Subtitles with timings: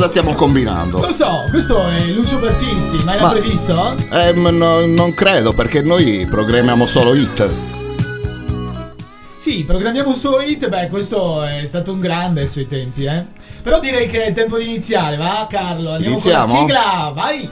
[0.00, 0.98] Cosa, stiamo combinando?
[0.98, 3.94] Lo so, questo è Lucio Battisti, ma l'ha Ma- previsto?
[4.10, 7.46] Eh, m- no- non credo perché noi programmiamo solo hit.
[9.36, 13.26] Sì, programmiamo solo hit, beh, questo è stato un grande ai suoi tempi, eh.
[13.62, 15.92] Però direi che è tempo di iniziare, va Carlo?
[15.92, 16.52] Andiamo con Iniziamo?
[16.54, 17.50] la sigla, vai!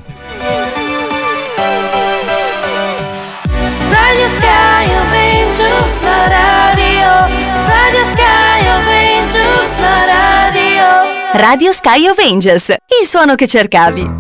[3.90, 7.36] Radio Sky of Angels, la radio.
[7.66, 10.27] Radio Sky of Angels, la radio.
[11.34, 14.10] Radio Sky of Angels, il suono che cercavi.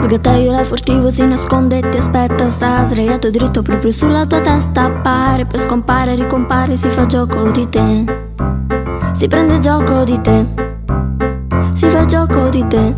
[0.00, 2.50] Sgattaiola furtivo si nasconde e ti aspetta.
[2.50, 4.86] Sta sdraiato dritto proprio sulla tua testa.
[4.86, 8.04] Appare, poi scompare, ricompare Si fa gioco di te.
[9.12, 10.46] Si prende gioco di te.
[11.74, 12.94] Si fa gioco di te.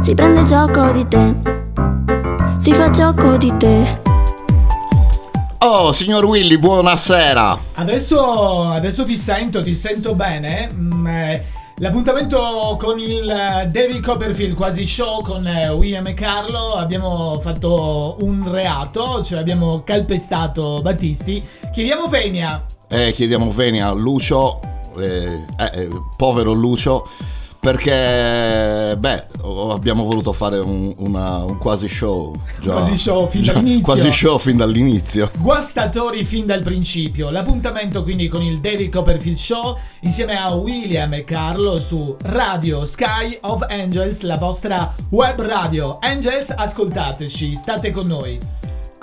[0.00, 1.34] Si prende gioco di te.
[2.58, 4.03] Si fa gioco di te
[5.66, 7.58] Oh, signor Willy, buonasera.
[7.76, 10.68] Adesso, adesso ti sento, ti sento bene.
[10.70, 11.44] Mm, eh,
[11.78, 18.18] L'appuntamento con il eh, David Copperfield quasi show con eh, William e Carlo abbiamo fatto
[18.20, 21.42] un reato, cioè abbiamo calpestato Battisti.
[21.72, 22.62] Chiediamo venia.
[22.86, 24.60] Eh, chiediamo venia a Lucio,
[24.98, 25.88] eh, eh, eh,
[26.18, 27.08] povero Lucio,
[27.64, 29.24] perché, beh,
[29.70, 32.34] abbiamo voluto fare un, una- un quasi show.
[32.60, 33.82] già- Quasi show fin dall'inizio.
[33.82, 35.30] Quasi show fin dall'inizio.
[35.38, 37.30] Guastatori fin dal principio.
[37.30, 43.38] L'appuntamento quindi con il David Copperfield Show insieme a William e Carlo su Radio Sky
[43.42, 45.96] of Angels, la vostra web radio.
[46.00, 48.38] Angels, ascoltateci, state con noi.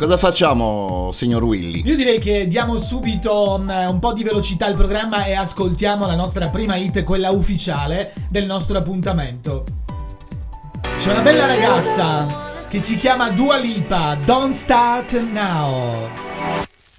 [0.02, 1.84] Cosa facciamo, signor Willy?
[1.86, 6.16] Io direi che diamo subito mm, un po' di velocità al programma e ascoltiamo la
[6.16, 9.64] nostra prima hit, quella ufficiale del nostro appuntamento.
[10.98, 12.26] C'è una bella ragazza
[12.68, 16.10] che si chiama Dua Lipa, Don't Start Now.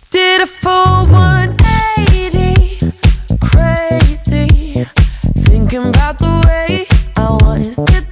[0.09, 2.93] Did a full 180,
[3.41, 4.87] crazy.
[5.43, 6.87] Thinking about the way
[7.17, 7.83] I was.
[7.83, 8.12] Did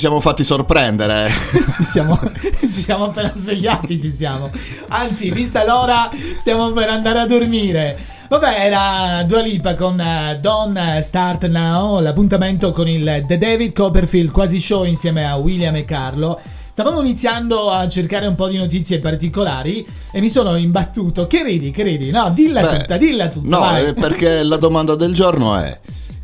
[0.00, 1.30] siamo fatti sorprendere.
[1.76, 2.18] ci, siamo,
[2.58, 4.50] ci siamo appena svegliati, ci siamo.
[4.88, 7.96] Anzi, vista l'ora, stiamo per andare a dormire.
[8.28, 14.30] Vabbè, era Dua Lipa con eh, Don't Start Now, l'appuntamento con il The David Copperfield
[14.30, 16.40] quasi show insieme a William e Carlo.
[16.70, 21.26] Stavamo iniziando a cercare un po' di notizie particolari e mi sono imbattuto.
[21.26, 22.10] Che ridi, che ridi?
[22.10, 23.58] No, dilla Beh, tutta, dilla tutta.
[23.58, 25.78] No, eh, perché la domanda del giorno è: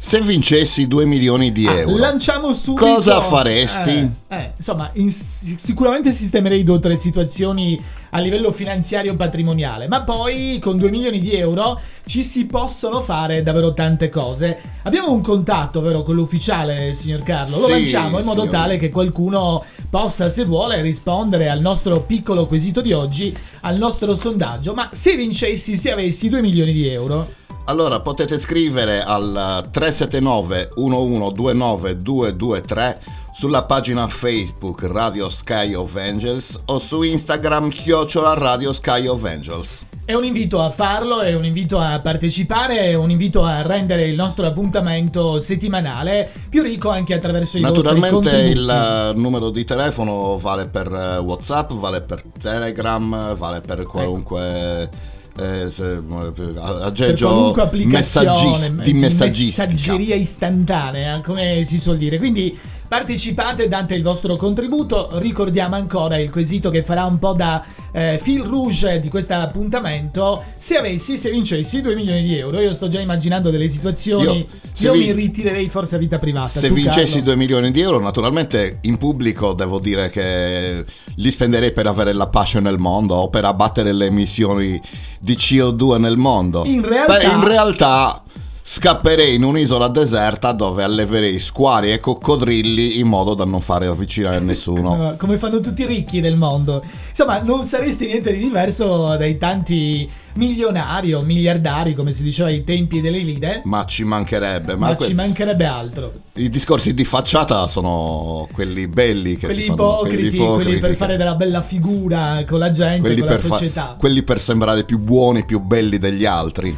[0.07, 2.87] se vincessi 2 milioni di Ah, euro, Lanciamo subito.
[2.95, 3.91] cosa faresti?
[4.29, 7.77] Eh, eh, insomma, in- sicuramente sistemerei due o tre situazioni
[8.11, 13.43] a livello finanziario patrimoniale, ma poi con 2 milioni di euro ci si possono fare
[13.43, 14.61] davvero tante cose.
[14.85, 17.59] Abbiamo un contatto, vero, con l'ufficiale, signor Carlo?
[17.59, 18.57] Lo Sì, lanciamo in modo signore.
[18.59, 24.15] tale che qualcuno possa, se vuole, rispondere al nostro piccolo quesito di oggi, al nostro
[24.15, 24.73] sondaggio.
[24.73, 27.27] Ma se vincessi, se avessi 2 milioni di euro?
[27.69, 33.01] Allora potete scrivere al 379 1129 223
[33.35, 39.85] sulla pagina Facebook Radio Sky of Angels o su Instagram chiocciola Radio Sky of Angels.
[40.05, 44.05] È un invito a farlo, è un invito a partecipare, è un invito a rendere
[44.05, 49.65] il nostro appuntamento settimanale più ricco anche attraverso i vostri Naturalmente il eh, numero di
[49.65, 56.53] telefono vale per eh, WhatsApp, vale per Telegram, vale per qualunque eh, se- eh,
[56.83, 59.67] aggeggio qualunque applicazione messaggis- di messaggistica.
[59.67, 62.19] messaggeria istantanea, come si suol dire.
[62.19, 65.11] Quindi partecipate, date il vostro contributo.
[65.15, 70.43] Ricordiamo ancora il quesito che farà un po' da eh, fil rouge di questo appuntamento.
[70.57, 74.39] Se avessi, se vincessi 2 milioni di euro, io sto già immaginando delle situazioni.
[74.39, 74.47] Io,
[74.79, 76.61] Io, vi- mi ritirerei forse a vita privata.
[76.61, 77.25] Se Tu, vincessi Carlo?
[77.25, 80.85] 2 milioni di euro, naturalmente in pubblico devo dire che
[81.17, 84.81] li spenderei per avere la pace nel mondo o per abbattere le emissioni
[85.21, 86.65] di CO2 nel mondo.
[86.67, 88.21] In realtà- Beh, in realtà
[88.69, 94.41] scapperei in un'isola deserta dove alleverei squali e coccodrilli in modo da non fare avvicinare
[94.41, 95.15] nessuno.
[95.17, 96.83] Come fanno tutti i ricchi del mondo.
[97.09, 102.65] Insomma, non saresti niente di diverso dai tanti milionari o miliardari, come si diceva ai
[102.65, 103.63] tempi delle lide.
[103.65, 104.75] Ma ci mancherebbe.
[104.75, 106.11] Ma, Ma que- ci mancherebbe altro.
[106.35, 111.17] i discorsi di facciata sono quelli belli che Quelli si fanno, ipocriti, quelli per fare
[111.17, 113.95] della bella figura con la gente, quelli con la per fa- società.
[113.97, 116.77] quelli per sembrare più buoni, più belli degli altri.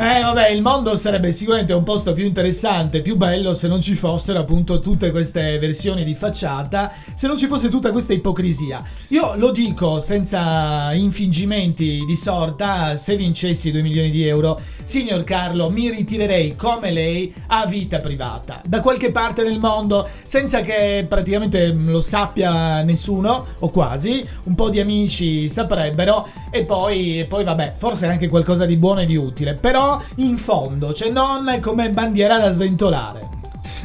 [0.00, 3.96] Eh vabbè, il mondo sarebbe sicuramente un posto più interessante, più bello se non ci
[3.96, 8.80] fossero appunto tutte queste versioni di facciata, se non ci fosse tutta questa ipocrisia.
[9.08, 15.68] Io lo dico senza infingimenti di sorta, se vincessi 2 milioni di euro, signor Carlo,
[15.68, 21.72] mi ritirerei come lei a vita privata, da qualche parte del mondo, senza che praticamente
[21.74, 27.72] lo sappia nessuno, o quasi, un po' di amici saprebbero, e poi, e poi vabbè,
[27.76, 32.38] forse anche qualcosa di buono e di utile, però in fondo, cioè non come bandiera
[32.38, 33.28] da sventolare.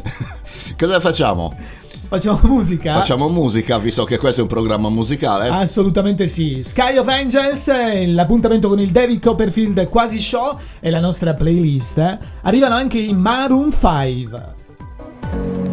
[0.78, 1.56] Cosa facciamo?
[2.14, 2.94] Facciamo musica?
[2.94, 5.48] Facciamo musica, visto che questo è un programma musicale.
[5.48, 6.62] Assolutamente sì.
[6.64, 12.20] Sky of Angels, eh, l'appuntamento con il David Copperfield quasi show e la nostra playlist.
[12.44, 15.73] Arrivano anche i Maroon 5.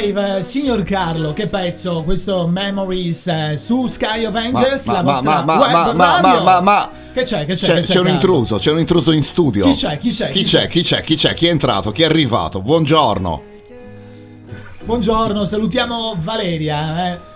[0.00, 0.34] Bene.
[0.34, 5.12] 5, signor Carlo, che pezzo questo Memories eh, su Sky of Angels, Ma- la ma-
[5.12, 7.92] vostra ma- ma- web ma- ma- ma- ma- Che c'è, che c'è, C'è, che c'è
[7.98, 8.10] un Carlo?
[8.10, 9.64] intruso, c'è un intruso in studio.
[9.64, 10.68] Chi c'è, chi c'è, Chi chi c'è?
[10.68, 11.02] Chi c'è?
[11.02, 11.34] Chi c'è?
[11.34, 11.90] Chi è entrato?
[11.90, 12.60] Chi è arrivato?
[12.62, 13.42] Buongiorno.
[14.84, 17.12] Buongiorno, salutiamo Valeria.
[17.12, 17.27] eh.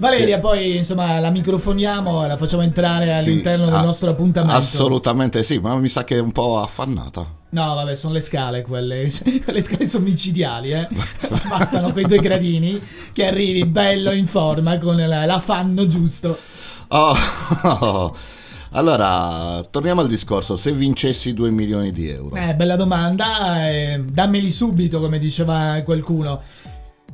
[0.00, 4.56] Valeria, poi insomma la microfoniamo e la facciamo entrare Sì, all'interno del ah, nostro appuntamento.
[4.56, 7.26] Assolutamente sì, ma mi sa che è un po' affannata.
[7.50, 9.02] No, vabbè, sono le scale quelle.
[9.44, 10.88] le scale sono micidiali, eh.
[11.48, 12.80] Bastano quei due gradini
[13.12, 16.38] che arrivi bello in forma con la- l'affanno giusto.
[16.88, 17.14] Oh,
[18.72, 20.56] allora, torniamo al discorso.
[20.56, 26.40] Se vincessi 2 milioni di euro, Eh, bella domanda, eh, dammeli subito, come diceva qualcuno.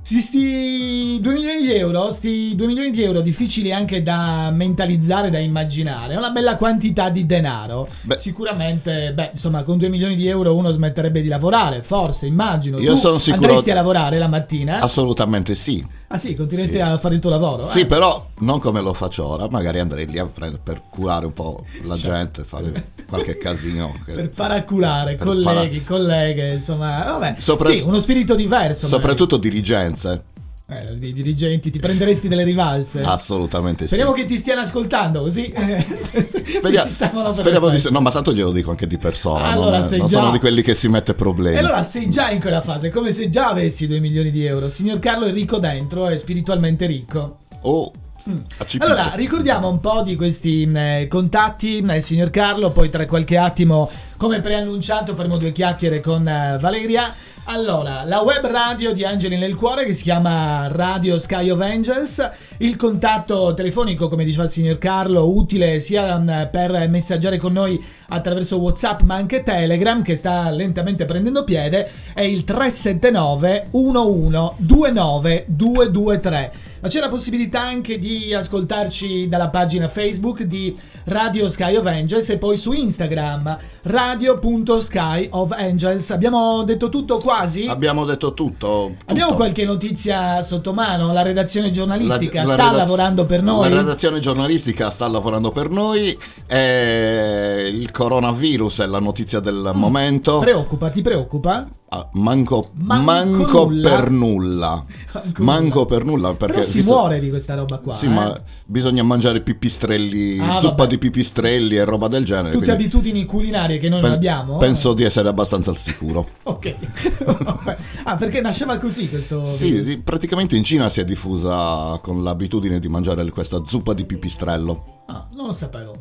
[0.06, 5.30] Sì, sti 2 milioni di euro, sti 2 milioni di euro difficili anche da mentalizzare,
[5.30, 6.14] da immaginare.
[6.14, 7.88] È una bella quantità di denaro.
[8.02, 8.16] Beh.
[8.16, 12.78] Sicuramente, beh, insomma, con 2 milioni di euro uno smetterebbe di lavorare, forse, immagino.
[12.78, 14.78] Io tu sono sicuro- andresti a lavorare la mattina?
[14.78, 15.84] assolutamente sì.
[16.08, 16.82] Ah sì, continueresti Sì.
[16.82, 17.64] a fare il tuo lavoro?
[17.66, 17.86] Sì, eh?
[17.86, 21.64] però non come lo faccio ora, magari andrei lì a prendere per curare un po'
[21.84, 23.92] la gente, fare qualche casino.
[24.04, 27.36] che- Per paraculare, Per colleghi, colleghe, insomma, vabbè.
[27.38, 28.86] Sopra- sì, uno spirito diverso.
[28.86, 29.02] magari.
[29.02, 30.24] Soprattutto dirigenze.
[30.68, 33.00] Eh, i dirigenti, ti prenderesti delle rivalse?
[33.02, 33.86] Assolutamente sì.
[33.86, 35.46] Speriamo che ti stiano ascoltando così.
[35.46, 37.88] eh, Speria- per speriamo le di.
[37.90, 39.44] No, ma tanto glielo dico anche di persona.
[39.44, 41.54] Allora, non, non già- sono di quelli che si mette problemi.
[41.54, 44.68] E allora sei già in quella fase, come se già avessi 2 milioni di euro.
[44.68, 47.38] Signor Carlo è ricco dentro, è spiritualmente ricco.
[47.60, 47.92] Oh.
[48.28, 48.38] Mm.
[48.78, 53.88] Allora, ricordiamo un po' di questi mh, contatti, mh, signor Carlo, poi tra qualche attimo,
[54.16, 57.14] come preannunciato, faremo due chiacchiere con eh, Valeria.
[57.48, 62.28] Allora, la web radio di Angeli nel Cuore che si chiama Radio Sky of Angels,
[62.58, 67.80] il contatto telefonico, come diceva il signor Carlo, utile sia mh, per messaggiare con noi
[68.08, 75.44] attraverso WhatsApp ma anche Telegram che sta lentamente prendendo piede, è il 379 11 29
[75.46, 76.52] 223.
[76.80, 80.76] Ma c'è la possibilità anche di ascoltarci dalla pagina Facebook di
[81.08, 86.10] Radio Sky of Angels e poi su Instagram radio.sky of Angels.
[86.10, 87.66] Abbiamo detto tutto quasi?
[87.66, 88.44] Abbiamo detto tutto.
[88.46, 88.94] tutto.
[89.06, 91.12] Abbiamo qualche notizia sotto mano?
[91.12, 93.70] La redazione giornalistica La- la sta redaz- lavorando per noi?
[93.70, 96.16] La redazione giornalistica sta lavorando per noi.
[96.48, 100.38] e il coronavirus è la notizia del momento.
[100.38, 101.66] Preoccupa, ti preoccupa?
[101.88, 103.90] Ah, manco, Manco manco nulla.
[103.90, 104.84] per nulla.
[105.16, 106.34] Manco Manco per nulla.
[106.34, 107.94] Perché Però si visto- muore di questa roba qua.
[107.94, 108.08] Sì, eh.
[108.10, 110.86] ma bisogna mangiare pipistrelli, Ah, zuppa vabbè.
[110.88, 112.50] di pipistrelli e roba del genere.
[112.50, 114.56] Tutte quindi abitudini culinarie che noi pen- non abbiamo?
[114.56, 116.26] Penso di essere abbastanza al sicuro.
[116.56, 116.74] Ok.
[118.04, 122.78] ah, perché nasceva così questo Sì, sì, praticamente in Cina si è diffusa con l'abitudine
[122.78, 125.02] di mangiare questa zuppa di pipistrello.
[125.06, 125.94] Ah, non lo sapevo.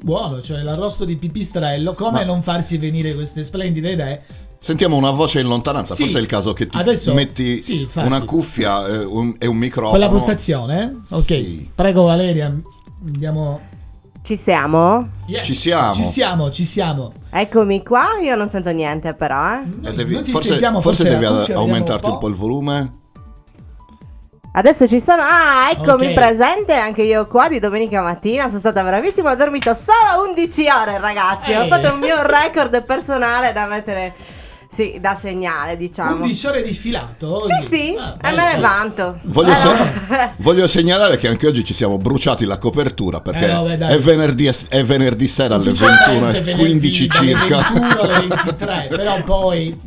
[0.00, 1.94] Buono, cioè l'arrosto di pipistrello.
[1.94, 4.22] Come Ma- non farsi venire queste splendide idee?
[4.60, 6.02] Sentiamo una voce in lontananza, Sì.
[6.04, 9.56] forse è il caso che ti Adesso- metti sì, una cuffia eh, un- e un
[9.56, 9.90] microfono.
[9.90, 10.90] Con la postazione?
[11.10, 11.22] Ok.
[11.24, 11.70] Sì.
[11.74, 12.54] Prego Valeria,
[13.06, 13.60] andiamo.
[14.22, 15.08] Ci siamo?
[15.26, 15.92] Yes, Ci siamo.
[15.94, 17.12] Ci siamo, ci siamo.
[17.30, 19.62] Eccomi qua, io non sento niente però, eh.
[19.62, 22.24] E Noi- devi- noi ti forse sentiamo, forse forse devi cuffia, aumentarti un un po'.
[22.26, 22.90] po' il volume.
[24.56, 25.20] Adesso ci sono.
[25.20, 26.12] Ah, eccomi Ok.
[26.14, 28.46] presente anche io qua di domenica mattina.
[28.46, 31.52] Sono stata bravissima, ho dormito solo 11 ore, ragazzi.
[31.52, 31.68] Ho Ehi.
[31.68, 34.14] fatto un mio record personale da mettere
[34.74, 36.16] sì, da segnale, diciamo.
[36.22, 37.46] 11 ore di filato?
[37.46, 39.18] Sì, sì, Ah, e me ne vanto.
[39.24, 43.52] Voglio, Eh, se- voglio segnalare che anche oggi ci siamo bruciati la copertura perché Eh,
[43.52, 47.56] vabbè, è, venerdì, è venerdì sera alle Ufficialmente 21.15 venerdì, dalle circa.
[47.56, 49.80] 21 alle 23, però poi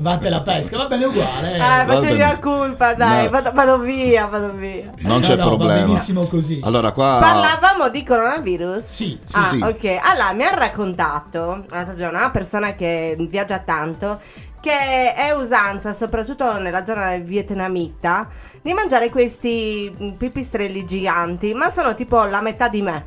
[0.00, 1.54] vatte la pesca, va bene uguale.
[1.54, 2.14] Eh, Va faccio bene.
[2.14, 3.30] mia colpa, dai, No.
[3.30, 4.90] vado, vado via, vado via.
[4.98, 5.80] Non No, c'è no, Va problema.
[5.82, 6.60] benissimo così.
[6.62, 8.84] Allora qua Parlavamo di coronavirus?
[8.84, 9.60] Sì, sì, ah, sì.
[9.62, 9.98] ok.
[10.02, 14.20] Allora, mi ha raccontato l'altro giorno una persona che viaggia tanto
[14.60, 18.28] che è usanza, soprattutto nella zona vietnamita,
[18.60, 23.04] di mangiare questi mm, pipistrelli giganti, ma sono tipo la metà di me.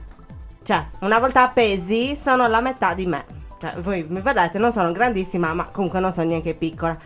[0.64, 3.26] Cioè, una volta appesi sono la metà di me.
[3.62, 6.98] Cioè, voi mi vedete, non sono grandissima, ma comunque non sono neanche piccola.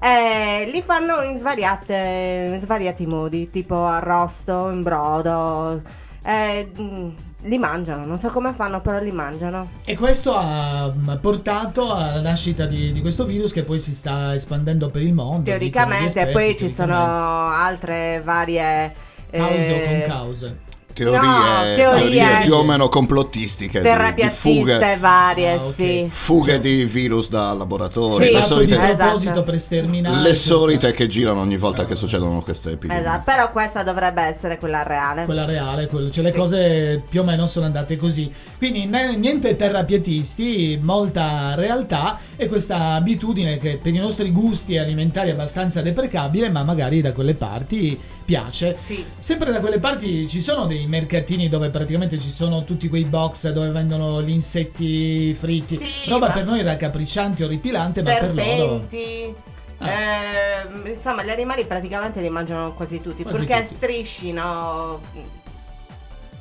[0.00, 5.82] Eh, li fanno in, svariate, in svariati modi, tipo arrosto, in brodo.
[6.24, 7.08] eh, mm,
[7.42, 9.68] li mangiano, non so come fanno, però li mangiano.
[9.84, 14.34] E questo ha mm, portato alla nascita di, di questo virus che poi si sta
[14.34, 15.42] espandendo per il mondo.
[15.42, 17.62] Teoricamente, esperti, poi ci sono teoricamente.
[17.62, 18.92] altre varie.
[19.30, 20.56] Cause o eh, con cause.
[20.92, 21.76] Teorie, No, teorie.
[22.10, 23.78] teorie più o meno complottistiche.
[23.80, 24.34] di Terapiattiste
[24.78, 25.74] fughe, varie, Ah, ok.
[25.74, 26.08] sì.
[26.12, 28.26] fughe di virus da laboratorio.
[28.26, 28.32] Sì.
[28.32, 28.96] le di solite, Esatto.
[28.96, 30.20] proposito per sterminare.
[30.20, 33.02] le solite che girano ogni volta che succedono queste epidemie.
[33.02, 35.24] Esatto, però questa dovrebbe essere quella reale.
[35.24, 36.36] Quella reale, quello- cioè le Sì.
[36.36, 38.30] cose più o meno sono andate così.
[38.58, 45.32] Quindi niente terrapiatisti, molta realtà e questa abitudine che per i nostri gusti alimentari è
[45.32, 48.76] abbastanza deprecabile, ma magari da quelle parti piace.
[48.80, 49.04] Sì.
[49.18, 53.50] Sempre da quelle parti ci sono dei mercatini dove praticamente ci sono tutti quei box
[53.50, 55.76] dove vendono gli insetti fritti.
[55.76, 58.80] Sì, Roba per noi raccapricciante, orripilante, ma per loro...
[58.88, 59.50] Serpenti.
[59.82, 63.22] Ehm, insomma, gli animali praticamente li mangiano quasi tutti.
[63.22, 63.74] Quasi perché tutti.
[63.74, 65.00] striscino.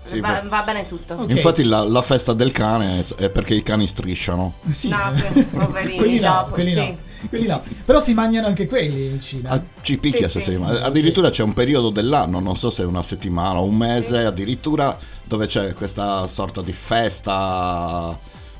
[0.03, 1.13] Sì, va, va bene tutto.
[1.13, 1.29] Ok.
[1.29, 4.55] Infatti la, la festa del cane è perché i cani strisciano.
[4.71, 4.89] Sì.
[4.89, 4.97] No,
[5.51, 6.77] poverini, quelli no, dopo, quelli sì.
[6.77, 6.95] no,
[7.27, 7.61] quelli no.
[7.85, 9.49] Però si mangiano anche quelli in Cina.
[9.49, 10.59] Ah, ci picchia Sì, se sì.
[10.65, 14.25] si Addirittura c'è un periodo dell'anno, non so se è una settimana o un mese,
[14.25, 18.17] addirittura dove c'è questa sorta di festa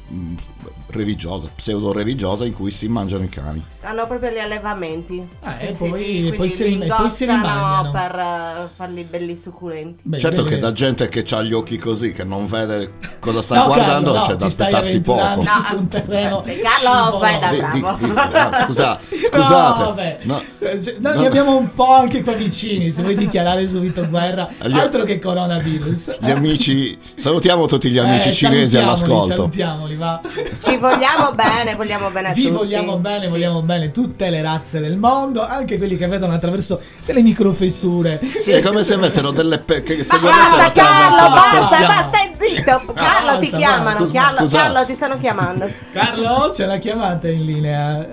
[0.07, 0.33] mh,
[0.91, 3.63] religiosa, pseudo religiosa in cui si mangiano i cani.
[3.83, 5.25] Hanno proprio gli allevamenti.
[5.41, 7.91] Ah, Sì, e sì, poi- quindi poi se li- poi se li indossano mangiano.
[7.91, 10.01] per eh, farli belli succulenti.
[10.03, 13.41] Beh, certo bene, che da gente che ha gli occhi così, che non vede cosa
[13.41, 15.19] sta No, guardando, Carlo, no, c'è da aspettarsi poco.
[15.41, 18.05] No, su un terreno eh, Carlo, vai da- Di- di- bravo.
[18.05, 18.99] di- ah, scusa-
[19.31, 20.17] No, scusate, vabbè.
[20.23, 21.19] no, Eh, cioè, Noi no.
[21.21, 22.91] li abbiamo un po' anche qua vicini.
[22.91, 26.17] Se vuoi dichiarare subito guerra, Gli- altro che coronavirus.
[26.19, 29.35] gli amici, salutiamo tutti gli Eh, amici cinesi salutiamoli, all'ascolto.
[29.35, 30.21] Salutiamoli, va.
[30.61, 32.53] Ci vogliamo bene, vogliamo bene a Vi tutti.
[32.55, 33.29] vogliamo bene, Sì.
[33.29, 38.19] vogliamo bene tutte le razze del mondo, anche quelli che vedono attraverso delle microfessure.
[38.41, 42.31] Sì, è come se avessero delle pe- che se Ma guardate basta Carlo, basta, stai
[42.37, 42.81] zitto.
[42.93, 44.09] Carlo ti basta, chiamano.
[44.11, 45.69] Carlo, Carlo ti stanno chiamando.
[45.93, 48.07] Carlo, c'è la chiamata in linea.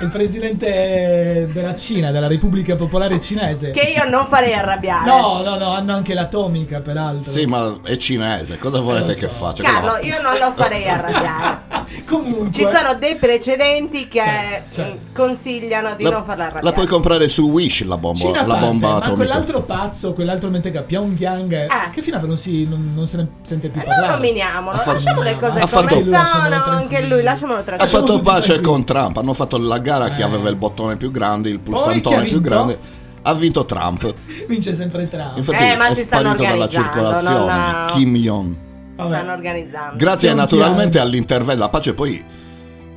[0.00, 3.70] Il presidente della Cina, della Repubblica Popolare Cinese.
[3.70, 5.08] Che io non farei arrabbiare.
[5.08, 7.32] No, no, no, hanno anche l'atomica, peraltro.
[7.32, 9.26] Sì, ma è cinese, cosa volete lo so.
[9.26, 9.62] che faccia?
[9.62, 11.77] Carlo, io non lo farei arrabbiare.
[12.06, 12.52] Comunque.
[12.52, 14.84] Ci sono dei precedenti che C'è, c'è.
[14.86, 16.74] mm, consigliano di la, non farla la arrabbiare.
[16.74, 19.14] puoi comprare su Wish la bomba, la parte, bomba ma atomica.
[19.16, 21.90] quell'altro pazzo, quell'altro mentre Pyongyang, eh, Ah.
[21.90, 24.06] che fino a non, si, non, non se ne sente più Eh, parlare.
[24.06, 26.76] non nominiamolo, Ha fatto- lasciamo le cose Ha fatto- come Lui lasciamolo sono.
[26.76, 27.90] Anche lui, lasciamolo ha tranquillo.
[27.90, 28.62] Siamo fatto pace tranquilli.
[28.72, 30.24] con Trump, hanno fatto la gara chi Eh.
[30.24, 32.78] aveva il bottone più grande, il chi ha pulsantone più grande.
[33.22, 34.14] Ha vinto Trump.
[34.48, 35.36] Vince sempre Trump.
[35.36, 37.46] Infatti Eh, ma è si stanno sparito dalla organizzando, circolazione.
[37.72, 38.56] non- Kim Jong.
[38.98, 39.14] Vabbè.
[39.16, 39.96] Stanno organizzando.
[39.96, 41.60] Grazie Pian naturalmente all'intervento.
[41.60, 42.24] La pace poi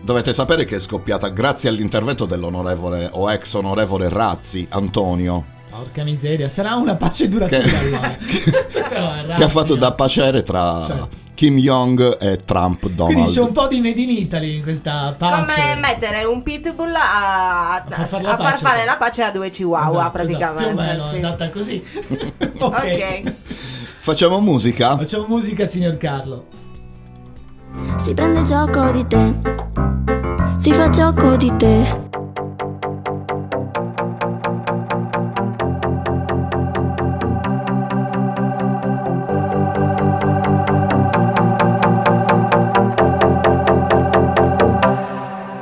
[0.01, 5.59] dovete sapere che è scoppiata grazie all'intervento dell'onorevole o ex onorevole Razzi Antonio.
[5.69, 8.17] Porca miseria, sarà una pace duratura Che- allora.
[8.89, 9.79] Però, che ha fatto no.
[9.79, 11.07] da pacere tra Cioè.
[11.33, 13.13] Kim Jong e Trump Donald.
[13.13, 15.53] Quindi c'è un po' di Made in Italy in questa pace.
[15.53, 18.63] Come mettere un pitbull a, a, far fare a la far pace.
[18.65, 20.63] fare la pace a due chihuahua Esatto, praticamente.
[20.63, 21.15] esatto, più o meno sì.
[21.15, 21.83] è andata così.
[22.59, 22.73] ok.
[22.73, 23.33] Ok.
[24.03, 24.97] Facciamo musica?
[24.97, 26.45] Facciamo musica, signor Carlo.
[28.01, 29.35] Si prende gioco di te,
[30.57, 32.09] si fa gioco di te.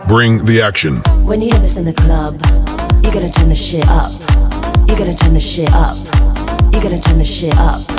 [0.08, 1.02] Bring the action.
[1.26, 2.40] When you hear this in the club,
[3.04, 4.14] you gotta turn the shit up.
[4.88, 5.98] You gotta turn the shit up.
[6.72, 7.99] You gotta turn the shit up.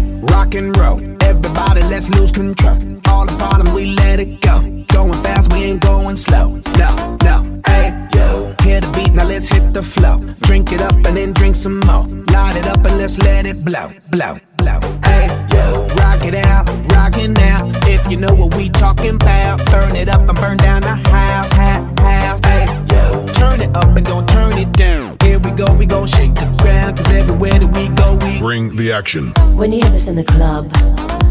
[0.31, 2.77] Rock and roll, everybody let's lose control.
[3.09, 4.61] All the bottom, we let it go.
[4.87, 6.59] Going fast, we ain't going slow.
[6.77, 8.55] No, no, hey, yo.
[8.63, 10.19] Hear the beat, now let's hit the flow.
[10.41, 12.05] Drink it up and then drink some more.
[12.33, 14.79] Light it up and let's let it blow, blow, blow.
[15.03, 15.87] Hey, yo.
[15.95, 17.69] Rock it out, rock it now.
[17.87, 21.51] If you know what we talking about, burn it up and burn down the house,
[21.53, 22.39] house, house.
[22.45, 23.25] Hey, yo.
[23.33, 25.10] Turn it up and don't turn it down.
[25.51, 26.95] Here we go, we gon' shake the ground.
[26.95, 29.33] Cause everywhere that we go, we Bring the action.
[29.57, 30.71] When you hear this in the club,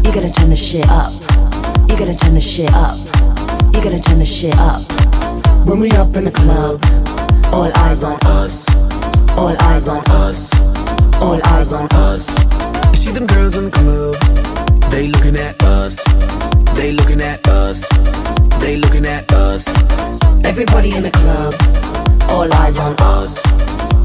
[0.05, 1.11] you gotta turn the shit up.
[1.89, 2.99] You gotta turn the shit up.
[3.73, 4.85] You gotta turn the shit up.
[5.65, 6.85] When we up in the club,
[7.51, 8.69] all eyes on us.
[9.35, 10.53] All eyes on us.
[11.19, 12.37] All eyes on us.
[12.91, 14.21] You see them girls in the club,
[14.91, 15.97] they looking at us.
[16.75, 17.87] They looking at us.
[18.61, 19.67] They looking at us.
[20.45, 21.55] Everybody in the club,
[22.29, 23.90] all eyes on us.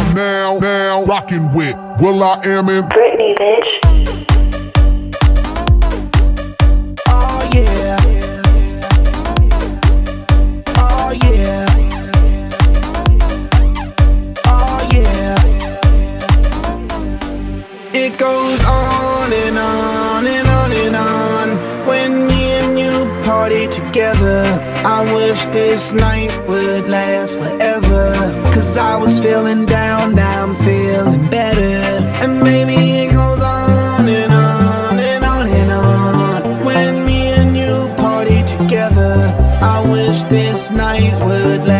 [0.00, 3.68] You are now, now rocking with Will I Am in Britney, bitch.
[7.06, 7.98] Oh yeah.
[10.78, 11.66] Oh yeah.
[14.46, 15.36] Oh yeah.
[17.92, 18.89] It goes on
[24.84, 28.14] I wish this night would last forever.
[28.52, 31.60] Cause I was feeling down, now I'm feeling better.
[32.22, 36.64] And maybe it goes on and on and on and on.
[36.64, 41.79] When me and you party together, I wish this night would last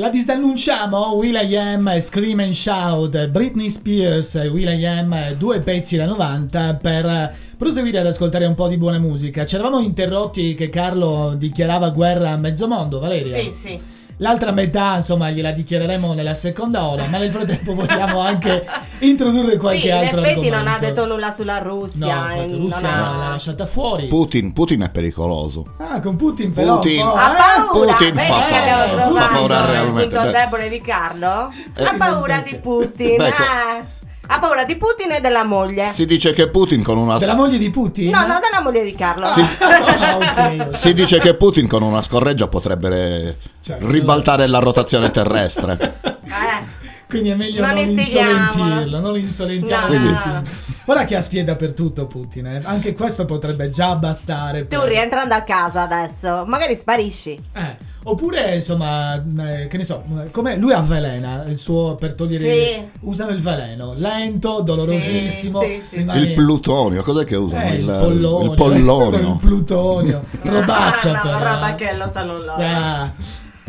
[0.00, 7.98] La disannunciamo, Will.i.am, Scream and Shout, Britney Spears, Will.i.am, due pezzi da 90 per proseguire
[7.98, 9.44] ad ascoltare un po' di buona musica.
[9.44, 13.42] Ci eravamo interrotti che Carlo dichiarava guerra a mezzo mondo, Valeria?
[13.42, 13.80] Sì, sì.
[14.22, 18.66] L'altra metà, insomma, gliela dichiareremo nella seconda ora, ma nel frattempo vogliamo anche
[19.00, 20.56] introdurre qualche Sì, in altro effetti argomento.
[20.58, 22.06] non ha detto nulla sulla Russia.
[22.06, 24.06] No, infatti, eh, Russia non ha- l'ha lasciata fuori.
[24.08, 25.64] Putin, Putin è pericoloso.
[25.78, 27.00] ah, con Putin però Putin.
[27.02, 27.36] po', Ha eh?
[27.64, 29.20] paura, Putin fa paura.
[29.22, 30.18] Fa paura il realmente.
[30.18, 30.30] Beh.
[30.32, 31.52] debole di Carlo?
[31.74, 32.50] Eh, ha paura senti.
[32.50, 33.16] di Putin.
[33.16, 33.98] Beh, eh.
[34.32, 35.90] Ha paura di Putin e della moglie.
[35.92, 38.10] Si dice che Putin con una Della moglie di Putin?
[38.10, 39.26] No, no, della moglie di Carlo.
[39.26, 39.44] Sì.
[39.60, 40.74] Ah, ok.
[40.76, 45.98] Si dice che Putin con una scorreggia potrebbe Cioè, ribaltare la rotazione terrestre.
[46.02, 46.79] Eh.
[47.10, 50.42] Quindi è meglio Non non, insolentirlo, non insolentiamo No, Quindi- no, no.
[50.86, 52.60] Ora che ha spie dappertutto Putin, eh.
[52.64, 54.66] anche questo potrebbe già bastare.
[54.66, 57.38] Tu per- rientrando a casa adesso, magari sparisci.
[57.52, 62.50] Eh, Oppure, insomma, eh, che ne so, come lui avvelena il suo per togliere.
[62.50, 62.88] Sì.
[63.00, 65.60] Usano il veleno, lento, dolorosissimo.
[65.60, 65.96] Sì, sì, sì.
[65.96, 67.62] rimane- Il plutonio, cos'è che usano?
[67.62, 68.50] Eh, il, il pollonio.
[68.50, 69.32] il pollonio.
[69.34, 70.24] il plutonio.
[70.42, 71.38] Robaccia no, però.
[71.38, 72.54] roba che lo sanno loro.
[72.56, 73.12] Ah.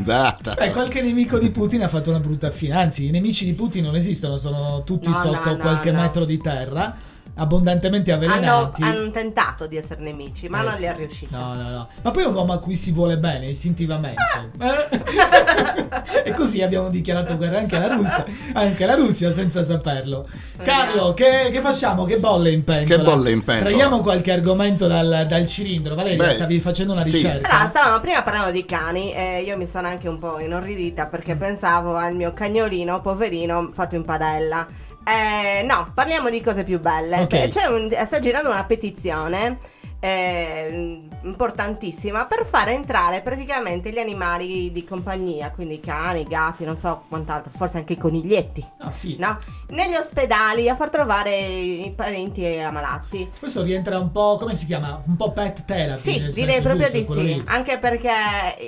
[0.03, 0.53] Data.
[0.53, 2.75] Beh, qualche nemico di Putin ha fatto una brutta fine.
[2.75, 6.01] Anzi, i nemici di Putin non esistono, sono tutti No, sotto no, no, qualche no.
[6.01, 6.95] metro di terra,
[7.41, 8.83] abbondantemente Hanno, avvelenati.
[8.83, 10.83] hanno tentato di essere nemici, ma Eh, non sì.
[10.83, 11.37] gli è riuscito.
[11.37, 11.87] No, no, no.
[12.01, 14.21] Ma poi è un uomo a cui si vuole bene istintivamente.
[14.59, 16.23] Eh?
[16.25, 20.27] e così abbiamo dichiarato guerra anche alla Russia, anche alla Russia senza saperlo.
[20.61, 22.03] Carlo, che, che facciamo?
[22.05, 22.97] Che bolle in pentola?
[22.97, 23.69] Che bolle in pentola?
[23.69, 25.95] Traiamo qualche argomento dal, dal cilindro.
[25.95, 27.11] Valeria, Beh, stavi facendo una sì.
[27.11, 27.49] ricerca.
[27.49, 31.09] Allora, stavamo prima parlando di cani e io mi sono anche un po' inorridita Mm.
[31.09, 34.65] perché pensavo al mio cagnolino, poverino, fatto in padella.
[35.03, 37.21] Eh, no, parliamo di cose più belle.
[37.21, 37.47] Ok.
[37.49, 39.57] C'è un- sta girando una petizione
[40.03, 46.63] eh, importantissima per far entrare praticamente gli animali di compagnia, quindi i cani, i gatti,
[46.65, 49.15] non so quant'altro, forse anche i coniglietti, Ah, sì.
[49.19, 49.39] no?
[49.69, 53.29] Negli ospedali a far trovare i parenti ammalati.
[53.37, 54.99] Questo rientra un po', come si chiama?
[55.05, 56.01] Un po' pet therapy.
[56.01, 57.43] Sì, direi senso proprio giusto, di sì, lì.
[57.45, 58.11] anche perché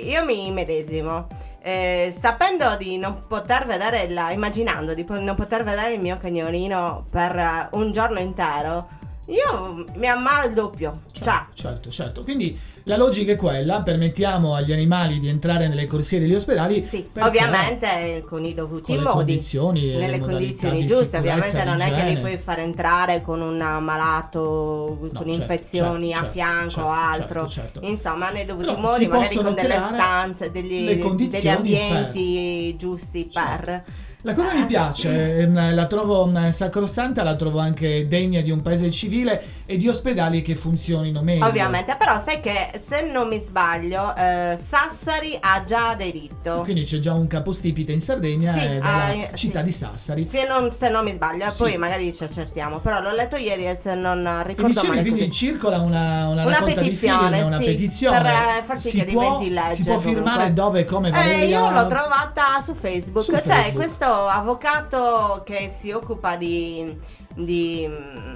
[0.04, 1.26] io mi medesimo.
[1.66, 7.06] Eh, sapendo di non poter vedere la, immaginando di non poter vedere il mio cagnolino
[7.10, 8.86] per eh, un giorno intero,
[9.26, 10.92] io mi ammalo il doppio.
[11.12, 12.22] Cioè, Certo, certo.
[12.22, 16.84] Quindi la logica è quella, permettiamo agli animali di entrare nelle corsie degli ospedali.
[16.84, 19.16] sì, ovviamente con i dovuti con modi.
[19.16, 23.40] condizioni le nelle condizioni di giuste, ovviamente non è che li puoi far entrare con
[23.40, 27.48] un malato con certo, infezioni certo, a fianco certo, o altro.
[27.48, 27.88] certo, certo.
[27.88, 33.64] Insomma, nei dovuti Però modi, magari con delle stanze, degli, degli ambienti giusti Certo.
[33.64, 33.84] per.
[34.26, 38.62] La cosa mi piace, ehm, la trovo mm, sacrosanta, la trovo anche degna di un
[38.62, 41.46] paese civile e di ospedali che funzionino meglio.
[41.46, 46.60] Ovviamente, però sai che se non mi sbaglio, eh, Sassari ha già aderito.
[46.64, 49.64] Quindi c'è già un capostipite in Sardegna Sì, e della ah, eh, città sì.
[49.64, 50.26] di Sassari.
[50.26, 51.62] Se non, se non mi sbaglio, eh, Sì.
[51.62, 52.80] poi magari ci accertiamo.
[52.80, 56.44] Però l'ho letto ieri e se non E ricordo dicevi male quindi circola una, una,
[56.44, 58.18] Una petizione, di firme, una sì, petizione.
[58.20, 60.22] per, eh, far sì si che può, diventi legge, Si può comunque.
[60.22, 61.58] firmare dove e come Eh, Valeria?
[61.58, 63.24] io l'ho trovata su Facebook.
[63.24, 63.74] Su C'è Facebook.
[63.74, 66.94] questo avvocato che si occupa di.
[67.34, 68.34] di mm,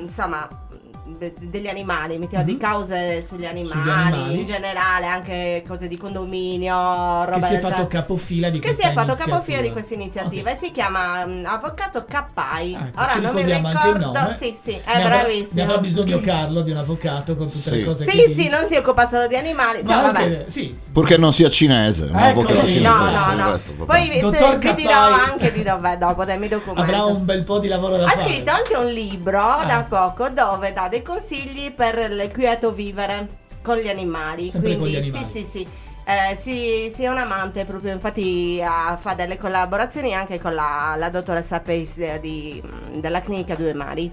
[0.00, 0.48] insomma.
[1.18, 2.58] De- degli animali, mettiamo di Mhm.
[2.58, 4.38] cause sugli animali, animali.
[4.40, 7.88] in generale, anche cose di condominio, roba Che si è fatto genere.
[7.88, 9.36] capofila di che questa si è fatto iniziativa.
[9.36, 12.72] capofila di questa iniziativa e si chiama mm, Avvocato Cappai.
[12.74, 14.18] Ecco, Ora non mi ricordiamo anche il ricordo.
[14.20, 14.36] nome.
[14.38, 15.50] Sì, sì, Ne è avrà- bravissimo.
[15.54, 17.84] Ne avrà bisogno Carlo di un avvocato con tutte le Sì.
[17.84, 19.82] cose che Sì, sì, non si occupa solo di animali.
[19.82, 20.44] Ma Cioè, vabbè.
[20.48, 22.72] sì, Purché non sia cinese, un Ecco avvocato lì.
[22.72, 22.80] cinese.
[22.94, 23.50] No, no, no.
[23.52, 23.72] resto.
[23.84, 26.82] Poi vi, Dottor se- vi dirò anche di dov'è dopo, dai, mi documento.
[26.82, 28.24] avrà un bel po' di lavoro da Ha fare.
[28.24, 29.64] scritto anche un libro Ah.
[29.64, 33.26] da poco dove dà dei consigli per il quieto vivere
[33.62, 34.48] con gli animali.
[34.48, 35.24] Sempre con Quindi gli animali.
[35.24, 35.66] sì, sì, sì.
[36.10, 40.96] Eh, sì, sì, è un amante proprio, infatti ha- fa delle collaborazioni anche con la,
[40.98, 42.60] la dottoressa Pace di-
[42.98, 44.10] della clinica Due Mari.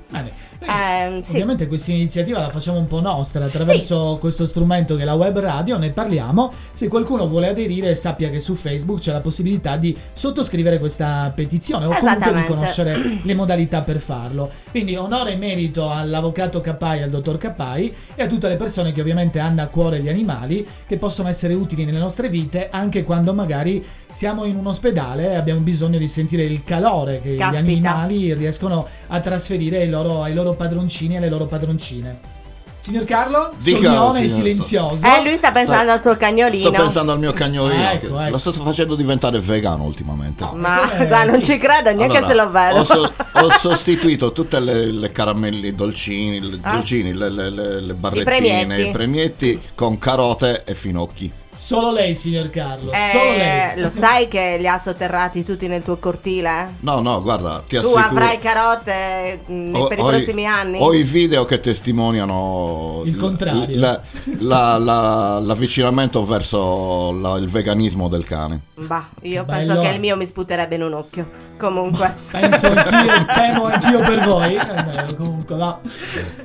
[0.60, 1.32] Ehm, sì.
[1.32, 5.40] Ovviamente questa iniziativa la facciamo un po' nostra attraverso questo strumento che è la web
[5.40, 6.52] radio, ne parliamo.
[6.72, 11.86] Se qualcuno vuole aderire sappia che su Facebook c'è la possibilità di sottoscrivere questa petizione
[11.86, 14.52] o comunque di conoscere le modalità per farlo.
[14.70, 19.02] Quindi onore e merito all'avvocato Capai, al dottor Capai e a tutte le persone che
[19.02, 23.34] ovviamente hanno a cuore gli animali che possono essere utili nelle nostre vite anche quando
[23.34, 27.52] magari siamo in un ospedale e abbiamo bisogno di sentire il calore che Caspita.
[27.52, 32.36] gli animali riescono a trasferire ai loro, ai loro padroncini e alle loro padroncine.
[32.80, 35.06] Signor Carlo, Dica, sornione e signor- silenzioso.
[35.08, 36.70] Eh, lui sta pensando al suo cagnolino.
[36.70, 37.90] Sto pensando al mio cagnolino.
[37.92, 38.30] Ecco, che ecco.
[38.30, 40.46] Lo sto facendo diventare vegano ultimamente.
[40.46, 41.52] No, Ma come- guarda, non sì.
[41.52, 42.76] ci credo neanche Allora, se lo vedo.
[42.78, 46.72] Ho, so- ho sostituito tutte le, le caramelli dolcini, le, Ah.
[46.76, 48.24] dolcini, le, le- le- le barrettine,
[48.66, 48.88] premietti.
[48.88, 51.30] i premietti con carote e finocchi.
[51.58, 53.80] Solo lei, signor Carlo, Eh, solo lei.
[53.82, 56.76] Lo sai che li ha sotterrati tutti nel tuo cortile?
[56.82, 58.00] No, no, guarda, ti Tu assicuro.
[58.06, 60.78] avrai carote mh, ho- per i prossimi anni?
[60.80, 63.76] Ho i video che testimoniano Il contrario.
[63.78, 64.02] l-
[64.46, 68.62] la- la- l'avvicinamento verso la- il veganismo del cane.
[68.76, 71.28] Bah, io Bello, penso che il mio mi sputerebbe in un occhio.
[71.58, 72.14] Comunque.
[72.30, 74.54] Penso anch'io, temo anch'io per voi.
[74.56, 75.80] Eh, comunque va.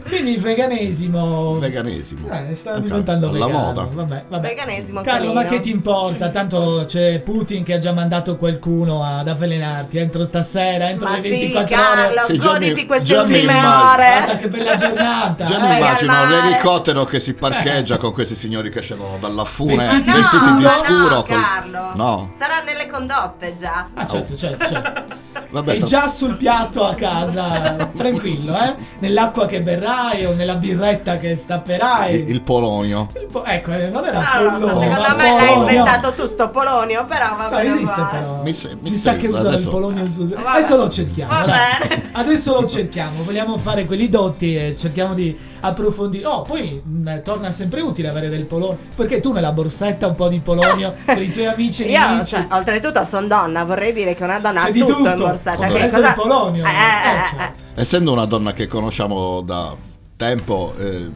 [0.09, 1.59] Quindi il veganesimo.
[1.59, 2.29] Veganesimo.
[2.31, 3.65] Eh, sta Ok, diventando alla vegano.
[3.67, 3.89] moda.
[3.93, 4.49] Vabbè, vabbè.
[4.49, 6.31] Veganesimo Carlo, ma che ti importa?
[6.31, 11.23] Tanto c'è Putin che ha già mandato qualcuno ad avvelenarti entro stasera, entro Ma le
[11.23, 12.33] sì, 24 Carlo, ore.
[12.33, 13.71] Sì, goditi queste già mi ultime immagino.
[13.73, 14.39] Guarda ore.
[14.39, 15.45] che bella giornata.
[15.45, 15.69] Già eh.
[15.71, 20.17] mi immagino l'elicottero che si parcheggia con questi signori che scendono dalla fune Vestiti Ma
[20.17, 21.09] vestiti no, di ma scuro.
[21.17, 21.91] no, col- Carlo.
[21.95, 23.87] No, Sarà nelle condotte già.
[23.95, 25.05] Ah, certo, certo, certo.
[25.51, 28.75] vabbè, E già sul piatto a casa, tranquillo, eh?
[29.01, 32.15] Nell'acqua che berrai o nella birretta che stapperai.
[32.21, 33.09] il, il polonio.
[33.21, 37.05] Il po- ecco, eh, non era Ah, pollo, secondo me l'hai inventato tu sto polonio,
[37.07, 37.69] però va No, bene.
[37.69, 38.41] esiste però.
[38.43, 40.05] Mi se- mi Mi sa che usano adesso- il polonio.
[40.07, 40.49] Vabbè.
[40.51, 41.33] Adesso lo cerchiamo.
[41.35, 41.89] Va dai.
[41.89, 42.09] bene.
[42.13, 43.23] Adesso lo cerchiamo.
[43.25, 46.27] Vogliamo fare quelli dotti e cerchiamo di approfondire.
[46.27, 48.79] Oh, poi mh, torna sempre utile avere del polonio.
[48.97, 52.47] Perché tu nella borsetta un po' di polonio per i tuoi amici e Io, cioè,
[52.51, 53.65] oltretutto, sono donna.
[53.65, 55.27] Vorrei dire che una donna ha di tutto, in tutto.
[55.27, 55.67] borsetta.
[55.69, 56.65] Cosa- polonio.
[56.65, 57.81] Eh, eh, Eh, eh.
[57.81, 59.75] Essendo una donna che conosciamo da
[60.23, 61.11] tempo, eh,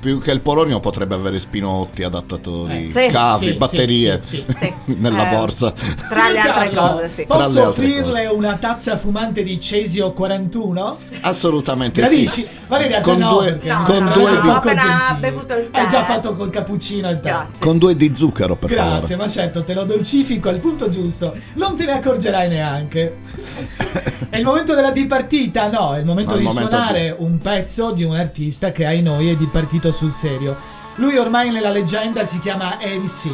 [0.00, 3.10] più che il polonio potrebbe avere spinotti, adattatori, Eh, sì.
[3.10, 4.74] scavi, Sì, batterie sì, sì, sì.
[4.98, 5.72] nella Eh, borsa.
[6.10, 7.24] Tra le altre Carlo, cose, sì.
[7.24, 10.98] Posso altre offrirle una tazza fumante di Cesio 41?
[11.22, 12.42] Assolutamente Gradisci?
[12.42, 12.48] sì.
[12.66, 15.18] Valeria, te Con no, due- No, con sembra due un di- po' appena gentile.
[15.20, 15.78] bevuto il tè.
[15.80, 17.28] Hai già fatto col cappuccino il tè.
[17.30, 17.48] Grazie.
[17.58, 19.16] Con due di zucchero, per Grazie, favore.
[19.16, 21.34] ma certo, te lo dolcifico al punto giusto.
[21.54, 23.16] Non te ne accorgerai neanche.
[24.30, 25.70] È il momento della dipartita?
[25.70, 28.72] No, è il momento No, il di momento suonare un pezzo di un, ar- artista
[28.72, 30.56] che ai noi è di partito sul serio.
[30.96, 33.28] Lui ormai nella leggenda si chiama ABC.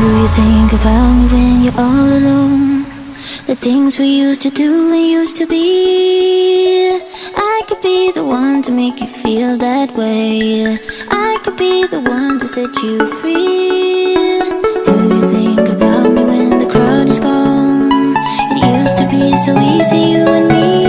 [0.00, 2.84] Do you think about me when you're all alone?
[3.46, 6.98] The things we used to do and used to be.
[7.36, 10.80] I could be the one to make you feel that way.
[11.10, 14.16] I could be the one to set you free.
[14.82, 18.16] Do you think about me when the crowd is gone?
[18.50, 20.81] It used to be so easy, you and me.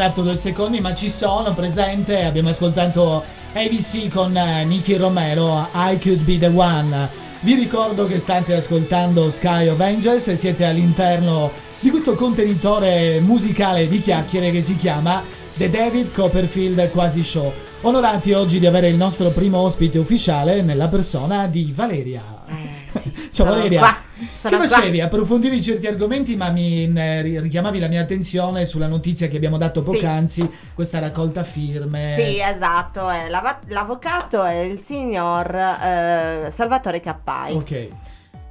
[0.00, 2.24] Distratto due secondi, ma ci sono presente.
[2.24, 7.06] Abbiamo ascoltato ABC con eh, Nicky Romero, I Could Be the One.
[7.40, 13.88] Vi ricordo che state ascoltando Sky of Angels e siete all'interno di questo contenitore musicale
[13.88, 15.22] di chiacchiere che si chiama
[15.58, 17.52] The David Copperfield Quasi Show.
[17.82, 22.22] Onorati oggi di avere il nostro primo ospite ufficiale nella persona di Valeria.
[22.48, 23.78] Ciao Eh, sono Valeria.
[23.80, 23.96] qua,
[24.40, 24.76] sono che qua.
[24.76, 25.00] facevi?
[25.00, 29.58] Approfondivi certi argomenti, ma mi eh, ri- richiamavi la mia attenzione sulla notizia che abbiamo
[29.58, 29.90] dato Sì.
[29.90, 32.14] poc'anzi, questa raccolta firme.
[32.18, 37.54] Sì, esatto, è l'ava- l'avvocato è il signor eh, Salvatore Cappai.
[37.54, 37.88] Ok.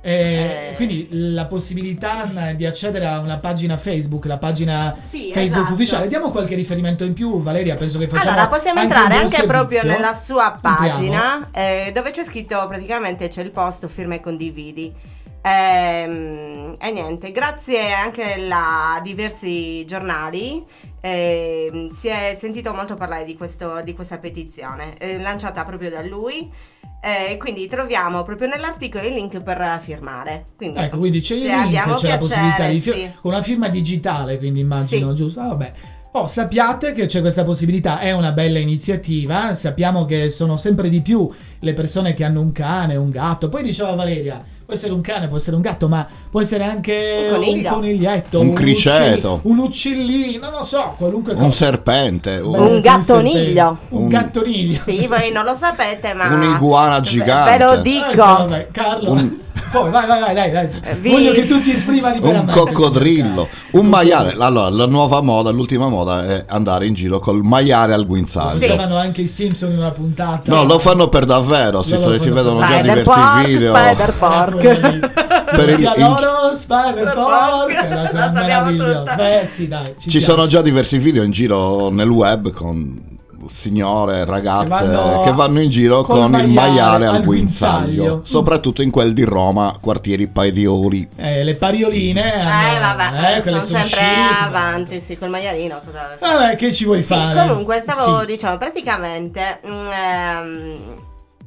[0.01, 5.43] Eh, Quindi la possibilità mh, di accedere a una pagina Facebook, la pagina Sì, Facebook
[5.61, 5.73] esatto.
[5.73, 6.07] ufficiale.
[6.07, 7.75] Diamo qualche riferimento in più, Valeria.
[7.75, 8.29] Penso che facciamo.
[8.31, 10.01] Allora, possiamo anche entrare anche buon proprio servizio.
[10.05, 14.93] nella sua pagina eh, dove c'è scritto praticamente c'è il post firma e condividi.
[15.41, 20.61] Ehm, e niente, grazie anche a diversi giornali
[21.01, 26.01] ehm, si è sentito molto parlare di, questo- di questa petizione eh, lanciata proprio da
[26.01, 26.51] lui.
[27.01, 30.43] E quindi troviamo proprio nell'articolo il link per firmare.
[30.57, 33.11] Quindi, Ecco, quindi c'è il link, c'è la piacere, possibilità di fir- sì.
[33.21, 35.15] con una firma digitale, quindi immagino, Sì.
[35.15, 35.39] giusto?
[35.39, 35.73] Ah, vabbè.
[36.14, 41.01] Oh, sappiate che c'è questa possibilità, è una bella iniziativa, sappiamo che sono sempre di
[41.01, 41.30] più
[41.60, 43.47] le persone che hanno un cane, un gatto.
[43.47, 47.28] Poi diceva Valeria, può essere un cane, può essere un gatto, ma può essere anche
[47.30, 47.70] Un coniglio.
[47.74, 49.34] coniglietto, Un criceto.
[49.36, 51.45] uccelli- un uccellino, non lo so, qualunque cosa.
[51.45, 53.78] Un serpente, un, Un gattoniglio.
[53.89, 54.82] Un, Un- gattoniglio.
[54.84, 57.51] Sì, voi non lo sapete, ma un'iguana gigante.
[57.57, 58.24] Ve lo Eh, sì, dico.
[58.26, 59.12] vabbè, Carlo.
[59.64, 60.70] Un- Poi vai, vai, vai, dai, dai.
[60.84, 62.51] Eh, vi- Voglio che tu ti esprima Un liberamente.
[62.53, 64.36] coccodrillo, signor un maiale.
[64.38, 68.60] Allora, la nuova moda, l'ultima moda è andare in giro col maiale al guinzaglio.
[68.60, 70.41] Facevano anche i Simpson in una puntata.
[70.53, 73.76] No, lo fanno per davvero, si, lo si vedono già diversi Pork, video.
[73.76, 75.47] Spider Pork.
[75.49, 79.16] Per il- in- loro, Spider Pork.
[79.16, 79.93] Beh, sì, dai.
[79.99, 83.18] Ci, Ci sono già diversi video in giro nel web con
[83.50, 88.22] signore, ragazze Che vanno- che vanno in giro con il maiale al al guinzaglio, guinzaglio.
[88.24, 91.08] soprattutto in quel di Roma, quartieri Parioli.
[91.16, 92.34] Eh, le parioline.
[92.34, 94.41] Eh, hanno- vabbè, eh, quelle sono sono sempre chic.
[94.43, 95.82] avanti, sì, col maialino.
[95.86, 96.18] Cosa...
[96.20, 97.47] Vabbè, che ci vuoi Sì, fare?
[97.47, 98.26] comunque stavo Sì.
[98.26, 100.93] diciamo praticamente mm, ehm,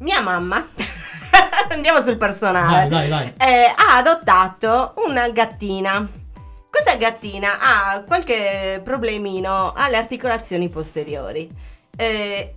[0.01, 0.67] mia mamma
[1.71, 3.33] andiamo sul personale Vai, vai, vai.
[3.39, 6.09] eh, ha adottato una gattina
[6.69, 11.49] questa gattina ha qualche problemino alle articolazioni posteriori
[11.97, 12.55] Eh,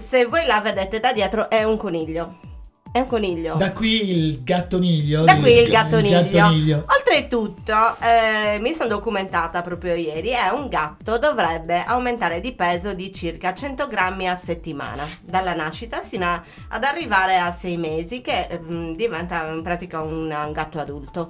[0.00, 2.38] se voi la vedete da dietro è un coniglio
[2.92, 5.24] è un coniglio Da qui il gattoniglio.
[5.24, 6.22] da qui il gattoniglio.
[6.22, 6.86] gattoniglio.
[6.88, 13.12] Oltretutto, eh, mi sono documentata proprio ieri, è un gatto dovrebbe aumentare di peso di
[13.12, 18.48] circa 100 grammi a settimana, dalla nascita sino a- ad arrivare a 6 mesi, che
[18.62, 21.28] mm, diventa in pratica un, un gatto adulto.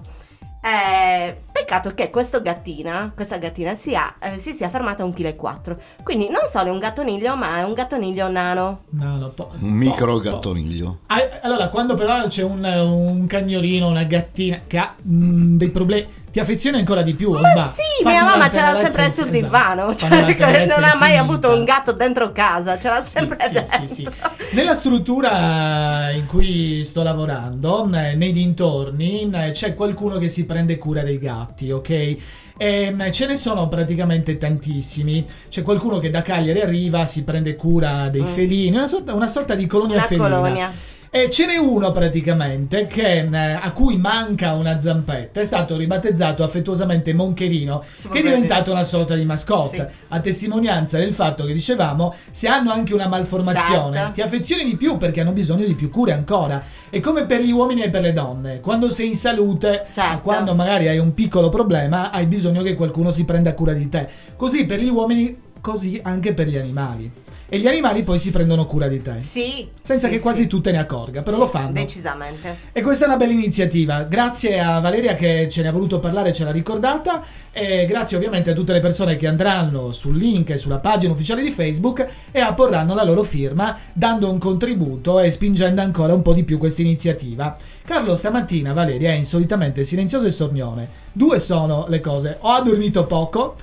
[0.66, 6.02] Eh, peccato che questo gattina, questa gattina sia, eh, si sia fermata a 1,4 kg.
[6.02, 8.80] Quindi non solo è un gattoniglio, ma è un gattoniglio nano.
[8.90, 10.98] No, no, po- Un micro po- po- gattoniglio.
[11.06, 16.08] Ah, Allora, quando però c'è un, un cagnolino, una gattina che ha mm, dei problemi,
[16.36, 17.30] ti affezioni ancora di più.
[17.32, 17.66] Ma sbagli?
[17.76, 19.30] sì, Fanno mia mamma ce l'ha sempre sul esatto.
[19.30, 19.84] divano.
[19.86, 23.78] Una Cioè, non ha mai avuto un gatto dentro casa, ce l'ha sempre sì, dentro.
[23.86, 24.08] sì, sì.
[24.52, 30.76] Nella struttura in cui sto lavorando, eh, nei dintorni, eh, c'è qualcuno che si prende
[30.76, 32.16] cura dei gatti, ok?
[32.58, 35.24] E mm, ce ne sono praticamente tantissimi.
[35.48, 38.26] C'è qualcuno che da Cagliari arriva, si prende cura dei Mm.
[38.26, 40.28] felini, una sorta, una sorta di colonia Una felina.
[40.28, 40.72] colonia.
[41.18, 46.44] E ce n'è uno praticamente che, eh, a cui manca una zampetta, è stato ribattezzato
[46.44, 49.96] affettuosamente Moncherino, può che è diventato una sorta di mascotte, Sì.
[50.08, 54.12] a testimonianza del fatto che dicevamo, se hanno anche una malformazione, Certo.
[54.12, 56.62] ti affezioni di più perché hanno bisogno di più cure ancora.
[56.90, 60.18] È come per gli uomini e per le donne, quando sei in salute, Certo.
[60.22, 64.06] quando magari hai un piccolo problema, hai bisogno che qualcuno si prenda cura di te.
[64.36, 67.10] Così per gli uomini, così anche per gli animali.
[67.48, 69.20] E gli animali poi si prendono cura di te.
[69.20, 69.68] Sì.
[69.80, 70.48] Senza sì, che quasi sì.
[70.48, 71.72] tu te ne accorga, però Sì, lo fanno.
[71.72, 72.56] Decisamente.
[72.72, 74.02] E questa è una bella iniziativa.
[74.02, 77.22] Grazie a Valeria che ce ne ha voluto parlare, ce l'ha ricordata.
[77.52, 81.42] E grazie ovviamente a tutte le persone che andranno sul link e sulla pagina ufficiale
[81.42, 86.34] di Facebook e apporranno la loro firma, dando un contributo e spingendo ancora un po'
[86.34, 87.56] di più questa iniziativa.
[87.86, 90.88] Carlo, stamattina Valeria è insolitamente silenzioso e sornione.
[91.12, 93.54] Due sono le cose: o ha dormito poco,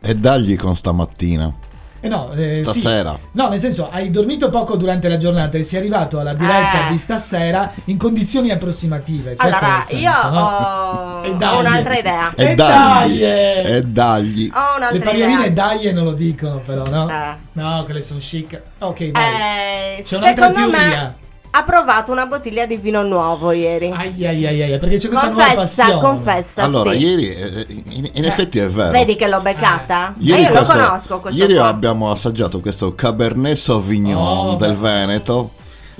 [0.00, 1.68] E dagli con stamattina.
[2.00, 2.64] E no, eh, sì.
[2.64, 3.18] Stasera.
[3.32, 6.90] No, nel senso, hai dormito poco durante la giornata e sei arrivato alla diretta Eh.
[6.90, 9.34] di stasera in condizioni approssimative.
[9.36, 10.40] Allora, senso, io no?
[10.40, 12.32] ho, ho un'altra idea.
[12.34, 13.18] E E dagli.
[13.18, 13.76] dai, eh.
[13.76, 14.50] E dagli.
[14.52, 15.50] Ho un'altra Le idea.
[15.50, 17.08] dai non lo dicono però, no?
[17.08, 17.34] Eh.
[17.52, 18.60] No, quelle sono chic.
[18.78, 19.98] Ok, vai.
[19.98, 20.78] Eh, C'è un'altra teoria.
[20.78, 21.14] me
[21.52, 23.90] ha provato una bottiglia di vino nuovo ieri.
[23.90, 26.00] Ai ai ai ai, perché c'è questa nuova confessa, passione.
[26.00, 26.62] confessa.
[26.62, 26.98] Allora, sì.
[26.98, 28.90] ieri, eh, in, in effetti è vero.
[28.90, 30.08] Vedi che l'ho beccata?
[30.08, 30.10] Eh.
[30.10, 31.66] Ma Ieri io questo- lo conosco questo Ieri qua.
[31.66, 34.78] abbiamo assaggiato questo Cabernet Sauvignon Oh, del beh.
[34.80, 35.50] Veneto.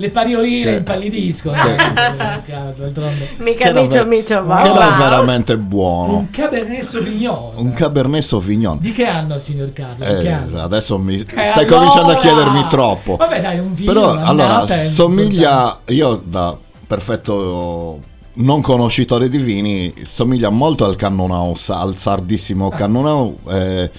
[0.01, 1.55] Le parioline impallidiscono.
[1.55, 1.75] Eh.
[3.37, 6.17] Mica micio micio, che era veramente buono.
[6.17, 7.51] Un Cabernet Sauvignon.
[7.57, 8.79] Un Cabernet Sauvignon.
[8.79, 10.03] Di che anno, signor Carlo?
[10.03, 10.59] Di Eh, che anno?
[10.59, 11.75] adesso mi Eh, stai allora!
[11.77, 13.15] cominciando a chiedermi troppo.
[13.17, 13.93] Vabbè, dai, un vino.
[13.93, 17.99] Però allora somiglia io da perfetto
[18.33, 22.75] non conoscitore di vini somiglia molto al Cannonau, al sardissimo Ah.
[22.75, 23.91] Cannonau eh,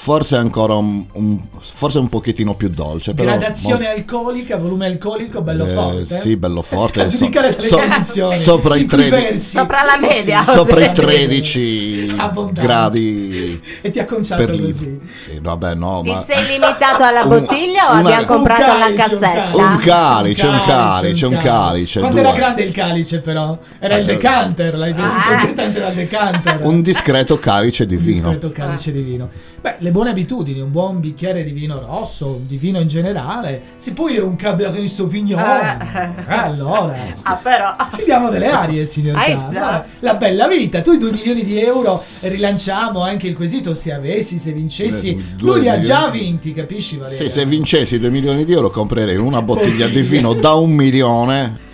[0.00, 5.40] forse ancora un, un- forse un pochettino più dolce però Gradazione mo- alcolica, volume alcolico,
[5.40, 6.20] bello eh, forte.
[6.20, 9.56] sì bello forte A giudicare dalle So- condizioni sopra i in cui 13 versi.
[9.58, 10.42] Sopra la media.
[10.42, 10.92] Sì, sopra i Sì.
[10.92, 12.60] 13 Abbondanti.
[12.60, 15.00] gradi E ti ha conciato per così.
[15.24, 18.62] Sì, vabbè no Ti ma sei limitato alla Un- bottiglia o una- abbiamo Un comprato
[18.78, 19.56] la calice, un cassetta?
[19.56, 23.58] Un calice, un calice, un calice, Quanto era grande il calice però?
[23.80, 25.40] Era il Eh, decanter, l'hai bevuto Ah.
[25.40, 26.60] direttamente dal decanter.
[26.62, 29.28] un discreto calice di Un vino discreto calice di vino.
[29.68, 33.62] Beh, le buone abitudini, un buon bicchiere di vino rosso, di vino in generale.
[33.76, 36.00] Se poi è un Cabernet Sauvignon, Eh.
[36.00, 37.74] eh, allora Ah, però.
[37.94, 39.50] ci diamo delle arie, signor visto?
[39.52, 40.80] La, la bella vita.
[40.80, 45.10] Tu i 2 milioni di euro rilanciamo anche il quesito se avessi, se vincessi.
[45.10, 47.24] Eh, due Lui li ha già vinti, capisci Valeria?
[47.26, 51.66] Sì, se vincessi 2 milioni di euro comprerei una bottiglia di vino da un milione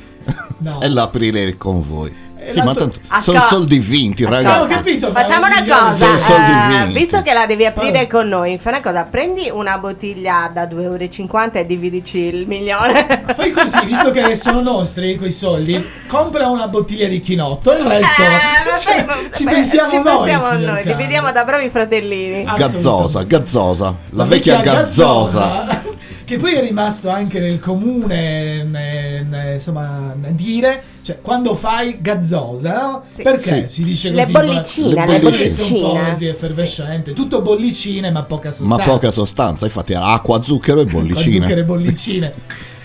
[0.59, 0.81] No.
[0.81, 2.11] e l'aprirei con voi.
[2.51, 4.63] Sì, ma tanto sono co- soldi vinti, Ascolta, ragazzi.
[4.63, 6.99] Abbiamo capito, Facciamo una cosa, eh, vinti.
[6.99, 8.07] visto che la devi aprire Vabbè.
[8.07, 13.23] con noi, fai una cosa, prendi una bottiglia da 2,50 euro e dividici il milione.
[13.35, 17.87] Fai così, visto che sono nostri quei soldi, compra una bottiglia di chinotto e il
[17.87, 20.29] resto Eh, cioè, vabbè, ci beh, pensiamo ci noi.
[20.31, 22.45] pensiamo noi, dividiamo da bravi fratellini.
[22.47, 25.83] Ah, Gazzosa, gazzosa, la, vecchia, gazzosa.
[26.25, 32.73] Che poi è rimasto anche nel comune, eh, eh, insomma, dire, cioè quando fai gazzosa,
[32.81, 33.03] no?
[33.15, 33.23] Sì.
[33.23, 33.75] Perché Sì.
[33.75, 34.33] si dice Le così?
[34.33, 35.21] bollicine, le bollicine.
[35.21, 36.09] un po' bollicine.
[36.11, 38.85] così effervescente, tutto bollicine ma poca Ma sostanza.
[38.85, 41.55] poca sostanza, infatti era acqua, zucchero e Con zucchero bollicine.
[41.55, 42.35] e bollicine.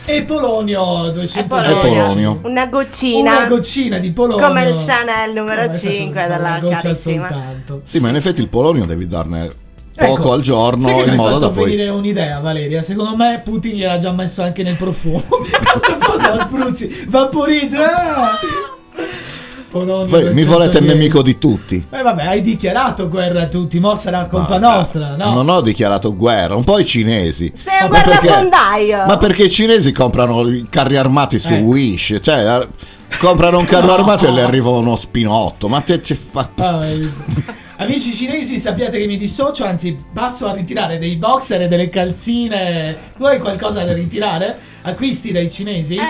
[0.04, 2.40] e Polonio 200 E Polonio.
[2.44, 3.32] Una goccina.
[3.38, 4.46] Una goccina di Polonio.
[4.48, 7.28] Come il Chanel numero Come è stato 5 una della goccia carissima.
[7.30, 7.82] soltanto.
[7.86, 9.54] Sì, ma in effetti il polonio devi darne
[10.00, 11.66] poco Ecco, al giorno in modo da poi...
[11.66, 12.82] venire un'idea, Valeria.
[12.82, 15.24] Secondo me Putin gliel'ha già messo anche nel profumo.
[15.30, 17.96] Lo spruzzi, vaporizza.
[17.96, 18.40] Ah!
[19.72, 20.44] Voi mi 210.
[20.46, 21.86] volete il nemico di tutti.
[21.88, 25.32] Beh, vabbè, hai dichiarato guerra a tutti, mo sarà colpa Ma- nostra, no?
[25.32, 27.54] Non ho dichiarato guerra, un po' i cinesi.
[27.56, 29.06] Sei un Ma perché- guardafondaio.
[29.06, 31.60] Ma perché i cinesi comprano i carri armati su Eh.
[31.60, 32.18] Wish?
[32.20, 32.68] Cioè, eh,
[33.20, 33.94] comprano un carro No.
[33.94, 35.68] armato e le arriva uno spinotto.
[35.68, 36.50] Ma te ci fa...
[36.56, 36.84] Ah.
[37.82, 42.98] Amici cinesi, sappiate che mi dissocio, anzi passo a ritirare dei boxer e delle calzine.
[43.16, 44.54] Tu hai qualcosa da ritirare?
[44.82, 45.96] Acquisti dai cinesi?
[45.96, 46.02] Eh,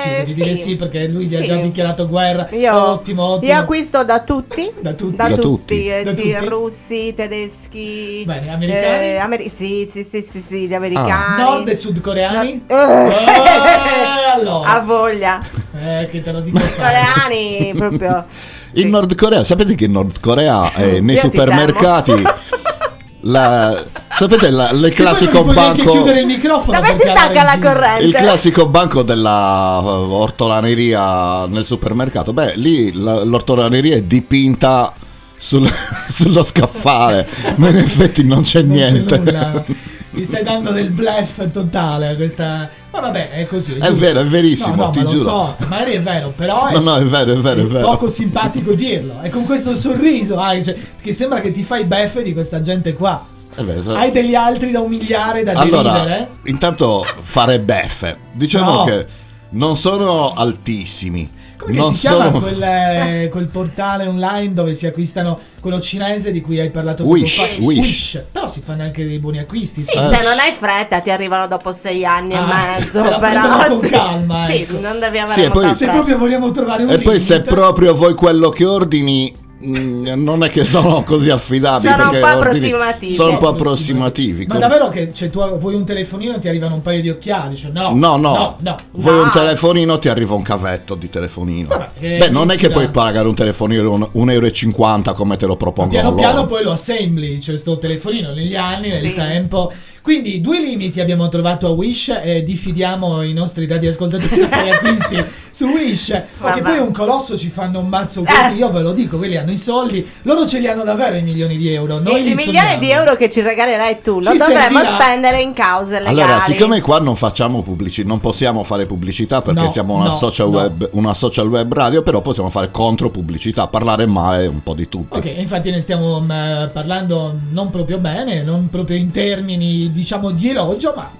[0.00, 0.34] sì, devi sì.
[0.34, 1.46] dire sì perché lui gli ha Sì.
[1.46, 2.46] già dichiarato guerra.
[2.52, 3.50] Io, ottimo, ottimo.
[3.52, 4.70] io acquisto da tutti.
[4.80, 5.16] Da tutti.
[5.16, 5.88] Da, Da tutti, tutti.
[5.88, 6.44] eh, Da sì, tutti?
[6.46, 8.22] russi, tedeschi.
[8.24, 9.04] Bene, americani?
[9.06, 11.42] eh, ameri- sì, sì, sì, sì, sì, gli americani.
[11.42, 12.64] Nord e sudcoreani?
[12.68, 14.68] No- Eh, allora.
[14.74, 15.40] Ha voglia.
[15.76, 16.58] Eh, che te lo dico.
[16.58, 18.24] Coreani proprio.
[18.76, 18.88] In.
[18.90, 22.14] Nord Corea, sapete che in Nord Corea eh, nei Io supermercati...
[23.26, 25.90] la- sapete la- il classico banco...
[25.90, 26.78] chiudere il microfono.
[26.80, 28.04] Dove si stacca la corrente?
[28.04, 32.32] Il classico banco della uh, ortolaneria nel supermercato.
[32.32, 34.92] Beh, lì la- l'ortolaneria è dipinta
[35.36, 35.70] sul-
[36.08, 37.26] sullo scaffale,
[37.56, 39.18] ma in effetti non c'è Non c'è niente.
[39.18, 39.64] nulla.
[40.16, 42.70] Mi stai dando del bluff totale a questa.
[42.90, 43.72] Ma vabbè, è così.
[43.72, 43.94] È giusto.
[43.96, 45.22] vero, è verissimo, No, no, ma lo giuro.
[45.22, 47.86] so, magari è vero, però è, No, no, è vero, è vero, è è vero.
[47.86, 49.20] poco simpatico dirlo.
[49.20, 52.94] E con questo sorriso, hai, cioè, che sembra che ti fai beffe di questa gente
[52.94, 53.26] qua.
[53.54, 56.28] È sa- Hai degli altri da umiliare, da Allora, deridere?
[56.44, 58.16] intanto fare beffe.
[58.32, 58.84] Diciamo No.
[58.84, 59.06] che
[59.50, 61.30] non sono altissimi.
[61.58, 62.40] Come che non si chiama sono...
[62.40, 67.14] quel, eh, quel portale online dove si acquistano quello cinese di cui hai parlato poco
[67.16, 67.46] Wish, fa?
[67.60, 68.22] Wish.
[68.30, 69.82] Però si fanno anche dei buoni acquisti.
[69.82, 70.00] Sì, Eh.
[70.00, 73.02] se non hai fretta ti arrivano dopo sei anni Ah, e mezzo.
[73.02, 73.88] se la però con sì.
[73.88, 74.80] calma, Sì, ecco.
[74.80, 77.54] non devi avere Sì, e poi- Se proprio vogliamo trovare un E poi se limite-
[77.54, 79.34] proprio vuoi quello che ordini
[79.66, 83.14] non è che sono così affidabili Sono un po' approssimativi.
[83.14, 84.46] sono un po' Approssimativi.
[84.46, 87.56] Ma davvero che cioè, tu vuoi un telefonino e ti arrivano un paio di occhiali?
[87.56, 88.76] Cioè, no, No, no, no, no.
[88.92, 89.22] vuoi No.
[89.22, 91.68] un telefonino ti arriva un cavetto di telefonino.
[91.68, 95.36] Vabbè, che Beh, non è che inizia- puoi pagare un telefonino un- 1,50 euro come
[95.36, 96.20] te lo propongono Piano loro.
[96.22, 99.14] piano poi lo assembli, cioè sto telefonino negli anni, nel Sì.
[99.14, 99.72] tempo.
[100.06, 104.70] Quindi due limiti abbiamo trovato a Wish e diffidiamo i nostri dati ascoltatori a fare
[104.70, 106.22] acquisti su Wish.
[106.40, 108.54] Perché poi un colosso ci fanno un mazzo così, Eh.
[108.54, 111.56] io ve lo dico, quelli hanno i soldi, loro ce li hanno davvero i milioni
[111.56, 111.98] di euro.
[111.98, 112.78] Noi il li milione sogniamo.
[112.78, 116.20] di euro che ci regalerai tu lo Ci dovremmo servirà- spendere in cause legali.
[116.20, 120.10] Allora, siccome qua non facciamo pubblicità, non possiamo fare pubblicità perché No, siamo una, no,
[120.12, 120.56] social no.
[120.58, 124.88] web, una social web radio, però possiamo fare contro pubblicità, parlare male un po' di
[124.88, 125.18] tutti.
[125.18, 126.28] Ok, infatti ne stiamo mm,
[126.72, 131.10] parlando non proprio bene, non proprio in termini diciamo di elogio, ma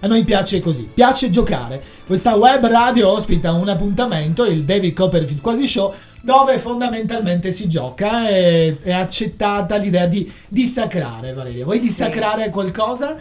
[0.00, 1.82] a noi piace così, piace giocare.
[2.06, 8.28] Questa web radio ospita un appuntamento, il David Copperfield Quasi Show, dove fondamentalmente si gioca
[8.28, 11.64] e è accettata l'idea di dissacrare, Valeria.
[11.64, 13.16] Vuoi dissacrare qualcosa?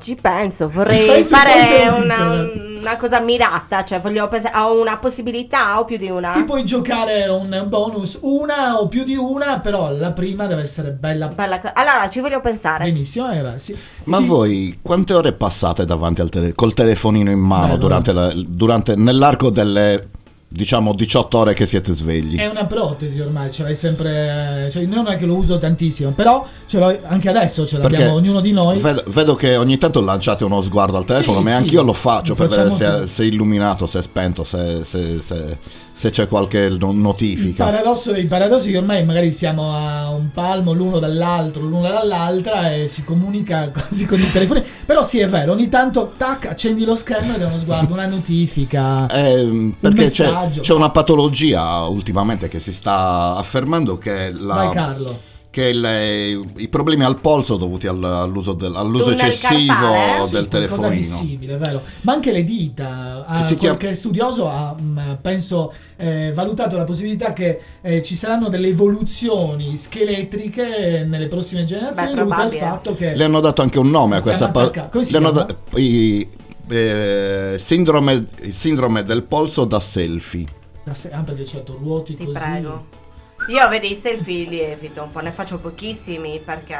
[0.00, 2.44] Ci penso, Ci vorrei pensi fare una,
[2.80, 6.32] una cosa mirata, cioè voglio pensare a una possibilità o più di una.
[6.32, 10.90] Ti puoi giocare un bonus, una o più di una, però la prima deve essere
[10.90, 11.28] bella.
[11.28, 12.82] Bella co- allora, ci voglio pensare.
[12.84, 13.76] Benissimo, era sì.
[14.06, 14.26] Ma Sì.
[14.26, 17.78] voi quante ore passate davanti al tele- col telefonino in mano Bello.
[17.78, 20.08] durante la- durante- nell'arco delle
[20.56, 22.36] diciamo 18 ore che siete svegli?
[22.36, 24.68] È una protesi ormai, ce l'hai sempre.
[24.70, 28.18] Cioè, non è che lo uso tantissimo, però ce l'ho anche adesso, ce l'abbiamo Perché
[28.18, 28.78] ognuno di noi.
[28.78, 31.92] Vedo, vedo che ogni tanto lanciate uno sguardo al telefono, Sì, ma sì, anch'io lo
[31.92, 35.58] faccio lo per vedere se, se è illuminato, se è spento, se, se- se-
[35.98, 37.64] se c'è qualche no- Il notifica.
[37.64, 42.70] paradosso dei paradossi è che ormai magari siamo a un palmo l'uno dall'altro, l'uno dall'altra
[42.74, 44.62] e si comunica quasi con i telefoni.
[44.84, 48.06] Però sì, è vero, ogni tanto tac, accendi lo schermo e dai uno sguardo, una
[48.06, 49.06] notifica.
[49.08, 50.60] Eh, perché c'è, messaggio.
[50.60, 55.20] c'è una patologia ultimamente che si sta affermando che è la, Vai Carlo.
[55.56, 60.28] Che il- i problemi al polso dovuti al- all'uso, del- all'uso eccessivo carpale?
[60.30, 61.56] del Sì, telefonino.
[61.58, 61.82] vero?
[62.02, 63.24] Ma anche le dita.
[63.26, 68.14] Ah, Si chiama- Qualche studioso ha, mh, penso, eh, valutato la possibilità che eh, ci
[68.14, 73.62] saranno delle evoluzioni scheletriche nelle prossime generazioni Beh, dovute al fatto che Le hanno dato
[73.62, 75.46] anche un nome a questa pa- come si le hanno chiama?
[75.70, 76.28] da- i-
[76.68, 80.44] eh, sindrome, sindrome del polso da selfie.
[80.84, 82.38] da se- ah, perché certo ruoti Ti così.
[82.38, 83.04] prego.
[83.48, 86.76] Io vedi i selfie li evito un po', ne faccio pochissimi perché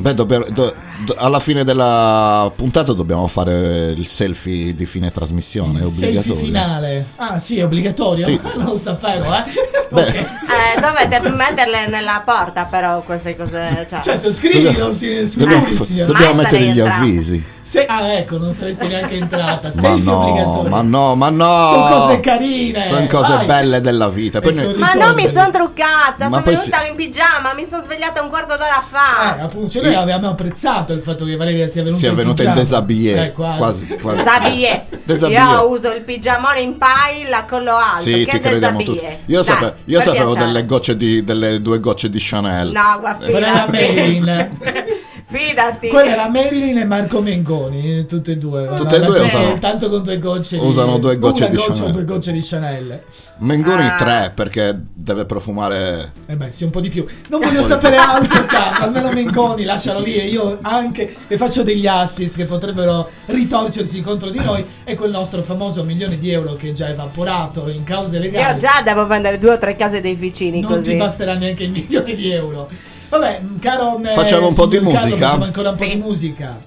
[0.00, 0.72] Beh, dobbiamo- do-
[1.04, 6.36] do- alla fine della puntata dobbiamo fare il selfie di fine trasmissione, Il selfie obbligatorio.
[6.36, 7.06] finale.
[7.16, 8.24] Ah, sì, è obbligatorio?
[8.26, 8.40] Sì.
[8.54, 9.42] non lo sapevo, eh.
[9.90, 10.14] Beh, Ok.
[10.14, 13.86] eh, dovete metterle nella porta però queste cose.
[13.90, 14.00] Cioè.
[14.00, 15.66] Certo, scrivilo si- sui dobbiamo,
[16.06, 16.94] dobbiamo mettere gli entrata.
[17.00, 17.44] avvisi.
[17.60, 19.64] Se- ah, ecco, non saresti neanche entrata.
[19.66, 20.70] Ma Selfie no, obbligatorio.
[20.70, 21.66] ma no, ma no.
[21.66, 22.86] Sono cose carine.
[22.86, 23.46] Sono cose vai.
[23.46, 24.40] belle della vita.
[24.40, 28.22] Poi noi- Ma non mi sono truccata, Ma sono venuta in pigiama, mi sono svegliata
[28.22, 29.36] un quarto d'ora fa.
[29.38, 32.52] Eh, appunto, noi abbiamo apprezzato il fatto che Valeria sia venuta si è venuta in
[32.52, 32.60] pigiama.
[32.60, 33.24] déshabillé.
[33.24, 33.58] Eh, quasi.
[33.58, 34.16] quasi, quasi.
[34.18, 34.84] Déshabillé.
[35.04, 35.38] Déshabillé.
[35.38, 38.02] Io uso il pigiamone in pile a collo alto.
[38.02, 39.06] Sì, che ti crediamo tutti.
[39.26, 42.70] Io, Dai, sape- io sapevo delle gocce di delle due gocce di Chanel.
[42.70, 43.66] No, guarda, Quella era.
[43.70, 44.48] Marilyn.
[45.30, 45.88] Fidati.
[45.88, 48.66] Quella era Marilyn e Marco Mengoni, tutte e due.
[48.74, 51.74] Tutte e due usano- soltanto con due gocce di usano due gocce di goccia o
[51.74, 51.92] Chanel.
[51.92, 53.02] due gocce di Chanel.
[53.40, 53.96] Mengoni Ah.
[53.96, 56.12] tre perché deve profumare.
[56.26, 57.04] Eh beh, sì, un po' di più.
[57.28, 58.86] Non voglio sapere altro, Carlo.
[58.86, 60.14] Almeno Mengoni, lascialo lì.
[60.14, 64.64] E io anche le faccio degli assist che potrebbero ritorcersi contro di noi.
[64.84, 68.50] E quel nostro famoso milione di euro che è già evaporato in cause legali.
[68.50, 70.92] Io già devo vendere due o tre case dei vicini non così.
[70.92, 72.70] ti basterà neanche il milione di euro.
[73.08, 74.00] Vabbè, caro.
[74.02, 75.16] eh, Facciamo un po' di Carlo, musica?
[75.26, 76.58] Facciamo ancora un po' di musica.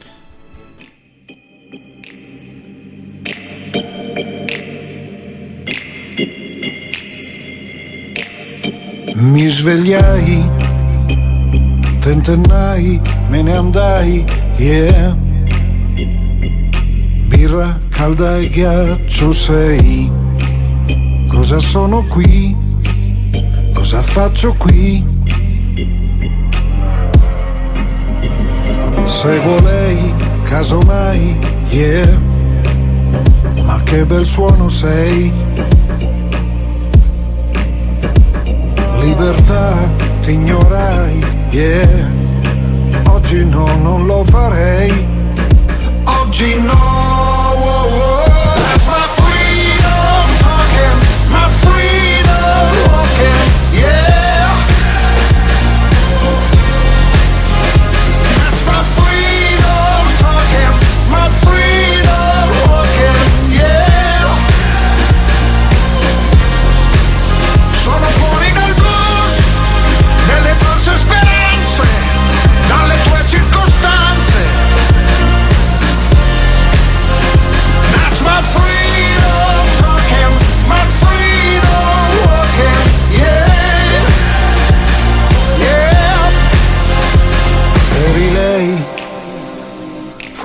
[9.14, 10.50] Mi svegliai,
[12.00, 14.26] tentennai, me ne andai,
[14.58, 15.16] yeah.
[17.28, 20.12] Birra calda e ghiaccio sei.
[21.28, 22.56] Cosa sono qui?
[23.74, 25.06] Cosa faccio qui?
[29.12, 31.38] Seguo lei, casomai,
[31.70, 32.18] yeah.
[33.64, 35.32] Ma che bel suono sei.
[39.02, 39.90] Libertà,
[40.22, 41.20] ti ignorai,
[41.52, 42.10] yeah.
[43.10, 45.06] Oggi no, non lo farei.
[46.06, 47.31] Oggi no,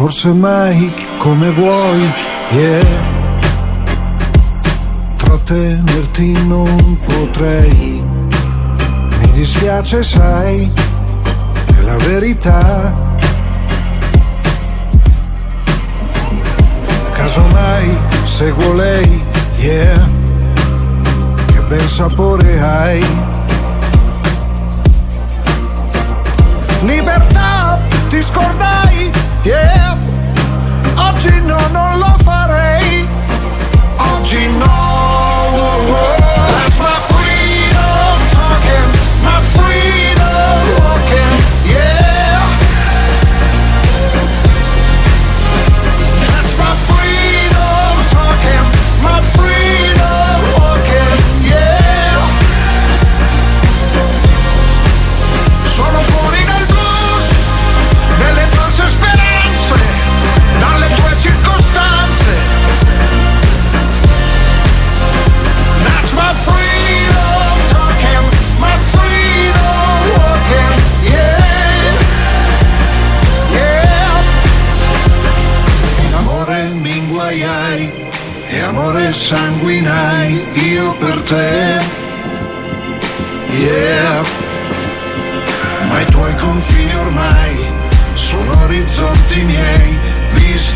[0.06, 2.12] forse mai come vuoi,
[2.50, 3.14] yeah
[5.16, 6.76] trattenerti non
[7.06, 8.00] potrei.
[9.18, 10.70] Mi dispiace, sai,
[11.64, 12.94] è la verità.
[17.12, 19.22] Casomai seguo lei,
[19.56, 20.08] yeah,
[21.46, 23.04] che bel sapore hai.
[26.82, 29.10] Libertà, ti scordai,
[29.42, 29.75] yeah,
[31.16, 33.08] oggi no, non lo farei.
[33.96, 34.66] Oggi no
[35.48, 36.25] That's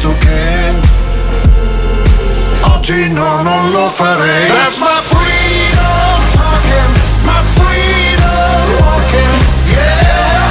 [0.00, 0.72] visto che
[2.62, 4.46] oggi no, non lo farei.
[4.46, 10.48] That's my freedom talking, my freedom walking, yeah.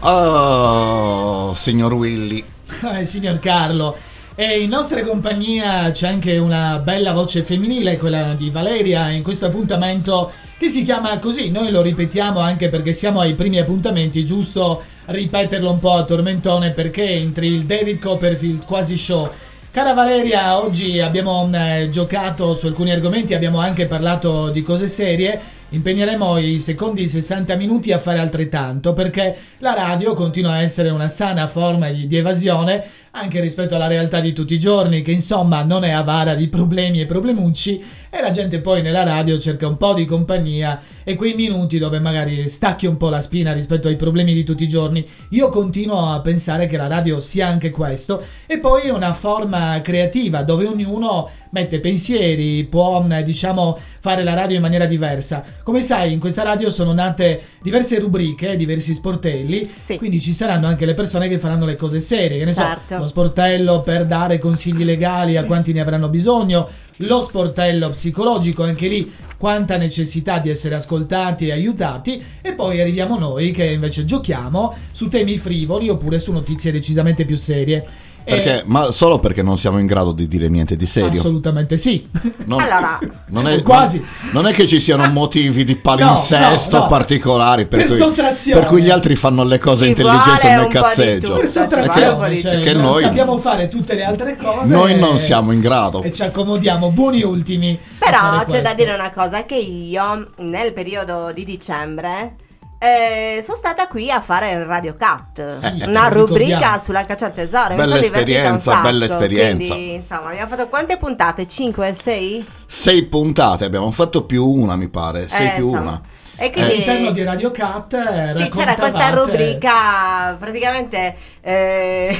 [0.00, 2.42] Oh, signor Willy.
[2.80, 3.94] Eh, signor Carlo.
[4.34, 9.10] E in nostra compagnia c'è anche una bella voce femminile, quella di Valeria.
[9.10, 11.50] In questo appuntamento che si chiama così.
[11.50, 16.70] Noi lo ripetiamo anche perché siamo ai primi appuntamenti, giusto ripeterlo un po' a tormentone
[16.70, 19.30] perché entri il David Copperfield quasi show.
[19.70, 25.56] Cara Valeria, oggi abbiamo eh, giocato su alcuni argomenti, abbiamo anche parlato di cose serie.
[25.70, 31.10] Impegneremo i secondi 60 minuti a fare altrettanto perché la radio continua a essere una
[31.10, 32.82] sana forma di, di evasione
[33.18, 37.00] anche rispetto alla realtà di tutti i giorni, che insomma non è avara di problemi
[37.00, 41.34] e problemucci, e la gente poi nella radio cerca un po' di compagnia e quei
[41.34, 45.06] minuti dove magari stacchi un po' la spina rispetto ai problemi di tutti i giorni.
[45.30, 50.42] Io continuo a pensare che la radio sia anche questo, e poi una forma creativa
[50.42, 55.42] dove ognuno mette pensieri, può diciamo fare la radio in maniera diversa.
[55.62, 60.86] Come sai, in questa radio sono nate diverse rubriche, diversi sportelli, quindi ci saranno anche
[60.86, 62.96] le persone che faranno le cose serie, che ne Certo.
[63.02, 68.86] so, sportello per dare consigli legali a quanti ne avranno bisogno, lo sportello psicologico, anche
[68.88, 74.76] lì quanta necessità di essere ascoltati e aiutati e poi arriviamo noi che invece giochiamo
[74.92, 77.84] su temi frivoli oppure su notizie decisamente più serie.
[78.28, 81.18] E- Perché, ma solo perché non siamo in grado di dire niente di serio.
[81.18, 82.06] Assolutamente sì.
[82.44, 82.98] Non, Allora,
[83.28, 84.04] non è, Quasi.
[84.32, 86.90] Non è che ci siano motivi di palinsesto No, no, no.
[86.90, 90.68] particolari per, Per cui, per cui gli altri fanno le cose Ci intelligenti po' di
[90.68, 91.34] cazzeggio.
[91.36, 94.72] Per sottrazione, che- cioè, che noi- sappiamo fare tutte le altre cose.
[94.74, 96.02] Noi non e- siamo in grado.
[96.02, 97.78] E ci accomodiamo buoni ultimi.
[97.98, 98.74] Però c'è da questo.
[98.76, 102.34] dire una cosa, che io nel periodo di dicembre
[102.78, 107.26] eh, sono stata qui a fare il Radio Cat, Sì, una lo rubrica sulla caccia
[107.26, 107.74] al tesoro.
[107.74, 109.74] Bella esperienza, sacco, bella esperienza.
[109.74, 111.48] Quindi, insomma, abbiamo fatto quante puntate?
[111.48, 112.46] 5, 6?
[112.66, 115.26] Sei puntate, abbiamo fatto più una, mi pare.
[115.28, 115.88] Sei Eh, più insomma.
[115.90, 116.00] una.
[116.40, 121.16] E quindi All'interno di Radio Cat eh, Sì, c'era questa rubrica praticamente.
[121.40, 122.16] eh,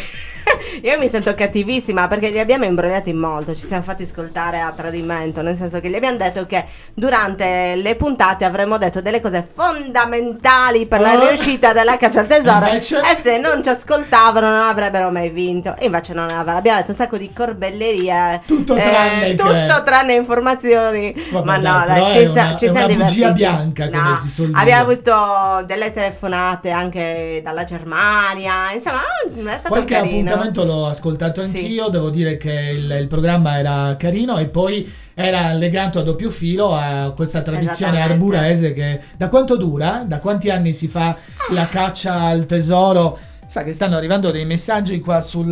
[0.83, 3.55] io mi sento cattivissima perché li abbiamo imbrogliati molto.
[3.55, 5.43] Ci siamo fatti ascoltare a tradimento.
[5.43, 10.87] Nel senso che gli abbiamo detto che durante le puntate avremmo detto delle cose fondamentali
[10.87, 11.29] per la Oh.
[11.29, 12.67] riuscita della caccia al tesoro.
[12.67, 12.99] Invece?
[13.01, 15.75] E se non ci ascoltavano, non avrebbero mai vinto.
[15.77, 16.59] E invece non avrebbero.
[16.59, 18.41] Abbiamo detto un sacco di corbellerie.
[18.47, 21.15] Tutto eh, tranne tutto tranne informazioni.
[21.31, 23.33] Vabbè, Ma dai, no, dai, è ci, una- ci siamo divertiti.
[23.33, 24.61] bianca, come No, si suol dire.
[24.61, 28.73] Abbiamo avuto delle telefonate anche dalla Germania.
[28.73, 30.31] Insomma, ah, è stato Qualche carino.
[30.41, 31.57] Appuntamento l'ho ascoltato Sì.
[31.59, 36.31] anch'io, devo dire che il, il programma era carino e poi era legato a doppio
[36.31, 40.05] filo a questa tradizione arburese che da quanto dura?
[40.07, 41.17] Da quanti anni si fa
[41.51, 43.19] la caccia al tesoro?
[43.47, 45.47] Sa che stanno arrivando dei messaggi qua sul...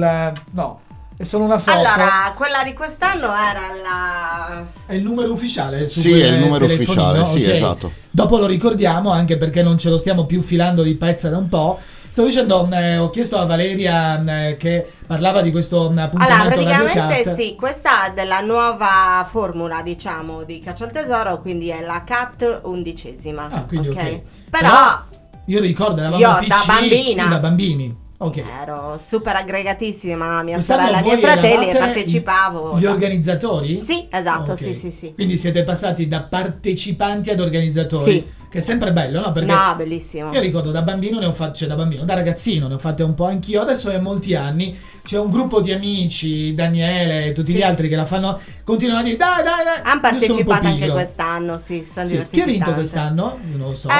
[0.53, 0.81] no,
[1.17, 1.79] è solo una foto.
[1.79, 4.65] Allora, quella di quest'anno era la.
[4.85, 7.55] È il numero ufficiale su Sì, è il numero telefonino, ufficiale, sì, ok.
[7.55, 7.93] esatto.
[8.11, 11.49] Dopo lo ricordiamo anche perché non ce lo stiamo più filando di pezza da un
[11.49, 11.81] po'.
[12.17, 16.55] Sto dicendo, eh, ho chiesto a Valeria eh, che parlava di questo mm, appuntamento Allora,
[16.55, 22.05] praticamente sì, questa è della nuova formula, diciamo, di caccia al tesoro, quindi è la
[22.05, 23.51] CAT undicesima.
[23.51, 23.95] Ah, quindi ok.
[23.97, 25.05] Però, Però
[25.45, 27.27] io ricordo, eravamo Io da piccini, bambina.
[27.27, 27.97] da bambini.
[28.19, 28.43] Ok.
[28.63, 32.79] ero super aggregatissima, mia Quest'anno sorella e miei fratelli e partecipavo.
[32.79, 33.79] Gli organizzatori?
[33.79, 34.59] Sì, esatto, Ok.
[34.59, 35.13] sì, sì, sì.
[35.13, 38.11] Quindi siete passati da partecipanti ad organizzatori.
[38.11, 38.27] Sì.
[38.49, 39.33] Che è sempre bello, no?
[39.33, 40.33] Perché No, bellissimo.
[40.33, 43.03] Io ricordo da bambino ne ho fatte, cioè da bambino, da ragazzino ne ho fatte
[43.03, 44.79] un po' anch'io, adesso è molti anni.
[45.05, 47.59] C'è un gruppo di amici, Daniele e tutti Sì.
[47.59, 49.81] gli altri che la fanno, continuano a dire dai dai dai.
[49.85, 52.13] Hanno partecipato anche quest'anno, sì, sono Sì.
[52.13, 52.81] divertiti Chi ha vinto tanto.
[52.81, 53.37] quest'anno?
[53.53, 53.89] Non lo so.
[53.89, 53.93] Eh,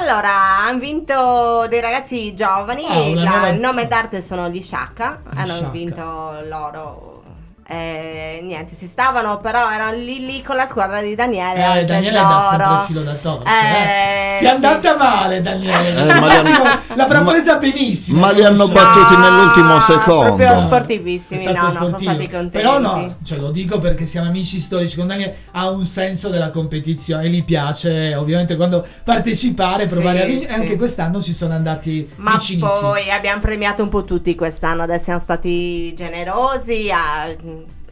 [0.00, 0.30] allora,
[0.66, 5.52] hanno vinto dei ragazzi giovani, Ah, la- nuova- il nome d'arte sono gli Shaka, hanno
[5.54, 5.68] Shaka.
[5.70, 6.02] vinto
[6.48, 7.15] loro.
[7.68, 11.80] Eh, niente, si stavano però erano lì lì con la squadra di Daniele.
[11.80, 12.28] Eh, Daniele tesoro.
[12.28, 13.56] dà sempre il filo da torcere.
[13.58, 14.54] Eh, Ti è sì.
[14.54, 15.88] andata male, Daniele.
[15.96, 18.20] Eh, ma li hanno- L'avrà ma- presa benissimo.
[18.20, 20.22] ma li hanno battuti nell'ultimo Ah, secondo.
[20.36, 22.50] Proprio sportivissimi, no, no, sono stati contenti.
[22.50, 26.50] Però no, cioè, lo dico perché siamo amici storici con Daniele, ha un senso della
[26.50, 30.60] competizione, gli piace ovviamente quando partecipare, provare Sì, a vincere, e sì.
[30.60, 32.80] anche quest'anno ci sono andati Ma vicinissimi.
[32.90, 37.26] poi abbiamo premiato un po' tutti quest'anno, adesso siamo stati generosi ah,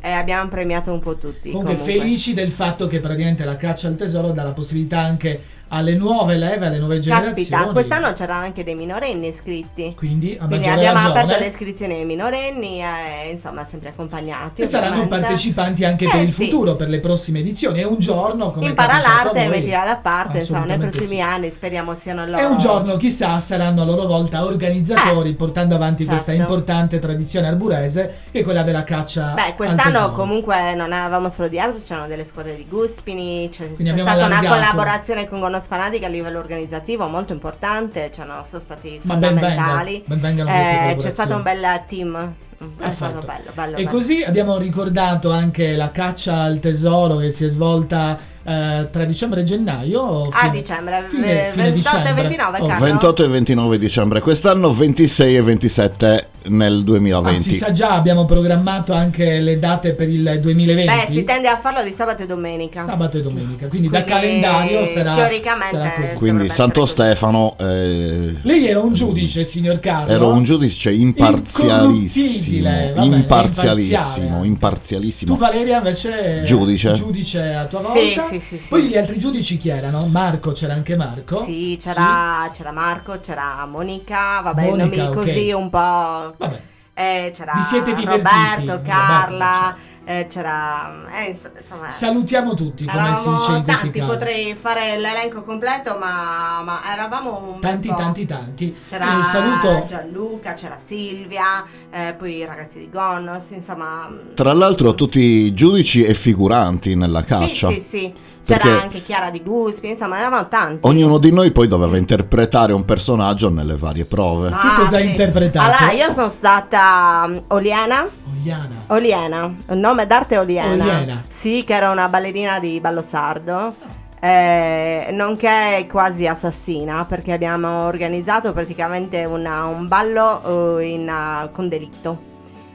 [0.04, 1.50] e abbiamo premiato un po' tutti.
[1.50, 2.00] Comunque, comunque.
[2.00, 5.42] felici del fatto che praticamente la caccia al tesoro dà la possibilità anche
[5.74, 7.48] alle nuove leve, alle nuove generazioni.
[7.48, 9.92] Caspita, quest'anno c'erano anche dei minorenni iscritti.
[9.96, 14.62] Quindi, Quindi abbiamo ragione, aperto le iscrizioni ai minorenni e insomma sempre accompagnati.
[14.62, 15.18] e saranno ovviamente.
[15.20, 16.44] partecipanti anche Eh, per il sì.
[16.44, 17.80] futuro, per le prossime edizioni.
[17.80, 21.20] È un giorno come Impara l'arte e mettila da parte, insomma, nei prossimi sì.
[21.20, 22.38] anni speriamo siano loro.
[22.38, 26.40] E un giorno, chissà, saranno a loro volta organizzatori portando avanti questa certo.
[26.40, 31.58] importante tradizione arburese che è quella della caccia Beh, quest'anno comunque non eravamo solo di
[31.58, 34.54] Arbus, c'erano delle squadre di Guspini, c'è, c'è abbiamo stata una allargato.
[34.54, 39.30] collaborazione con Gono sfanati a livello organizzativo molto importante, cioè, no, sono stati Ma ben
[39.30, 40.04] fondamentali.
[40.06, 42.92] venga, ben queste Eh, c'è stato un bel team, è Perfetto.
[42.94, 43.72] stato bello, bello.
[43.76, 43.88] E bello.
[43.88, 49.40] così abbiamo ricordato anche la caccia al tesoro che si è svolta eh, tra dicembre
[49.40, 50.00] e gennaio.
[50.02, 52.12] o A fine- dicembre, fine- v- fine 28 e dicembre.
[52.14, 52.84] 29, Oh, Carlo.
[52.84, 57.40] 28 e 29 dicembre quest'anno, 26 e 27 nel Ah, 2020.
[57.40, 60.86] si sa già, abbiamo programmato anche le date per il 2020.
[61.06, 62.80] Beh, si tende a farlo di sabato e domenica.
[62.82, 66.14] Sabato e domenica, quindi, da Quindi, calendario sarà, teoricamente, sarà così.
[66.14, 70.12] Quindi Santo Stefano eh, Lei era un giudice, signor Carlo.
[70.12, 75.32] ero un giudice imparzialissimo, Incorruttibile, va bene, imparzialissimo, imparzialissimo.
[75.34, 76.92] Tu Valeria invece Giudice.
[76.92, 78.26] giudice a tua volta.
[78.28, 78.60] sì, sì, sì.
[78.68, 80.06] Poi gli altri giudici chi erano?
[80.06, 81.44] Marco, c'era anche Marco.
[81.44, 85.14] Sì, c'era, c'era Marco, c'era Monica, vabbè, Monica, nomi ok.
[85.14, 86.33] così un po'.
[86.36, 86.60] Vabbè.
[86.96, 88.22] Eh, c'era Vi siete divertiti?
[88.22, 90.92] Roberto, Roberto, Carla, eh, c'era.
[91.12, 91.90] Eh, ins- insomma.
[91.90, 94.10] Salutiamo tutti, come si dice in questi tanti, casi.
[94.12, 97.96] potrei fare l'elenco completo, ma, ma eravamo Tanti, po'.
[97.96, 98.76] tanti, tanti.
[98.88, 104.08] C'era Io saluto Gianluca, c'era Silvia, eh, poi i ragazzi di Gonnos, insomma.
[104.34, 107.70] Tra l'altro tutti giudici e figuranti nella caccia.
[107.70, 108.14] Sì, sì, sì.
[108.44, 110.86] C'era Perché- anche Chiara di Guspi, insomma, eravamo tanti.
[110.86, 114.50] Ognuno di noi poi doveva interpretare un personaggio nelle varie prove.
[114.50, 115.66] Tu cosa hai interpretato?
[115.82, 118.06] Allora, io sono stata um, Oliena.
[118.38, 118.74] Oliana.
[118.88, 120.84] Oliena, un nome d'arte Oliena.
[120.84, 121.22] Oliena.
[121.28, 123.74] Sì, che era una ballerina di ballo sardo.
[124.20, 131.68] eh, nonché quasi assassina perché abbiamo organizzato praticamente una- un ballo eh, in, uh, con
[131.68, 132.32] delitto.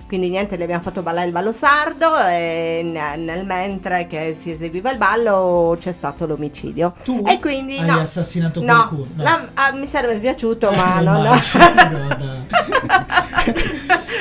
[0.10, 4.50] Quindi niente, le abbiamo fatto ballare il ballo sardo e ne- nel mentre che si
[4.50, 6.94] eseguiva il ballo c'è stato l'omicidio.
[7.04, 9.06] Tu e quindi hai no, assassinato no, qualcuno?
[9.14, 9.24] No.
[9.24, 11.72] la- ah, mi sarebbe piaciuto, ma non immagino,
[12.08, 12.26] vabbè.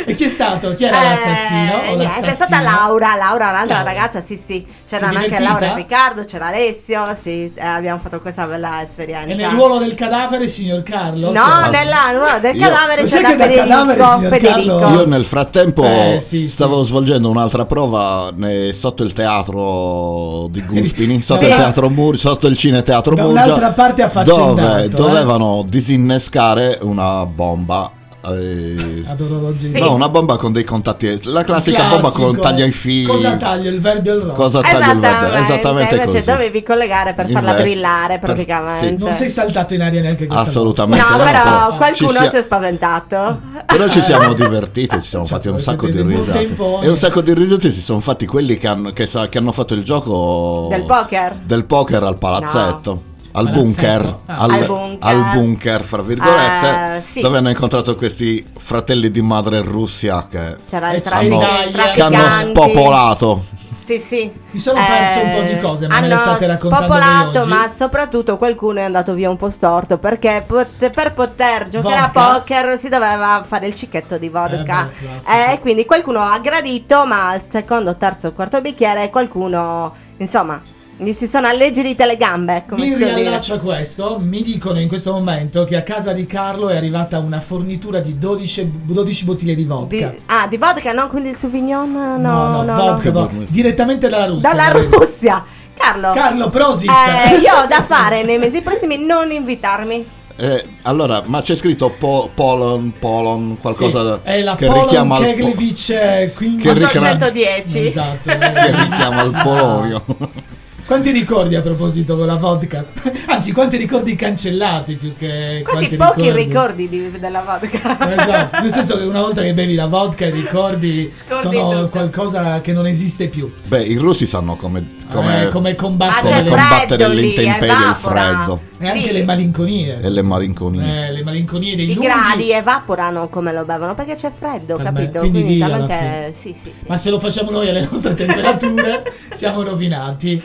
[0.07, 0.75] e chi è stato?
[0.75, 1.73] Chi era Eh, l'assassino?
[1.93, 3.83] O niente, è stata Laura, Laura, un'altra Laura.
[3.93, 5.39] ragazza, sì sì, c'erano anche?
[5.39, 9.29] Laura e Riccardo, c'era Alessio, sì, eh, abbiamo fatto questa bella esperienza.
[9.31, 11.31] E nel ruolo del cadavere, signor Carlo?
[11.33, 14.79] No, nella, no, del Io- cadavere Lo sai c'era Federico, cadavere, signor Federico.
[14.79, 14.99] Carlo?
[15.01, 21.21] Io nel frattempo Eh, sì, stavo svolgendo un'altra prova ne- sotto il teatro di Guspini,
[21.23, 24.89] sotto il teatro Mur, sotto il cine teatro Murgia, un'altra parte affaccendato, dove eh.
[24.89, 27.93] dovevano disinnescare una bomba.
[28.35, 29.79] Eh, Adoro lo zio.
[29.79, 31.07] No, una bomba con dei contatti.
[31.25, 32.01] La classica Classico.
[32.01, 33.05] bomba con taglia i fili.
[33.07, 33.71] Cosa taglio?
[33.71, 34.35] Il verde o il rosso?
[34.35, 35.39] Cosa taglia il verde?
[35.39, 36.25] Esattamente invece così.
[36.31, 39.05] dovevi collegare per farla Invece- brillare per- praticamente.
[39.05, 41.05] Non sei saltato in aria neanche questa Assolutamente.
[41.09, 43.41] No, no, però qualcuno sia- si è spaventato.
[43.67, 46.57] Però ci siamo divertiti, ci siamo Cioè, fatti un sacco di risate.
[46.83, 49.53] E un sacco di risate si sono fatti quelli che hanno, che sa- che hanno
[49.53, 51.35] fatto il gioco Del poker?
[51.45, 53.03] del poker al palazzetto.
[53.33, 54.37] Al bunker, Ah.
[54.37, 54.99] al, Al bunker.
[55.15, 57.21] al bunker, fra virgolette, Eh, sì.
[57.21, 61.93] dove hanno incontrato questi fratelli di madre Russia che, E i Gaia.
[61.95, 63.45] che hanno spopolato.
[63.85, 64.31] Sì, sì.
[64.51, 67.69] Mi sono perso un po' di cose, ma me le hanno state raccontando spopolato, ma
[67.71, 72.29] soprattutto qualcuno è andato via un po' storto perché pot- per poter giocare Vodka?
[72.31, 74.91] a poker si doveva fare il cicchetto di vodka.
[75.27, 75.53] Eh.
[75.53, 80.61] Eh, quindi qualcuno ha gradito, ma al secondo, terzo, quarto bicchiere qualcuno, insomma,
[81.01, 83.15] gli si sono alleggerite le gambe, come Mi suol dire.
[83.15, 87.21] riallaccio a questo, mi dicono in questo momento che a casa di Carlo è arrivata
[87.21, 90.09] una fornitura di 12, 12 bottiglie di vodka.
[90.09, 91.07] Di- ah, di vodka, no?
[91.07, 91.93] Quindi il Sauvignon?
[91.93, 92.75] No, no, no.
[92.75, 93.21] vodka, no.
[93.21, 93.37] vodka.
[93.49, 94.51] direttamente dalla Russia.
[94.51, 94.71] Dalla.
[94.73, 95.45] Russia.
[95.75, 96.13] Carlo.
[96.13, 96.91] Carlo, prosit.
[96.91, 100.05] Eh, io ho da fare nei mesi prossimi non invitarmi.
[100.41, 105.17] Eh, allora, ma c'è scritto po- Polon, Polon, qualcosa Sì, è la che Polon richiama
[105.17, 107.87] al, po- Che richiama- 810.
[107.87, 108.19] Esatto.
[108.31, 110.05] che richiama al Polonio.
[110.89, 112.83] Quanti ricordi a proposito con la vodka?
[113.29, 118.17] Anzi, quanti ricordi cancellati più che Quanti quanti pochi ricordi di- della vodka.
[118.17, 121.89] Esatto, nel senso che una volta che bevi la vodka i ricordi Scordi sono tutto.
[121.91, 123.53] qualcosa che non esiste più.
[123.67, 128.21] Beh, i russi sanno come, come, Eh, come combattere, come combattere l'intemperie, il evapora.
[128.23, 129.13] freddo e anche Lì.
[129.13, 130.01] le malinconie.
[130.01, 131.07] e le malinconie.
[131.09, 132.07] Eh, le malinconie dei I lunghi.
[132.11, 135.19] gradi evaporano come lo bevono perché c'è freddo, Per me, capito?
[135.19, 136.87] quindi via talmente- sì, sì, sì.
[136.87, 140.43] Ma se lo facciamo noi alle nostre temperature siamo rovinati.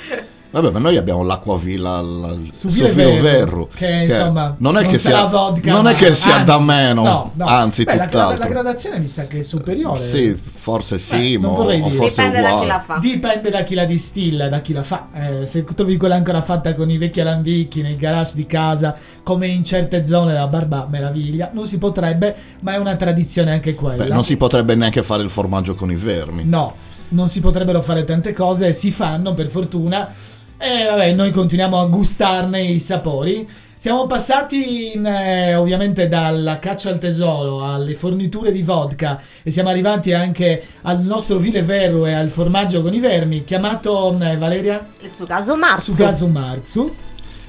[0.54, 3.70] Vabbè, ma noi abbiamo l'acquavilla al- Su su Vile filo Verro, verro.
[3.74, 6.54] che, insomma, non è non che sarà sia, vodka, non è ma- che sia da
[6.54, 7.45] anzi, meno, no, no.
[7.45, 8.43] anzi, Beh, la, tutt'altro.
[8.43, 9.99] la gradazione mi sa che è superiore.
[9.99, 11.95] Sì, forse sì, Eh, non mo- vorrei o dire.
[11.95, 12.68] forse Dipende da chi uguale.
[12.68, 12.97] la fa.
[12.99, 15.08] Dipende da chi la distilla, da chi la fa.
[15.12, 19.47] Eh, se trovi quella ancora fatta con i vecchi alambicchi nei garage di casa, come
[19.47, 21.49] in certe zone della Barba, meraviglia.
[21.51, 24.04] Non si potrebbe, ma è una tradizione anche quella.
[24.04, 26.43] Beh, non si potrebbe neanche fare il formaggio con i vermi.
[26.45, 26.76] No,
[27.10, 30.10] non si potrebbero fare tante cose, si fanno per fortuna.
[30.58, 33.47] E vabbè, noi continuiamo a gustarne i sapori.
[33.84, 39.68] Siamo passati in, eh, ovviamente dalla caccia al tesoro alle forniture di vodka e siamo
[39.68, 44.88] arrivati anche al nostro vile vero e al formaggio con i vermi, chiamato eh, Valeria
[45.01, 45.91] Il sugaso marzo.
[45.91, 46.95] Sugazu Marzu.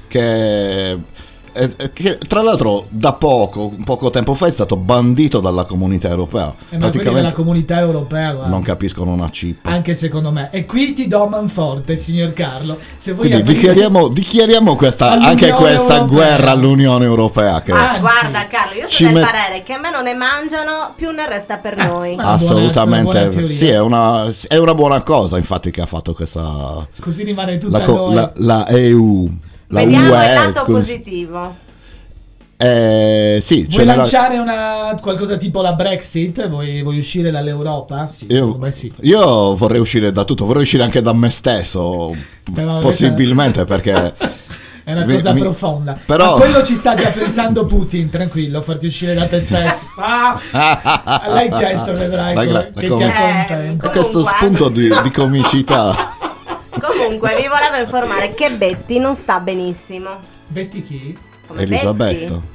[0.09, 0.97] che,
[1.55, 5.63] eh, eh, che tra l'altro da poco, un poco tempo fa, è stato bandito dalla
[5.65, 6.53] comunità europea.
[6.69, 8.49] Eh, ma quelli della comunità europea, guarda.
[8.49, 9.69] non capiscono una cippa.
[9.69, 10.49] Anche secondo me.
[10.51, 12.77] E qui ti do manforte, signor Carlo.
[12.97, 16.05] Se vuoi Quindi aprire- dichiariamo, dichiariamo questa, anche questa Europea.
[16.05, 17.61] guerra all'Unione Europea.
[17.61, 20.93] Che Ah, guarda Carlo, io sono del met- parere che a me non ne mangiano,
[20.95, 22.15] più ne resta per noi.
[22.15, 26.13] ma- una assolutamente buona sì, è una, è una buona cosa, infatti, che ha fatto
[26.13, 28.13] questa Così rimane tutta la, co- noi.
[28.15, 29.29] la- la EU.
[29.67, 30.71] La Vediamo UE, il lato scusi.
[30.81, 31.55] positivo.
[32.57, 36.47] Eh, sì, Vuoi lanciare una, qualcosa tipo la Brexit?
[36.47, 38.07] Vuoi, vuoi uscire dall'Europa?
[38.07, 38.93] Sì, Io, sì.
[39.01, 42.15] io vorrei uscire da tutto, vorrei uscire anche da me stesso,
[42.53, 44.13] Però possibilmente perché...
[44.85, 45.97] È una mi- cosa mi- profonda.
[46.05, 46.37] Però...
[46.37, 49.87] Ma quello ci sta già pensando Putin, tranquillo, farti uscire da te stesso.
[49.99, 50.39] Ah,
[51.23, 53.89] a lei chiesto, vedrai, La- come- la- che com- ti Eh, accontenta.
[53.89, 56.13] questo spunto di, di comicità.
[56.79, 60.17] Comunque, vi volevo informare che Betty non sta benissimo.
[60.47, 61.17] Betty chi?
[61.47, 62.53] Come Elisabetta.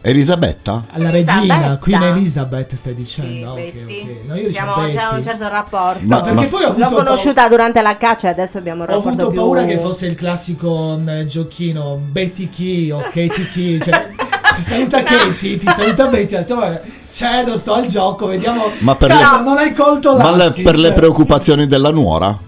[0.00, 0.84] Elisabetta?
[0.92, 1.54] Alla Elisabetta.
[1.54, 3.28] regina, Queen Elizabeth stai dicendo.
[3.30, 4.00] Sì, ok, Betty.
[4.00, 4.26] ok.
[4.26, 5.28] No, io Siamo dicevo già a un Betty.
[5.28, 6.00] certo rapporto.
[6.04, 8.88] Ma- No, perché ma- poi ho L'ho conosciuta durante la caccia e adesso abbiamo un
[8.90, 9.40] ho rapporto avuto più...
[9.40, 13.80] paura che fosse il classico mm, giochino Betty chi o Katie chi.
[13.82, 14.08] Cioè,
[14.54, 16.34] ti saluta Katie, ti saluta Betty.
[16.36, 18.70] Ho detto, "Vabbè, cedo, sto al gioco, vediamo.
[18.78, 20.62] Ma per Carlo, le- non hai colto Ma le- l'assist.
[20.62, 22.38] per le preoccupazioni della nuora?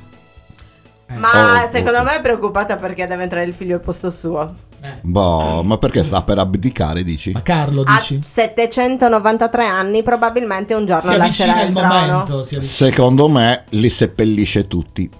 [1.17, 4.55] Ma Oh, secondo me è preoccupata perché deve entrare il figlio al posto suo.
[5.03, 7.33] Boh, ma perché sta per abdicare, dici?
[7.33, 8.21] Ma Carlo dici?
[8.23, 11.95] 793 anni, probabilmente un giorno Si lascerà avvicina il il trono.
[12.25, 12.43] momento.
[12.63, 15.11] Secondo me li seppellisce tutti.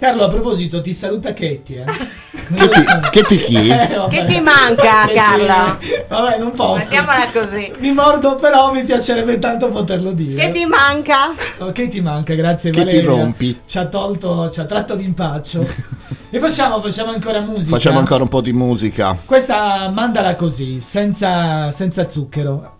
[0.00, 1.84] Carlo, a proposito, ti saluta Katie.
[1.84, 2.26] Eh?
[2.54, 3.66] Che ti, che ti chi?
[3.68, 4.06] Eh.
[4.08, 5.78] Che ti manca, Che ti- Carlo?
[6.06, 6.74] Vabbè, non posso.
[6.94, 7.72] Mettiamola così.
[7.78, 10.40] Mi mordo, però mi piacerebbe tanto poterlo dire.
[10.40, 11.34] Che ti manca?
[11.58, 13.10] Oh, che ti manca, grazie Che ti Valeria.
[13.10, 13.58] rompi.
[13.66, 15.66] Ci ha tolto, ci ha tratto d'impaccio.
[16.30, 17.74] e facciamo, facciamo ancora musica.
[17.74, 19.16] Facciamo ancora un po' di musica.
[19.24, 22.76] Questa mandala così, senza, senza zucchero.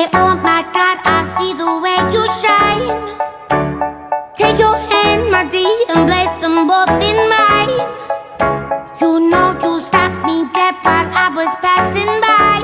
[0.00, 2.88] Say, Oh my God, I see the way you shine.
[4.34, 7.80] Take your hand, my dear, and place them both in mine.
[9.00, 12.58] You know you stopped me dead while I was passing by.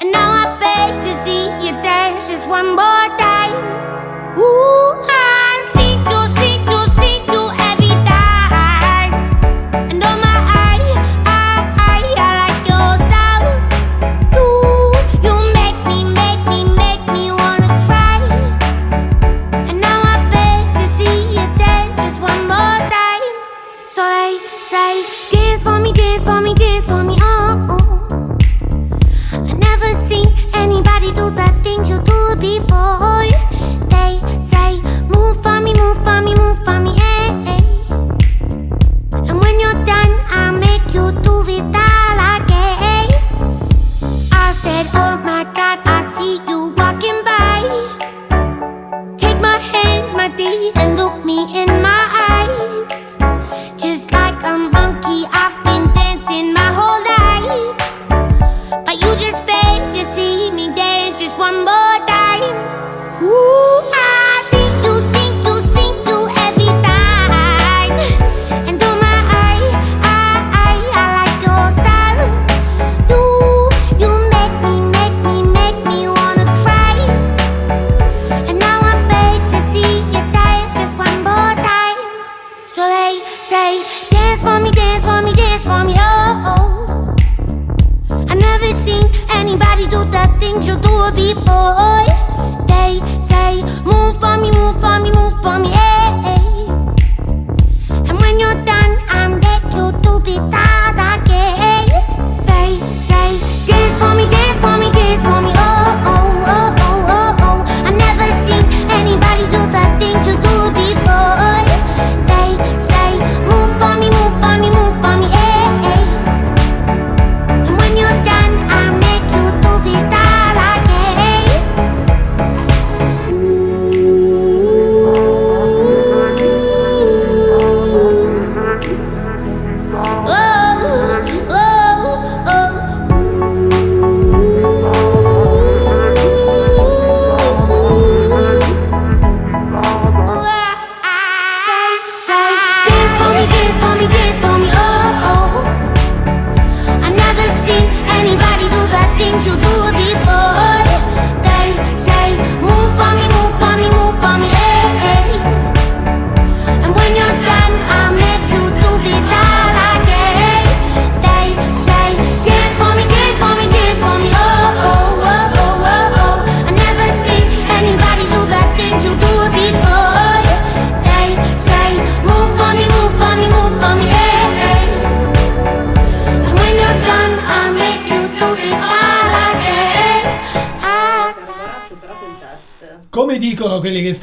[0.00, 2.91] And now I beg to see you dance just one more
[95.42, 95.71] for me, move for me,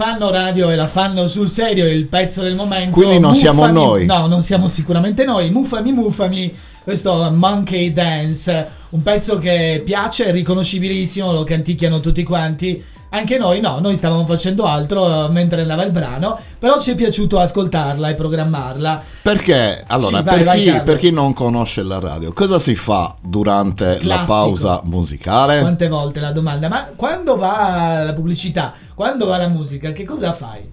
[0.09, 2.91] fanno radio e la fanno sul serio, il pezzo del momento.
[2.91, 4.05] Quindi non siamo Muffami- noi.
[4.05, 5.51] No, non siamo sicuramente noi.
[5.51, 6.53] Muffami, muffami.
[6.83, 12.83] Questo Monkey Dance, un pezzo che piace, è riconoscibilissimo, lo canticchiano tutti quanti.
[13.11, 16.95] Anche noi no, noi stavamo facendo altro eh, mentre andava il brano, però ci è
[16.95, 19.01] piaciuto ascoltarla e programmarla.
[19.23, 22.75] Perché, allora, Sì, vai, per, vai, chi, per chi non conosce la radio, cosa si
[22.75, 24.25] fa durante la Classico.
[24.25, 25.59] pausa musicale?
[25.59, 26.67] Quante volte la domanda?
[26.67, 30.69] Ma quando va la pubblicità, quando va la musica, che cosa fai?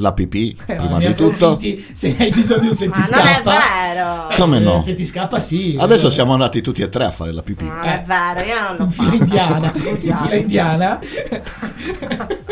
[0.00, 1.58] La pipì, Eh, prima di tutto.
[1.92, 3.58] se hai bisogno se ti Ma non è scappa.
[3.92, 4.28] vero.
[4.30, 4.78] Eh, Come no?
[4.78, 5.76] Se ti scappa sì.
[5.78, 7.64] Adesso siamo andati tutti e tre a fare la pipì.
[7.64, 11.00] Non è vero, io non lo in fila indiana, in fila indiana.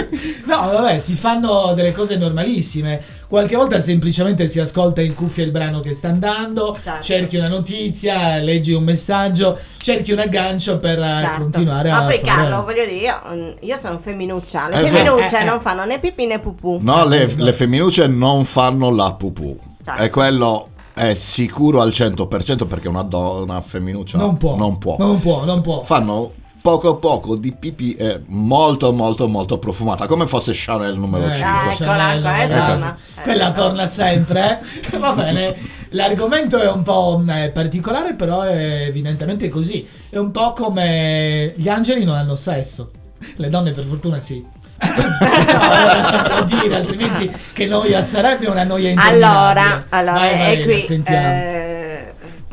[0.46, 3.00] No, vabbè, si fanno delle cose normalissime.
[3.28, 7.02] Qualche volta semplicemente si ascolta in cuffia il brano che sta andando, Certo.
[7.02, 11.42] cerchi una notizia, leggi un messaggio, cerchi un aggancio per eh, Certo.
[11.42, 14.68] continuare Ma a poi fare- Carlo, voglio dire, io, mm, io sono femminuccia.
[14.68, 15.44] Le Eh, femminucce eh, eh.
[15.44, 16.78] non fanno né pipì né pupù.
[16.82, 19.56] No, le, le femminucce non fanno la pupù.
[19.84, 20.02] Certo.
[20.02, 24.96] E quello è sicuro al 100% perché una, do- una femminuccia Non può, non può.
[24.98, 25.82] non può, non può.
[25.82, 26.30] Fanno
[26.66, 31.72] poco poco di pipì eh, molto molto molto profumata, come fosse Chanel numero Eh, 5.
[31.74, 32.72] Eccola, Chanel, qua è ragazzi.
[32.72, 32.96] donna.
[33.22, 34.60] Quella torna sempre.
[34.90, 34.98] eh.
[34.98, 35.54] Va bene.
[35.90, 39.86] L'argomento è un po' eh, particolare, però è evidentemente così.
[40.10, 42.90] È un po' come gli angeli non hanno sesso.
[43.36, 44.44] Le donne per fortuna sì.
[46.46, 48.92] dire, altrimenti che noia sarebbe una noia.
[48.96, 51.26] Allora, allora Vai, e Valeria, qui sentiamo.
[51.28, 51.65] eh,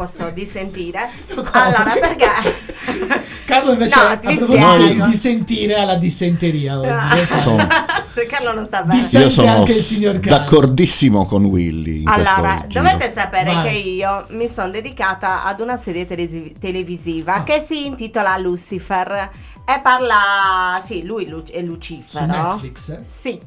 [0.05, 1.09] posso dissentire.
[1.51, 2.27] Allora, perché
[3.45, 5.05] Carlo invece No, a ti proposito spiego.
[5.05, 6.89] di sentire alla dissenteria oggi.
[6.89, 7.25] Ah.
[7.25, 7.67] Sono-
[8.27, 8.99] Carlo non sta bene.
[8.99, 10.37] Disse- Io sono anche il signor Carlo.
[10.37, 12.01] d'accordissimo con Willy.
[12.01, 13.63] in Allora, dovete sapere Vai.
[13.71, 17.43] che io mi sono dedicata ad una serie telesi- televisiva Ah.
[17.43, 19.29] che si intitola Lucifer
[19.65, 22.25] e parla, sì, lui Lu- è Su Lucifero.
[22.25, 22.99] Netflix.
[23.01, 23.39] Sì.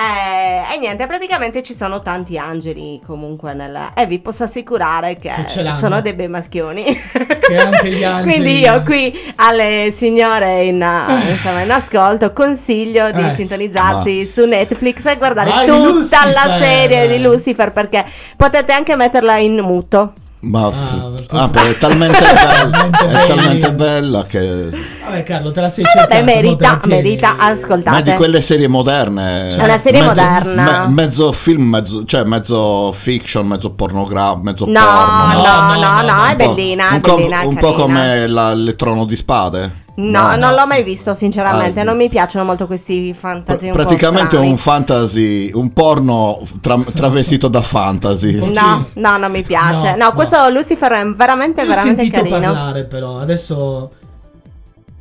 [0.00, 3.90] Eh, e niente, praticamente ci sono tanti angeli comunque nel...
[3.94, 6.84] E vi posso assicurare che, Che sono dei bei maschioni.
[6.84, 8.30] Che anche gli angeli.
[8.30, 14.44] Quindi io qui alle signore in, uh, insomma, in ascolto consiglio di Eh, sintonizzarsi su
[14.46, 16.32] Netflix e guardare Vai, tutta Lucifer!
[16.32, 18.04] la serie di Lucifer perché
[18.36, 20.12] potete anche metterla in muto.
[20.40, 21.10] Ma Ah,
[21.42, 23.24] ah, per- beh, è talmente bella, Talmente è bella.
[23.26, 24.70] talmente bella che
[25.04, 26.14] Vabbè, Carlo, te la sei Eh, cercata.
[26.14, 28.14] vabbè, merita, merita, ma di ascoltate.
[28.14, 29.48] quelle serie moderne.
[29.48, 30.86] È una serie mezzo, moderna.
[30.86, 35.32] me- mezzo film, mezzo, cioè mezzo fiction, mezzo pornografico, mezzo No, porno.
[35.32, 37.44] no, No, no, no, no, no, è Un po'- bellina, è un, po'- bellina, è
[37.44, 39.86] un po' come la- il trono di spade.
[40.00, 41.80] No, non l'ho mai visto, sinceramente.
[41.80, 43.58] Ah, non mi piacciono molto questi fantasy.
[43.58, 44.48] Pr- un po' praticamente strani.
[44.50, 48.34] un fantasy, un porno tra- travestito da fantasy.
[48.52, 49.90] No, no, non mi piace.
[49.92, 50.12] No, No, no.
[50.12, 52.52] questo Lucifer è veramente, Io ho veramente sentito carino.
[52.52, 53.90] parlare però, adesso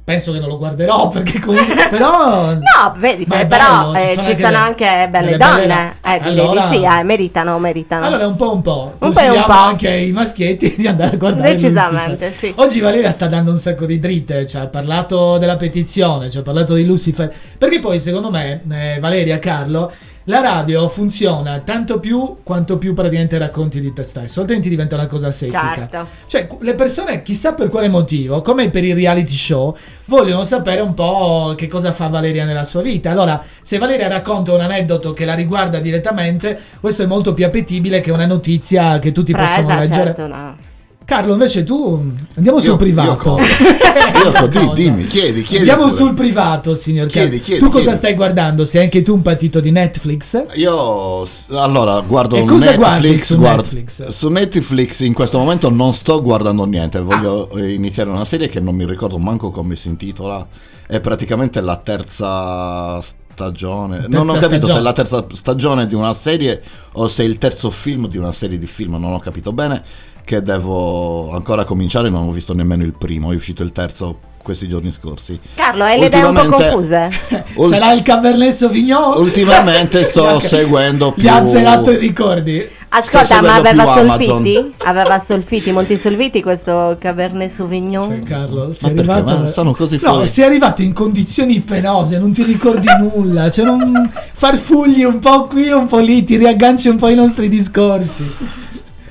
[0.07, 4.13] penso che non lo guarderò perché comunque però No, vedi, è però bello, ci eh,
[4.13, 5.57] sono ci anche sono anche belle delle donne.
[5.67, 8.05] belle- Eh, Allora- sì, eh, meritano, meritano.
[8.05, 8.93] Allora un po' un po'.
[8.93, 9.51] Un po' un Consigliamo po'.
[9.51, 12.33] anche ai maschietti di andare a guardare Decisamente, Lucifer.
[12.37, 12.53] sì.
[12.55, 16.41] Oggi Valeria sta dando un sacco di dritte, ci ha parlato della petizione, ci ha
[16.41, 19.91] parlato di Lucifer, perché poi secondo me, eh, Valeria, Carlo,
[20.27, 25.07] la radio funziona tanto più quanto più praticamente racconti di te stesso, altrimenti diventa una
[25.07, 25.73] cosa settica.
[25.75, 26.07] Certo.
[26.27, 29.75] Cioè, le persone, chissà per quale motivo, come per i reality show,
[30.05, 33.09] vogliono sapere un po' che cosa fa Valeria nella sua vita.
[33.09, 38.01] Allora, se Valeria racconta un aneddoto che la riguarda direttamente, questo è molto più appetibile
[38.01, 40.05] che una notizia che tutti possono Presa, leggere.
[40.07, 40.66] certo, no.
[41.07, 42.03] Carlo, invece tu
[42.35, 43.37] andiamo sul Io- privato.
[43.39, 44.41] io?
[44.41, 45.95] Io di- dimmi, chiedi, chiedi Andiamo pure.
[46.03, 47.97] sul privato, signor Chiedi, chiedi, tu cosa chiedi.
[47.97, 48.65] stai guardando?
[48.65, 50.43] Sei anche tu un patito di Netflix?
[50.55, 54.07] Io allora guardo E cosa Netflix, su guardo- Netflix?
[54.09, 58.59] su Netflix in questo momento non sto guardando niente, voglio eh, iniziare una serie che
[58.59, 60.45] non mi ricordo manco come si intitola,
[60.87, 64.07] è praticamente la terza stagione.
[64.09, 64.79] non ho terza capito se stagione.
[64.79, 66.61] è la terza stagione di una serie
[66.93, 69.81] o se è il terzo film di una serie di film, non ho capito bene
[70.27, 74.67] che devo ancora cominciare, non ho visto nemmeno il primo, è uscito il terzo questi
[74.67, 75.39] giorni scorsi.
[75.55, 77.09] Carlo, hai le idee un po' confuse?
[77.55, 79.17] Ul- Sarà il Cabernet Sauvignon?
[79.19, 82.75] Ultimamente sto seguendo più Gli ha zerato i ricordi.
[82.89, 84.73] Ascolta, ma aveva solfiti?
[84.79, 88.07] Aveva solfiti, molti solfiti questo Cabernet Sauvignon?
[88.07, 89.11] Cioè, Carlo, sei perché?
[89.11, 89.43] arrivato.
[89.43, 90.27] Ma sono così No, fuori.
[90.27, 93.49] sei arrivato in condizioni penose, non ti ricordi nulla.
[93.49, 97.47] Cioè, non farfugli un po' qui, un po' lì, ti riagganci un po' ai nostri
[97.49, 98.29] discorsi.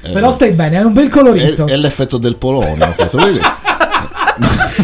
[0.09, 1.67] Eh, Però stai bene, hai un bel è, colorito.
[1.67, 3.41] è l'effetto del polonio questo, vedi?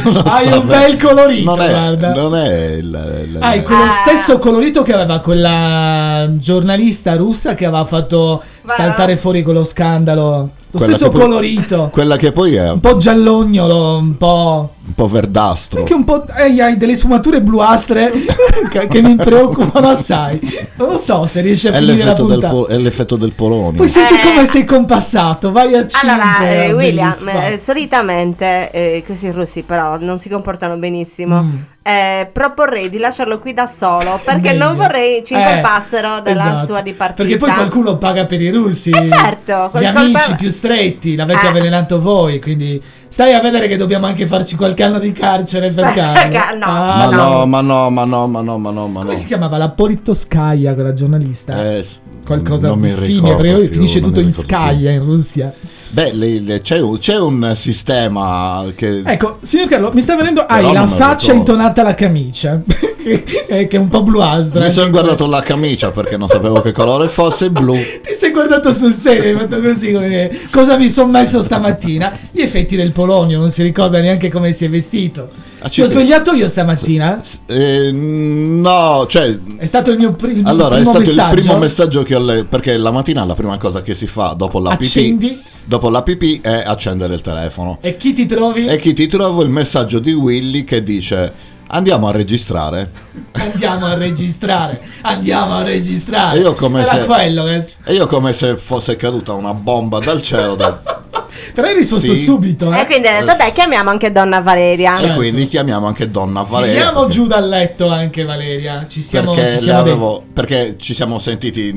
[0.04, 2.12] Lo Hai so, un beh, bel colorito, non è, guarda.
[2.14, 3.88] non è il, il- Hai quello Ah.
[3.90, 10.50] stesso colorito che aveva quella giornalista russa che aveva fatto saltare fuori quello scandalo.
[10.74, 11.88] Lo Quella stesso che poi- colorito.
[11.92, 14.70] Quella che poi è Un un po' giallognolo, un po'.
[14.94, 15.80] po' verdastro.
[15.80, 16.24] Anche un po'.
[16.34, 18.10] eh, hai delle sfumature bluastre
[18.70, 20.40] che, che mi preoccupano assai.
[20.76, 22.54] Non so se riesci a È finire la l'effetto, del, puntata.
[22.54, 23.72] po- è l'effetto del polonio.
[23.72, 24.20] Poi senti Eh.
[24.22, 26.08] come sei compassato, vai a 5.
[26.08, 31.42] Allora, eh, William, eh, solitamente eh, questi russi però non si comportano benissimo.
[31.42, 31.50] Mm.
[31.84, 34.82] Eh, proporrei di lasciarlo qui da solo perché non Meglio.
[34.86, 36.66] vorrei ci Eh, incolpassero della esatto.
[36.66, 37.22] sua dipartita.
[37.24, 38.90] Perché poi qualcuno paga per i russi.
[38.90, 41.48] Eh, certo, Gli quel amici colpa- più stretti, l'avete Eh.
[41.48, 45.90] avvelenato voi, quindi stai a vedere che dobbiamo anche farci qualche anno di carcere per
[45.92, 46.30] Carlo.
[46.30, 49.04] Ca- no, Ah, ma no, ma no, ma no, ma no, ma no, ma no.
[49.06, 49.56] Come si chiamava?
[49.56, 51.64] La Politkovskaya, quella giornalista?
[51.64, 51.84] Eh,
[52.24, 55.52] Qualcosa non di simile, perché poi più, finisce non tutto in ricordo Skaya in Russia.
[55.92, 59.02] Beh, le- le- c'è, un, c'è un sistema che...
[59.04, 60.46] Ecco, signor Carlo, mi sta venendo.
[60.46, 63.22] Però Hai la faccia intonata alla camicia, che
[63.68, 64.64] che è un po' bluastra.
[64.64, 67.74] Mi sono guardato la camicia perché non sapevo che colore fosse blu.
[68.02, 72.16] Ti sei guardato sul serio, hai fatto così come cosa mi sono messo stamattina?
[72.30, 75.28] Gli effetti del Polonio, non si ricorda neanche come si è vestito.
[75.68, 77.20] Ti ho svegliato io stamattina?
[77.46, 79.38] Eh, no, cioè...
[79.56, 81.34] È stato il mio pri- il Allora, è primo stato messaggio.
[81.34, 84.34] il primo messaggio che ho letto, perché la mattina la prima cosa che si fa
[84.36, 85.28] dopo la Accendi.
[85.28, 87.78] pipì, dopo la pipì è accendere il telefono.
[87.80, 88.66] E chi ti trovi?
[88.66, 92.90] E chi ti trovo il messaggio di Willy che dice andiamo a registrare.
[93.32, 96.38] Andiamo a registrare, andiamo a registrare.
[96.38, 97.64] E io come Era se- quello che...
[97.84, 100.54] E io come se fosse caduta una bomba dal cielo.
[100.54, 100.80] da-
[101.54, 102.22] Però hai risposto Sì.
[102.22, 102.86] subito, E eh.
[102.86, 104.98] quindi ho detto, dai, chiamiamo anche donna Valeria.
[104.98, 106.74] E quindi chiamiamo anche Donna Valeria.
[106.74, 108.86] Tiriamo perché- giù dal letto anche Valeria.
[108.88, 111.72] Ci siamo, perché, ci siamo dei- avevo- perché ci siamo sentiti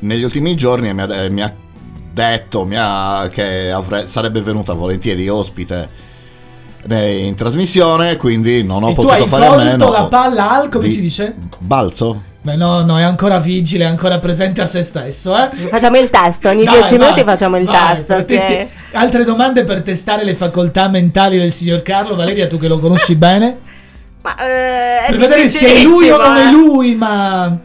[0.00, 1.54] negli ultimi giorni e mi ha, mi ha
[2.12, 6.04] detto mi ha- che avre- sarebbe venuta volentieri ospite
[6.94, 9.90] in trasmissione, quindi non ho E tu potuto fare a meno.
[9.90, 11.34] la palla al, come di- si dice?
[11.58, 12.22] Balzo?
[12.42, 15.48] Beh, no, no, è ancora vigile, è ancora presente a se stesso, eh.
[15.68, 18.04] Facciamo il test, ogni Dai, 10 minuti facciamo il vai, test.
[18.06, 18.24] per ok?
[18.24, 22.14] testi- Altre domande per testare le facoltà mentali del signor Carlo.
[22.14, 23.58] Valeria, tu che lo conosci bene?
[24.22, 26.50] Ma eh, è per vedere se è lui o non è eh.
[26.52, 27.58] lui, ma...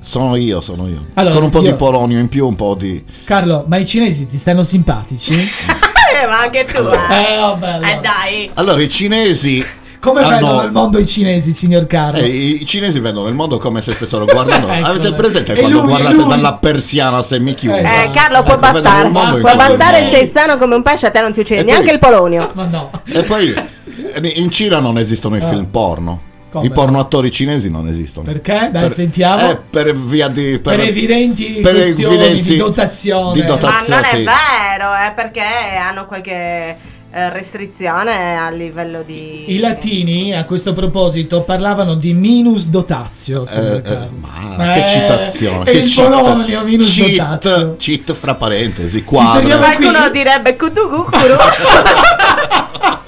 [0.00, 1.06] Sono io, sono io.
[1.14, 3.02] Allora, Con un po' io- di polonio in più, un po' di...
[3.24, 5.32] Carlo, ma i cinesi ti stanno simpatici?
[6.22, 7.34] Eh, ma anche tu, eh.
[7.34, 7.68] eh, vabbè.
[7.72, 7.90] allora.
[7.90, 8.50] Eh, dai.
[8.54, 9.64] Allora, i cinesi...
[10.00, 12.20] Come hanno- vedono il mondo i cinesi, signor Carlo?
[12.20, 14.68] Eh, I cinesi vedono il mondo come se stessero guardando.
[14.70, 16.28] Ecco, Avete presente E quando lui, guardate lui.
[16.28, 17.78] dalla persiana semichiusa?
[17.78, 19.08] Eh, Eh, Carlo, può Ecco, bastare.
[19.10, 20.14] Può bastare, modo.
[20.14, 22.46] sei sano come un pesce, a te non ti uccide E neanche poi- il polonio.
[22.54, 22.90] Ma no.
[23.06, 23.52] E poi
[24.36, 25.48] in Cina non esistono i Ah.
[25.48, 26.20] film porno.
[26.50, 28.24] Come I porno attori cinesi non esistono.
[28.24, 28.70] Perché?
[28.72, 29.50] Dai, Per- sentiamo.
[29.50, 30.58] Eh, per via di.
[30.58, 33.32] Per evidenti per questioni evidenzi di dotazione.
[33.34, 33.86] di Ma dotazione.
[33.88, 34.24] non è sì.
[34.24, 35.42] vero, è perché
[35.78, 36.76] hanno qualche
[37.10, 39.52] eh, restrizione a livello di...
[39.54, 43.44] I latini, a questo proposito, parlavano di minus dotatio.
[43.44, 44.08] signor Eh, eh,
[44.56, 45.70] ma che Eh, citazione!
[45.70, 46.08] E che il cheat.
[46.10, 47.76] polonio minus cheat, dotatio.
[47.76, 49.58] cheat fra parentesi, quadro.
[49.58, 51.34] Qualcuno direbbe kutugucuru.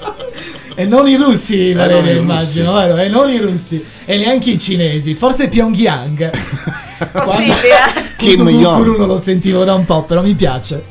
[0.81, 2.97] E non i russi, Valeria, non i immagino, vero?
[2.97, 3.85] E non i russi.
[4.03, 5.13] E neanche i cinesi.
[5.13, 6.31] Forse Pyongyang.
[7.13, 8.09] Possibile.
[8.17, 8.97] Kim Jong.
[8.97, 10.83] Non lo sentivo da un po', però mi piace.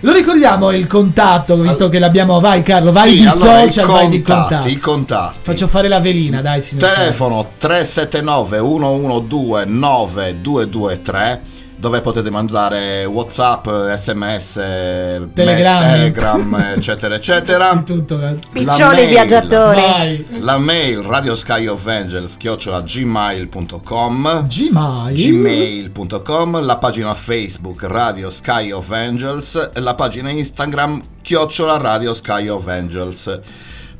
[0.00, 2.38] Lo ricordiamo il contatto, visto che l'abbiamo.
[2.38, 4.70] Vai, Carlo, vai Sì, di allora, social, vai di contatti, contatti.
[4.70, 5.38] I contatti.
[5.42, 6.84] Faccio fare la velina, dai, signor.
[6.84, 7.02] Carlo.
[7.02, 11.42] Telefono 379 112 9223
[11.78, 13.66] dove potete mandare Whatsapp,
[13.96, 16.54] SMS, me- Telegram.
[16.76, 17.82] Eccetera eccetera.
[17.84, 18.38] Tutto.
[18.52, 19.08] Piccioni mail.
[19.08, 19.80] viaggiatori.
[19.80, 20.26] Vai.
[20.40, 25.14] La mail Radio Sky of Angels chiocciola gmail.com Gmail.
[25.14, 32.48] gmail.com la pagina Facebook Radio Sky of Angels e la pagina Instagram chiocciola Radio Sky
[32.48, 33.40] of Angels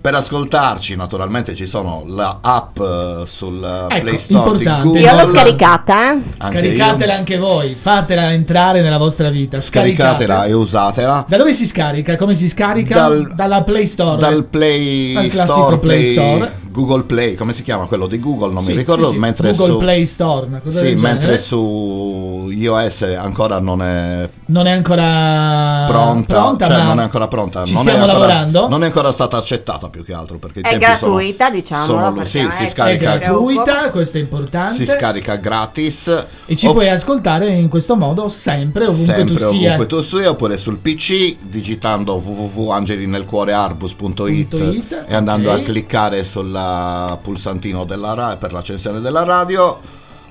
[0.07, 4.85] per ascoltarci naturalmente ci sono la app eh, sul eh, Ecco, Play Store di importante.
[4.85, 6.23] Google Io l'ho scaricata, eh.
[6.37, 7.19] Anche Scaricatela io.
[7.19, 9.61] anche voi, fatela entrare nella vostra vita.
[9.61, 12.15] scaricatela e usatela Da dove si scarica?
[12.15, 12.95] Come si scarica?
[12.95, 14.21] Dal- Dalla Play Store.
[14.21, 16.65] dal Play Dal classico Store, Play Store.
[16.77, 19.19] Google Play come si chiama quello di Google non Sì, mi ricordo sì, sì.
[19.19, 21.43] mentre Google su Play Store, una cosa sì, del mentre genere.
[21.43, 27.65] su iOS ancora non è Non è ancora pronta, cioè ma non è ancora pronta.
[27.65, 28.69] Ci non stiamo è ancora, lavorando?
[28.69, 32.29] Non è ancora stata accettata più che altro perché È gratuita, sono, diciamolo, sono- perché
[32.31, 34.85] sì, si è- È scarica, gratuita, questo è importante.
[34.85, 39.43] si scarica gratis E ci o- puoi ascoltare in questo modo sempre, ovunque sempre tu
[39.43, 39.75] sia.
[39.75, 45.59] ovunque tu sia oppure sul PC digitando www.angelinelcuorearbus.it .it, e andando ok.
[45.59, 49.81] a cliccare sul pulsantino della ra- per l'accensione della radio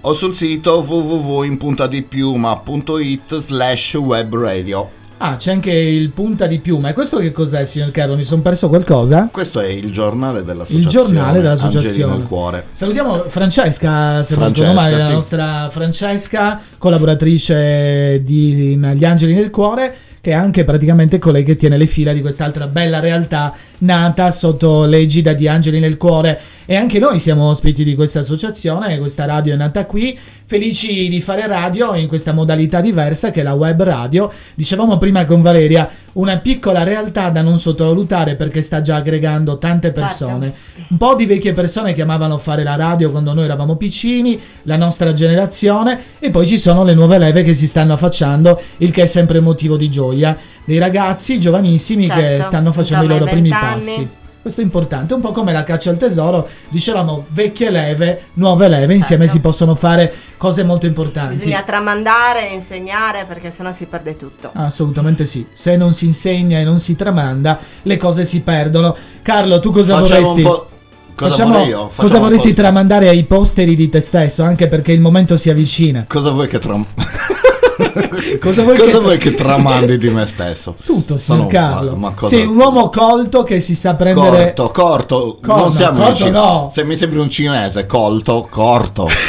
[0.01, 4.89] o sul sito www.impuntadipiuma.it slash web radio
[5.27, 6.89] Ah, c'è anche il punta di piuma.
[6.89, 8.15] E questo che cos'è, signor Carlo?
[8.15, 9.27] Mi sono perso qualcosa?
[9.31, 10.83] Questo è il giornale dell'associazione.
[10.83, 12.17] Il giornale dell'associazione.
[12.17, 12.65] nel cuore.
[12.71, 15.11] Salutiamo Francesca, se non Francesca, ricordo male, la sì.
[15.13, 21.77] nostra Francesca, collaboratrice di Gli Angeli nel Cuore, che è anche praticamente colei che tiene
[21.77, 26.39] le fila di quest'altra bella realtà nata sotto l'egida di Angeli nel Cuore.
[26.65, 31.21] E anche noi siamo ospiti di questa associazione, questa radio è nata qui, felici di
[31.21, 34.31] fare radio in questa modalità diversa che è la web radio.
[34.53, 39.91] Dicevamo prima con Valeria, una piccola realtà da non sottovalutare perché sta già aggregando tante
[39.91, 40.53] persone.
[40.89, 44.77] Un po' di vecchie persone che amavano fare la radio quando noi eravamo piccini, la
[44.77, 49.03] nostra generazione, e poi ci sono le nuove leve che si stanno affacciando, il che
[49.03, 50.37] è sempre motivo di gioia.
[50.63, 53.79] Dei ragazzi giovanissimi che Certo, stanno facendo i intorno loro primi 20 anni.
[53.79, 54.09] passi.
[54.45, 58.93] Questo è importante, un po' come la caccia al tesoro, dicevamo vecchie leve, nuove leve,
[58.93, 59.37] insieme Certo.
[59.37, 61.37] si possono fare cose molto importanti.
[61.37, 64.51] Bisogna tramandare, insegnare perché sennò si perde tutto.
[64.53, 68.95] Assolutamente sì, se non si insegna e non si tramanda, le cose si perdono.
[69.23, 70.41] Carlo, tu cosa Facciamo vorresti?
[70.41, 70.69] un po'.
[71.15, 71.91] Cosa Facciamo- vorrei io?
[71.95, 76.05] cosa vorresti tramandare ai posteri di te stesso, anche perché il momento si avvicina?
[76.07, 76.85] Cosa vuoi che tram...
[78.39, 80.75] Cosa vuoi Cosa che- vuoi che tramandi di me stesso?
[80.85, 81.91] Tutto, signor Sono- Carlo.
[81.95, 84.53] ma- ma cosa- Sei un uomo colto che si sa prendere...
[84.53, 86.29] Corto, corto, Co- non no, siamo corto vicini.
[86.31, 86.69] no.
[86.71, 89.09] Se mi sembri un cinese, colto, corto.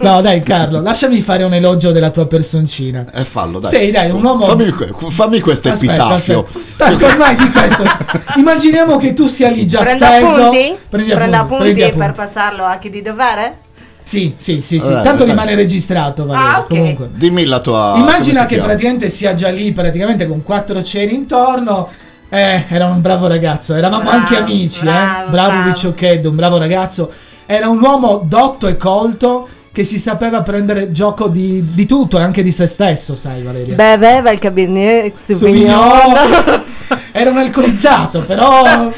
[0.00, 3.04] No, dai Carlo, lasciami fare un elogio della tua personcina.
[3.12, 3.70] E fallo, dai.
[3.70, 4.72] Sei, dai, un uomo- Fammi,
[5.10, 6.18] fammi questo aspetta.
[6.76, 7.82] Tanto ormai di questo.
[8.36, 10.26] Immaginiamo che tu sia lì già Prenda steso.
[10.46, 10.76] appunti?
[10.88, 13.58] Prendi Prenda appunti, appunti prendi per passarlo a chi di dovere?
[14.10, 14.88] Sì, sì, sì, sì.
[14.88, 15.32] Allora, Tanto dai.
[15.34, 16.56] rimane registrato, Valeria.
[16.56, 16.66] Ah, ok.
[16.66, 17.10] Comunque.
[17.14, 17.94] Dimmi la tua.
[17.96, 18.64] Immagina che chiama?
[18.64, 21.88] praticamente sia già lì, praticamente con quattro ceri intorno.
[22.28, 23.72] Eh, era un bravo ragazzo.
[23.76, 25.30] Eravamo Bravo, anche amici, bravo, eh.
[25.30, 25.68] Bravo bravo.
[25.68, 27.12] Riccioccheddo, un bravo ragazzo.
[27.46, 32.42] Era un uomo dotto e colto che si sapeva prendere gioco di, di tutto, anche
[32.42, 33.76] di se stesso, sai, Valeria.
[33.76, 35.78] Beveva il Cabernet Sauvignon.
[35.78, 36.64] Sauvignon.
[37.12, 38.62] Era un alcolizzato, però.
[38.64, 38.90] Vabbè,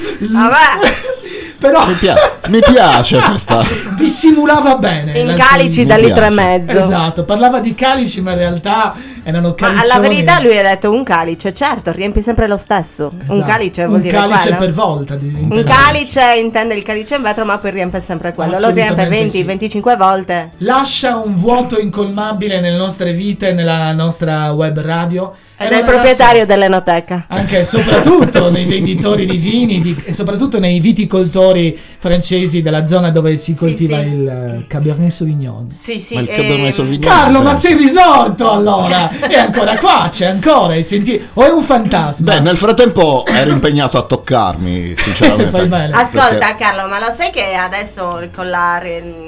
[1.62, 2.16] però Mi, pia-
[2.48, 3.64] mi piace questa.
[3.96, 5.18] dissimulava bene.
[5.18, 6.34] in calici da litro e piace.
[6.34, 6.78] mezzo.
[6.78, 8.94] Esatto, parlava di calici, ma in realtà
[9.24, 9.90] erano Ma calicioni.
[9.90, 13.10] alla verità lui ha detto un calice, certo, riempi sempre lo stesso.
[13.12, 13.48] Un Esatto.
[13.48, 14.56] calice vuol un dire calice quello.
[14.58, 15.14] per volta.
[15.16, 18.58] di- Un calice intende il calice in vetro, ma poi riempie sempre quello.
[18.58, 19.96] Lo riempie Assolutamente 20-25 sì.
[19.96, 20.50] volte.
[20.58, 25.32] Lascia un vuoto incolmabile nelle nostre vite, nella nostra web radio.
[25.56, 27.26] Ed Era è il un proprietario dell'enoteca.
[27.28, 33.10] Anche e soprattutto nei venditori di vini di- e soprattutto nei viticoltori francesi della zona
[33.10, 34.06] dove si coltiva sì.
[34.06, 35.70] il eh, Cabernet Sauvignon.
[35.70, 36.14] Sì, sì.
[36.14, 37.00] Ma il ehm, Cabernet Sauvignon.
[37.00, 39.10] Carlo, ma sei risorto allora!
[39.20, 41.24] È ancora qua, c'è ancora, hai sentito?
[41.34, 42.32] O è un fantasma?
[42.34, 45.56] Beh, nel frattempo ero impegnato a toccarmi, sinceramente.
[45.92, 48.80] Ascolta Perché- Carlo, ma lo sai che adesso con la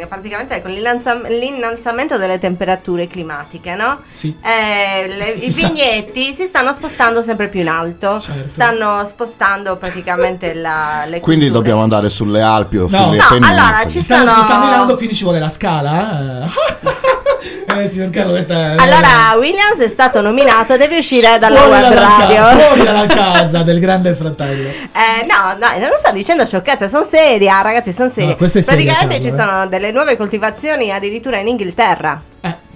[0.09, 4.01] praticamente con l'innalzam- l'innalzamento delle temperature climatiche, no?
[4.09, 4.35] Sì.
[4.43, 8.19] Eh, le- Si I sta- vigneti si stanno spostando sempre più in alto.
[8.19, 8.51] Certo.
[8.51, 11.51] Stanno spostando praticamente la, le Quindi culture.
[11.51, 13.05] dobbiamo andare sulle Alpi o No.
[13.05, 13.51] sulle No, Appennini.
[13.51, 16.49] allora, Si ci stanno sono- spostando in alto, quindi ci vuole la scala?
[17.67, 18.77] Eh, signor Carlo, questa è...
[18.77, 22.37] Allora, Williams è stato nominato, deve uscire dalla fuori web dalla radio.
[22.37, 24.69] ca- fuori dalla casa del grande fratello.
[24.69, 28.37] Eh, no, no, non sto dicendo sciocchezze, sono seria, ragazzi, sono serie.
[28.39, 29.53] No, seria, Praticamente ci Carlo, eh.
[29.53, 32.23] sono delle nuove coltivazioni addirittura in Inghilterra.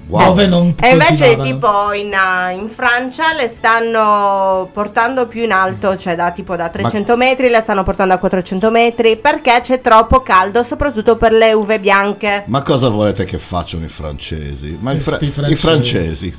[0.09, 0.25] Eh, Wow.
[0.29, 5.99] Dove non E invece tipo in, uh, in Francia le stanno portando più in alto,
[5.99, 10.21] cioè da tipo da 300 metri le stanno portando a 400 metri perché c'è troppo
[10.21, 12.45] caldo, soprattutto per le uve bianche.
[12.47, 14.79] Ma cosa volete che facciano i francesi?
[14.81, 15.59] Ma i, fra- Questi i francesi.
[15.67, 16.37] francesi.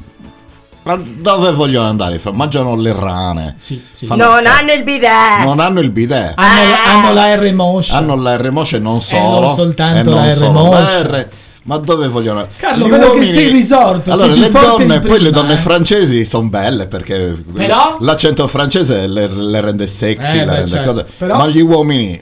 [0.82, 2.20] Ma dove vogliono andare?
[2.32, 3.54] Mangiano le rane.
[3.60, 4.08] Sì, sì.
[4.08, 5.44] Fanno- Non hanno il bidet.
[5.44, 6.34] Non hanno il bidet.
[6.36, 6.74] Hanno, Eh.
[6.88, 7.98] hanno la R Motion.
[7.98, 9.42] Hanno la R Motion e non solo.
[9.42, 11.28] non soltanto e non la R
[11.64, 15.30] Ma dove vogliono Carlo, Gli vedo che sei risorto, Allora, sei le donne, poi le
[15.30, 15.58] donne eh.
[15.58, 17.98] francesi sono belle perché Però?
[18.00, 20.92] l'accento francese le, le rende sexy, Eh, le beh, rende certo.
[20.94, 21.06] cose.
[21.18, 22.20] Però- Ma gli uomini,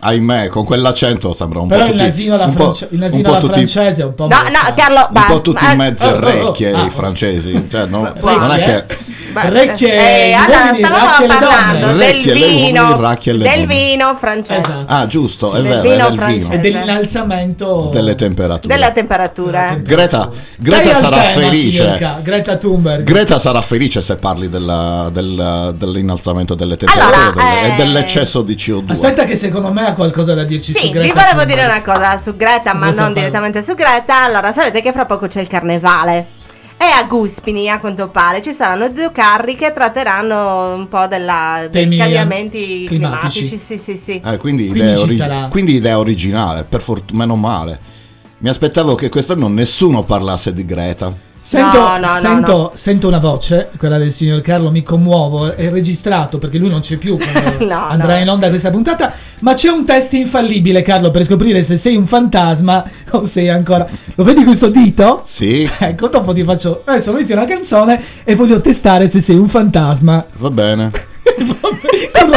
[0.00, 2.98] ahimè, con quell'accento sembra un Però po' il tutti, nasino alla, un po'- France- il
[2.98, 5.32] nasino alla tutti- francese è un po' No, no, Carlo, un basta.
[5.32, 6.16] po' tutti ma- mezze oh, oh, oh.
[6.18, 8.96] orecchie Ah, i francesi, cioè, non, non è che
[9.34, 9.92] Beh, Orecchie
[10.28, 11.96] eh, allora uomini, stavamo parlando donne.
[12.06, 12.32] del uomini,
[12.64, 13.66] vino, alle del donne.
[13.66, 14.84] vino francese, Esatto.
[14.86, 16.38] Ah, giusto, Sì, è del vero, vino francese.
[16.38, 18.68] vino E dell'innalzamento delle temperature.
[18.74, 19.76] della temperatura.
[19.80, 21.70] Greta, Stai Greta al sarà tema, felice.
[21.78, 23.02] signor Ca- Greta Thunberg.
[23.04, 28.42] Greta sarà felice se parli della- del- dell'innalzamento delle temperature Allora, delle- eh, e dell'eccesso
[28.42, 28.92] di CO2.
[28.92, 31.48] Aspetta che secondo me ha qualcosa da dirci su Sì, Greta vi volevo Thunberg.
[31.48, 33.12] dire una cosa su Greta, ma Cosa non parla?
[33.28, 34.22] direttamente su Greta.
[34.24, 36.26] Allora, sapete che fra poco c'è il carnevale.
[36.76, 41.60] E a Guspini, a quanto pare, ci saranno due carri che tratteranno un po' della,
[41.70, 43.40] dei Temi cambiamenti climatici.
[43.46, 43.56] climatici.
[43.58, 44.20] Sì, sì, sì.
[44.24, 45.46] Eh, quindi, Quindi idea ori- sarà.
[45.50, 47.80] quindi idea originale, per fortuna, meno male.
[48.38, 51.32] Mi aspettavo che quest'anno nessuno parlasse di Greta.
[51.46, 55.68] Sento, No, no, no, sento, sento una voce, quella del signor Carlo, mi commuovo, è
[55.68, 58.18] registrato perché lui non c'è più andrà no.
[58.18, 62.06] in onda questa puntata, ma c'è un test infallibile Carlo per scoprire se sei un
[62.06, 63.86] fantasma o sei ancora...
[64.14, 65.22] Lo vedi questo dito?
[65.26, 66.80] Sì, Ecco, dopo ti faccio...
[66.82, 70.24] Adesso metti una canzone e voglio testare se sei un fantasma.
[70.38, 70.90] va bene.
[72.10, 72.36] Carlo,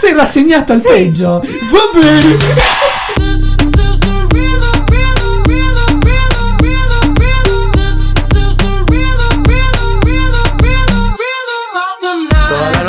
[0.00, 1.44] sei rassegnato al peggio.
[1.70, 3.55] Va bene.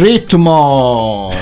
[0.00, 1.32] Ritmo.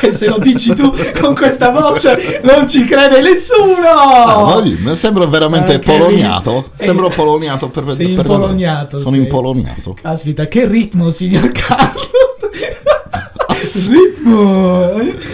[0.00, 3.86] E se lo dici tu con questa voce non ci crede nessuno.
[3.88, 6.70] Ah, voglio sembro veramente che poloniato.
[6.76, 9.96] ri- Sembro eh, poloniato per sei per- impolognato, Sono impoloniato.
[10.00, 12.00] Caspita, che ritmo, signor Carlo.
[13.88, 14.92] ritmo.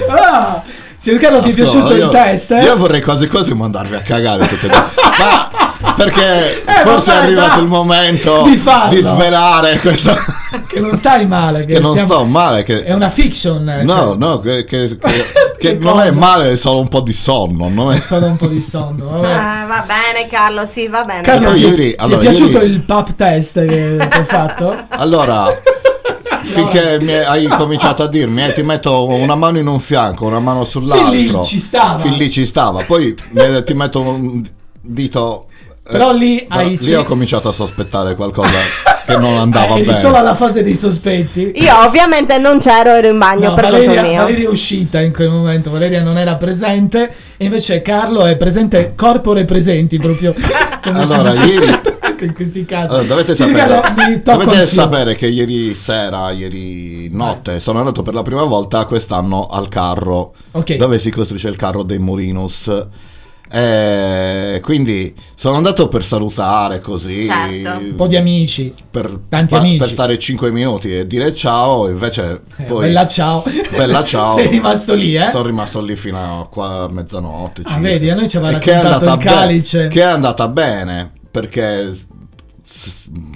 [0.09, 0.63] Ah,
[0.97, 2.51] signor Carlo, ti è piaciuto io- il test?
[2.53, 2.63] eh?
[2.63, 4.85] Io vorrei quasi quasi mandarvi a cagare tutte e due.
[5.19, 9.01] Ma perché Eh, forse vabbè, è arrivato il momento Di farlo.
[9.01, 10.15] svelare questo.
[10.73, 11.65] Che non stai male.
[11.65, 12.62] Che, che non stiamo- sto male.
[12.62, 12.82] Che...
[12.85, 13.69] È una fiction.
[13.69, 14.97] eh, No, cioè, no, che, che-
[15.59, 17.69] che- non è male, è solo un po' di sonno.
[17.69, 17.97] Non è...
[17.97, 19.05] È solo un po' di sonno.
[19.07, 19.32] Vabbè.
[19.32, 21.23] Ah, va bene Carlo, sì, va bene.
[21.23, 24.77] Carlo, No, ti, ieri- ti allora, è piaciuto ieri- il pub test che ho fatto?
[24.89, 25.44] Allora,
[26.43, 30.40] finché mi hai cominciato a dirmi, eh, ti metto una mano in un fianco, una
[30.40, 31.11] mano sull'altro.
[31.11, 31.99] Fin lì ci stava.
[32.01, 32.82] Fin lì ci stava.
[32.85, 33.15] Poi
[33.65, 34.43] ti metto un
[34.81, 35.47] dito.
[35.85, 38.49] Eh, Però lì però hai lì ho cominciato a sospettare qualcosa
[39.05, 39.93] che non andava Eh, bene.
[39.99, 41.53] solo alla fase dei sospetti.
[41.57, 44.23] Io ovviamente non c'ero, ero in bagno No, per conto Valeria, mio.
[44.23, 48.93] Valeria è uscita in quel momento, Valeria non era presente e invece Carlo è presente
[48.97, 50.35] corpore presenti proprio
[50.83, 51.45] come si Allora, dice.
[51.45, 51.81] ieri,
[52.23, 52.95] in questi casi.
[52.95, 58.45] Allora, dovete sapere, dovete sapere che ieri sera, ieri notte, sono andato per la prima
[58.45, 60.77] volta quest'anno al carro Ok.
[60.77, 62.71] dove si costruisce il carro dei Morinus.
[63.55, 67.79] Eh, quindi sono andato per salutare così Certo.
[67.85, 68.73] Un po' di amici.
[68.91, 69.77] per, Tanti pa- amici.
[69.79, 73.45] per stare 5 minuti e dire ciao invece Eh, poi bella ciao.
[73.77, 75.29] bella ciao Sei rimasto lì, eh?
[75.31, 79.11] sono rimasto lì fino a mezzanotte Ah, vedi, a noi ci aveva che è raccontato
[79.11, 79.89] andata il be- calice.
[79.89, 81.93] che è andata bene perché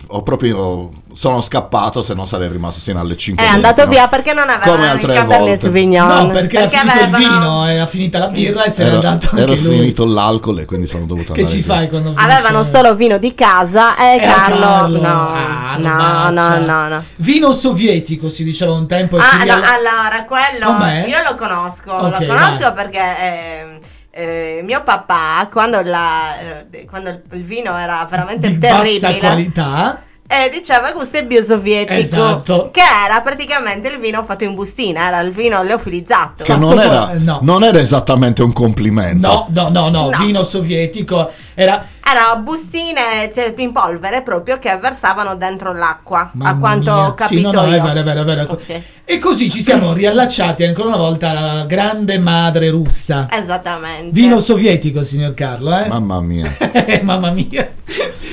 [0.08, 4.32] ho proprio sono scappato se no sarei rimasto fino alle 5 È andato via perché
[4.32, 5.70] non aveva Come il altre volte.
[5.96, 9.28] No, perché, era finito avevano- il vino, era finita la birra e se era, andato
[9.30, 9.58] anche era lui.
[9.78, 11.74] finito l'alcol e quindi sono dovuto Che andare ci via.
[11.74, 12.30] fai quando finisce?
[12.30, 15.00] Avevano solo vino di casa e Era Carlo, Carlo.
[15.00, 17.04] no, Ah, no, no, no, no.
[17.16, 19.18] Vino sovietico si diceva un tempo.
[19.18, 21.06] ci Ah, no, allora, quello Com'è?
[21.06, 22.72] io lo conosco, Ok, lo conosco vai.
[22.74, 23.78] perché ehm,
[24.16, 26.38] eh, mio papà, quando, la,
[26.70, 30.01] eh, quando il, vino era veramente di terribile, bassa qualità.
[30.26, 32.70] eh, diceva questo è biosovietico, Esatto.
[32.72, 36.44] che era praticamente il vino fatto in bustina, era il vino leofilizzato.
[36.44, 37.40] che non era, poi- no.
[37.43, 40.18] non era esattamente un complimento No, no, no, no, No.
[40.24, 41.30] vino sovietico.
[41.58, 47.06] Era Erano bustine cioè, in polvere proprio che versavano dentro l'acqua, a Mamma quanto mia.
[47.06, 47.74] ho capito Sì, no, no, io.
[47.76, 48.42] è vero, è vero, è vero.
[48.52, 48.80] Ok.
[49.04, 53.26] E così ci siamo riallacciati ancora una volta alla grande madre russa.
[53.30, 54.10] Esattamente.
[54.12, 55.88] Vino sovietico, signor Carlo, eh?
[55.88, 56.54] mamma mia
[57.02, 57.68] Mamma mia.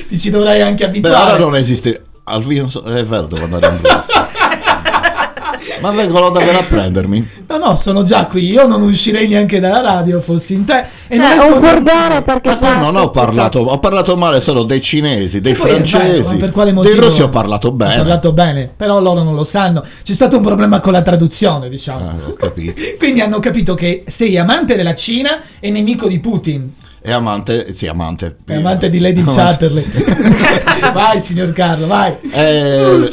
[0.08, 1.30] Ti ci dovrai anche beh abituare.
[1.32, 4.28] ora non esiste al vino so- è vero devo andare in Russia
[5.80, 8.46] ma vengono davvero a prendermi No, no, sono già qui.
[8.50, 10.84] Io non uscirei neanche dalla radio fossi in te.
[11.06, 14.16] E non Cioè, esco un furgone perché Ma poi non ho parte- parlato, ho parlato
[14.16, 17.96] male solo dei cinesi, dei francesi, ma per quale dei russi ho parlato Ho bene.
[17.96, 19.84] parlato bene, però loro non lo sanno.
[20.02, 21.98] C'è stato un problema con la traduzione, diciamo.
[22.08, 22.80] Ah, ho capito.
[22.98, 26.72] Quindi hanno capito che sei amante della Cina e nemico di Putin.
[27.00, 28.38] È amante, sì, amante.
[28.46, 29.40] È amante di Lady Amante.
[29.42, 29.84] Chatterley.
[30.94, 32.14] vai, signor Carlo, vai.
[32.30, 33.10] Eh,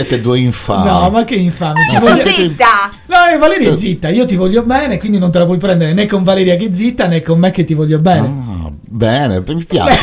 [0.00, 0.88] Siete due infami.
[0.88, 1.86] No, ma che infame.
[1.88, 2.90] Ti No, voglio- Zitta!
[3.06, 4.08] No, eh, Valeria è zitta.
[4.08, 6.72] Io ti voglio bene, quindi non te la puoi prendere né con Valeria che è
[6.72, 8.26] zitta né con me che ti voglio bene.
[8.26, 10.00] Ah, bene, mi piace.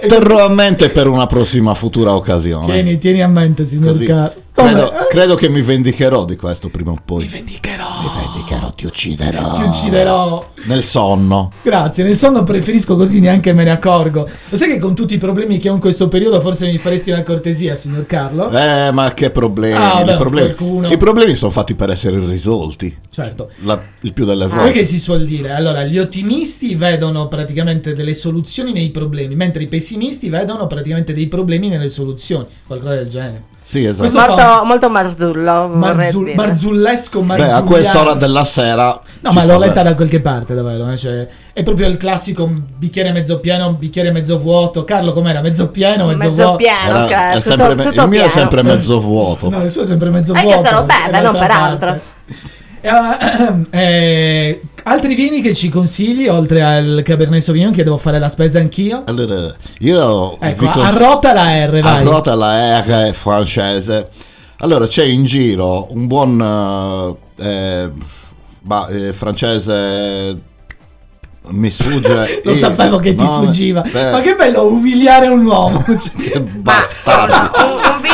[0.08, 2.66] Terrò a mente per una prossima futura occasione.
[2.66, 4.04] Tieni, tieni a mente, signor Così.
[4.06, 4.42] Carlo.
[4.58, 7.22] Credo, credo che mi vendicherò di questo prima o poi.
[7.22, 7.84] Ti vendicherò.
[8.02, 9.52] Mi vendicherò, ti ucciderò.
[9.54, 10.50] Ti ucciderò.
[10.64, 11.52] Nel sonno.
[11.62, 14.28] Grazie, nel sonno preferisco così neanche me ne accorgo.
[14.48, 17.10] Lo sai che con tutti i problemi che ho in questo periodo forse mi faresti
[17.12, 18.50] una cortesia, signor Carlo?
[18.50, 19.76] Eh, ma che problemi.
[19.76, 20.54] Ah, I problemi,
[20.92, 22.96] i problemi sono fatti per essere risolti.
[23.10, 23.50] Certo.
[23.62, 24.72] La- il più delle volte.
[24.72, 25.52] che si suol dire?
[25.52, 31.28] Allora, gli ottimisti vedono praticamente delle soluzioni nei problemi, mentre i pessimisti vedono praticamente dei
[31.28, 33.42] problemi nelle soluzioni, qualcosa del genere.
[33.68, 34.10] Sì, esatto.
[34.10, 36.36] Molto, fa- molto marzullo, Marzul- dire.
[36.36, 38.98] marzullesco, Beh, a quest'ora della sera.
[39.20, 39.66] No, ma l'ho bene.
[39.66, 40.88] letta da qualche parte, davvero.
[40.90, 44.84] eh, cioè, è proprio il classico bicchiere mezzo pieno, bicchiere mezzo vuoto.
[44.84, 45.42] Carlo, com'era?
[45.42, 46.56] Mezzo pieno, mezzo, Mezzo vuoto?
[46.56, 48.40] pieno, Era- cioè, è tutto- sempre me- tutto il mio è pieno.
[48.40, 49.50] sempre mezzo vuoto.
[49.50, 50.64] No, il suo è sempre mezzo È che vuoto.
[50.64, 51.84] se lo beve, non l'altra per parte.
[51.84, 52.00] altro.
[52.80, 58.28] Eh, eh, altri vini che ci consigli, oltre al Cabernet Sauvignon, che devo fare la
[58.28, 59.02] spesa anch'io?
[59.06, 62.06] Allora, io Ecco, vi cons- arrota la R, vai.
[62.06, 64.08] Arrota la R francese.
[64.60, 67.90] Allora, c'è in giro un buon eh, eh,
[68.62, 70.40] ma, eh, francese.
[71.50, 72.40] Mi sfugge.
[72.44, 73.82] Lo il sapevo che ti sfuggiva.
[73.82, 75.82] Beh, Ma che bello umiliare un uomo.
[76.18, 77.50] che bastardo.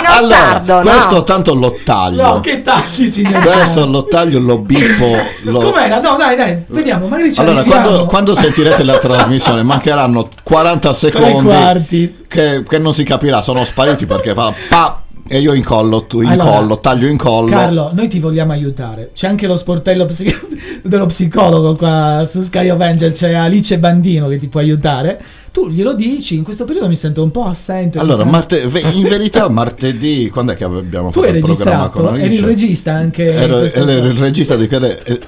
[0.07, 1.25] Allora, sardo, questo no?
[1.25, 2.23] tanto lo taglio.
[2.23, 5.17] No, che tagli, signor Questo lo taglio, lo bippo.
[5.43, 5.61] Lo...
[5.61, 6.01] Com'era?
[6.01, 10.95] No, dai, dai, vediamo, magari ci Allora, quando, quando sentirete la trasmissione, mancheranno 40 Tre
[10.95, 12.25] secondi quarti.
[12.29, 16.35] che, che non si capirà, sono spariti perché fa pa e io incollo, tu Allora,
[16.35, 17.51] incollo, taglio incollo.
[17.51, 19.11] Carlo, noi ti vogliamo aiutare.
[19.15, 20.35] C'è anche lo sportello psi-
[20.83, 25.21] dello psicologo qua su Sky of Angel, c'è Alice Bandino che ti può aiutare.
[25.51, 27.99] Tu glielo dici, in questo periodo mi sento un po' assente.
[27.99, 32.15] Allora, marte- in verità martedì, quando è che abbiamo tu fatto il programma con registrato?
[32.17, 32.47] Eri il Alice?
[32.47, 33.23] regista anche.
[33.23, 35.03] in Ero, ero il regista di quelle...
[35.05, 35.21] E,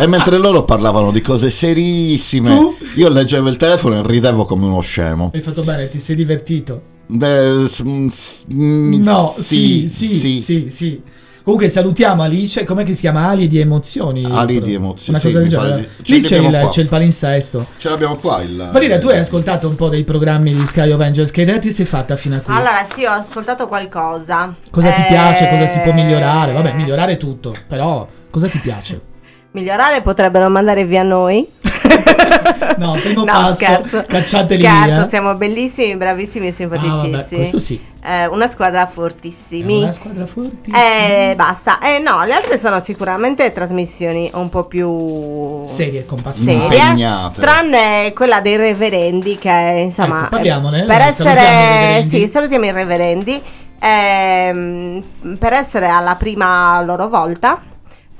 [0.00, 2.76] e mentre loro parlavano di cose serissime, Tu?
[2.96, 5.30] io leggevo il telefono e ridevo come uno scemo.
[5.32, 6.92] Hai fatto bene, ti sei divertito.
[7.06, 11.02] Beh, s- s- No, sì, sì, sì, sì.
[11.44, 13.28] Comunque salutiamo Alice, com'è che si chiama?
[13.28, 14.24] Ali di emozioni.
[14.24, 15.90] Ali di emozioni, Una sì, cosa del genere.
[16.06, 17.66] Lì c'è il, c'è il palinsesto.
[17.76, 18.70] Ce l'abbiamo qua il...
[18.72, 21.70] Valeria, tu hai ascoltato un po' dei programmi di Sky of Angels, che idea ti
[21.70, 22.54] sei fatta fino a qui?
[22.54, 24.54] Allora, sì, ho ascoltato qualcosa.
[24.70, 25.48] Cosa ti Eh, piace?
[25.50, 26.52] Cosa si può migliorare?
[26.52, 29.00] Vabbè, migliorare tutto, però cosa ti piace?
[29.52, 31.46] Migliorare potrebbero mandare via noi.
[32.76, 34.04] No, primo No, passo, scherzo.
[34.08, 35.08] cacciateli Scherzo, via.
[35.08, 37.14] siamo bellissimi, bravissimi e simpaticissimi.
[37.14, 37.80] Ah, vabbè, questo sì.
[38.02, 39.82] Eh, una squadra fortissimi.
[39.82, 40.78] Una squadra fortissima.
[40.78, 41.78] Eh, basta.
[41.80, 46.68] Eh, no, le altre sono sicuramente trasmissioni un po' più Serie, compassione.
[46.68, 47.40] serie, Impegnate.
[47.40, 52.08] tranne quella dei reverendi che insomma Ecco, parliamone, per eh, salutiamo i essere reverendi.
[52.08, 53.42] sì, salutiamo i reverendi
[53.78, 55.04] ehm,
[55.38, 57.60] per essere alla prima loro volta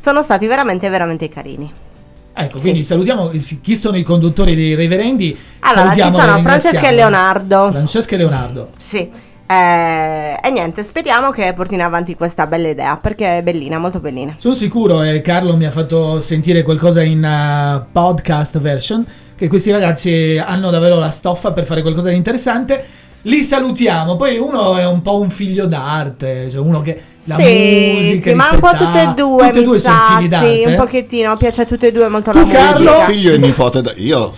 [0.01, 1.73] sono stati veramente veramente carini.
[2.37, 3.31] Ecco, quindi salutiamo
[3.63, 5.39] chi sono i conduttori dei reverendi.
[5.61, 7.69] Allora, ci salutiamo sono Francesca e Leonardo.
[7.71, 8.71] Francesca e Leonardo.
[8.77, 9.09] Sì.
[9.47, 14.35] Eh, e niente, speriamo che portino avanti questa bella idea perché è bellina, molto bellina.
[14.37, 19.07] Sono sicuro, e Carlo mi ha fatto sentire qualcosa in uh, podcast version,
[19.37, 22.85] che questi ragazzi hanno davvero la stoffa per fare qualcosa di interessante.
[23.23, 24.17] Li salutiamo.
[24.17, 28.35] Poi uno è un po' un figlio d'arte, cioè uno che la sì, musica, sì,
[28.37, 30.55] ma un po' tutte e due, tutte e mi due sono sa, figli d'arte.
[30.57, 32.63] Sì, un pochettino, piace a tutte e due molto Tu, la musica.
[32.73, 32.93] Carlo?
[33.07, 33.83] Figlio e nipote.
[33.83, 34.33] da- Io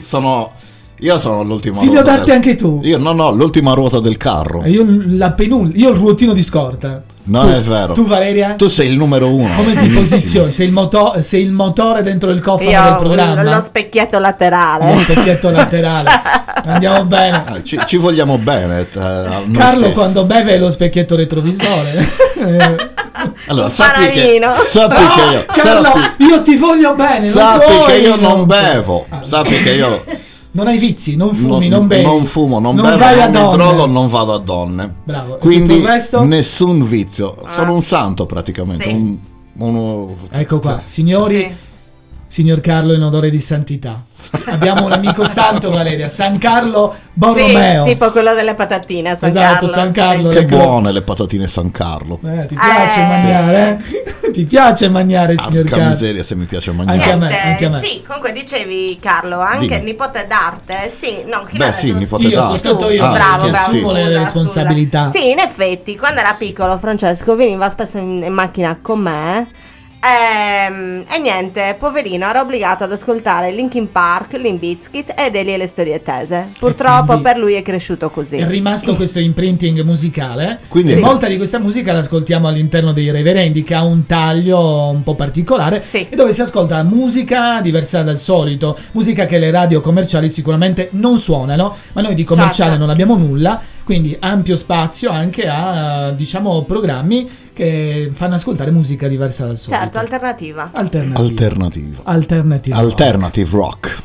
[0.00, 0.52] sono.
[0.98, 2.06] Io sono l'ultima Figlio ruota.
[2.10, 2.80] d'arte del- anche tu.
[2.84, 4.62] Io no, no, l'ultima ruota del carro.
[4.62, 4.84] E Io
[5.16, 7.02] la penul- io il ruotino di scorta.
[7.24, 7.92] Non Tu- è vero.
[7.92, 8.54] Tu Valeria?
[8.56, 9.54] Tu sei il numero uno.
[9.54, 10.50] Come ti posizioni?
[10.50, 13.42] Sei il, moto- sei il motore dentro il cofano del programma?
[13.42, 14.92] lo specchietto laterale.
[14.92, 16.10] Lo specchietto laterale.
[16.66, 17.42] Andiamo bene.
[17.46, 18.88] Ah, ci, ci vogliamo bene.
[18.92, 19.92] eh, a noi Carlo stessi.
[19.94, 22.08] quando beve è lo specchietto retrovisore.
[23.46, 27.26] Allora, sappi che, sappi No, che io, Carlo, sappi, io ti voglio bene.
[27.26, 29.06] sappi che io non bevo.
[29.22, 30.04] Sappi che io
[30.54, 32.04] Non hai vizi, non fumi, non, non, bevi.
[32.04, 33.56] non fumo, non, non bevo, vai a non mi donne.
[33.56, 34.94] drogo, non vado a donne.
[35.04, 35.36] Bravo.
[35.38, 35.82] Quindi
[36.24, 37.36] nessun vizio.
[37.54, 38.84] Sono un santo praticamente.
[38.84, 38.90] Sì.
[38.90, 39.16] un-
[39.58, 41.54] uno- Ecco qua, signori, Sì.
[42.32, 44.02] Signor Carlo in odore di santità.
[44.46, 47.84] Abbiamo un amico santo, Valeria, San Carlo Borromeo.
[47.84, 49.66] Sì, tipo quello delle patatine, San Esatto, Carlo.
[49.66, 50.28] San Carlo.
[50.30, 52.18] Che le cro- buone le patatine San Carlo.
[52.24, 53.06] Eh, ti piace Eh.
[53.06, 53.82] mangiare?
[54.24, 54.30] eh?
[54.32, 55.90] ti piace mangiare, signor Porca Carlo?
[55.90, 56.98] miseria se mi piace mangiare.
[57.02, 57.82] Anche a me, anche a me.
[57.84, 59.82] Sì, comunque dicevi Carlo, anche Dimmi.
[59.90, 60.90] nipote d'arte.
[60.96, 61.98] Sì, no, chi Beh, l'ha sì, detto?
[61.98, 62.58] nipote Io d'arte.
[62.58, 63.56] sono stato io Ah, bravo, bravo.
[63.66, 65.04] assumo le scusa, responsabilità.
[65.10, 65.18] scusa.
[65.18, 69.48] Sì, in effetti, quando era piccolo Francesco veniva spesso in, in macchina con me.
[70.04, 75.56] Ehm, e niente, poverino, era obbligato ad ascoltare Linkin Park, Limp Bizkit ed Eli e
[75.56, 76.48] le storie tese.
[76.58, 78.36] Purtroppo per lui è cresciuto così.
[78.36, 80.58] È rimasto questo imprinting musicale.
[80.68, 81.00] Quindi- E Sì.
[81.00, 85.80] molta di questa musica l'ascoltiamo all'interno dei reverendi, che ha un taglio un po' particolare.
[85.80, 86.06] Sì.
[86.08, 88.76] E dove si ascolta musica diversa dal solito.
[88.92, 91.76] Musica che le radio commerciali sicuramente non suonano.
[91.92, 92.84] Ma noi di commerciale Certo.
[92.84, 93.60] non abbiamo nulla.
[93.84, 99.80] Quindi ampio spazio anche a, diciamo, programmi che fanno ascoltare musica diversa dal solito.
[99.82, 100.70] Certo, alternativa.
[100.72, 101.22] Alternativa.
[101.22, 102.00] Alternativa.
[102.04, 102.76] Alternativa.
[102.76, 104.02] Alternative rock.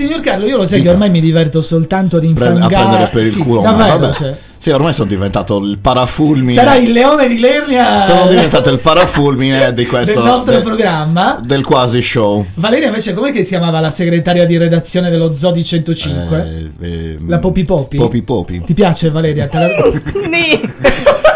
[0.00, 2.74] Signor Carlo, io lo sai che ormai mi diverto soltanto ad Pre- a infangare.
[2.74, 3.60] prendere per il Sì, culo.
[3.60, 4.12] davvero, vabbè.
[4.14, 4.36] cioè.
[4.56, 6.52] Sì, ormai sono diventato il parafulmine.
[6.52, 11.38] Sarà il leone di Lernia Sono diventato il parafulmine di questo del nostro de- programma.
[11.42, 12.44] del quasi show.
[12.54, 16.70] Valeria invece com'è che si chiamava la segretaria di redazione dello Zodi 105?
[16.80, 17.96] Eh, eh, La Popi Popi?
[17.96, 18.62] Popi Popi.
[18.64, 19.46] Ti piace Valeria?
[19.48, 19.68] Te la-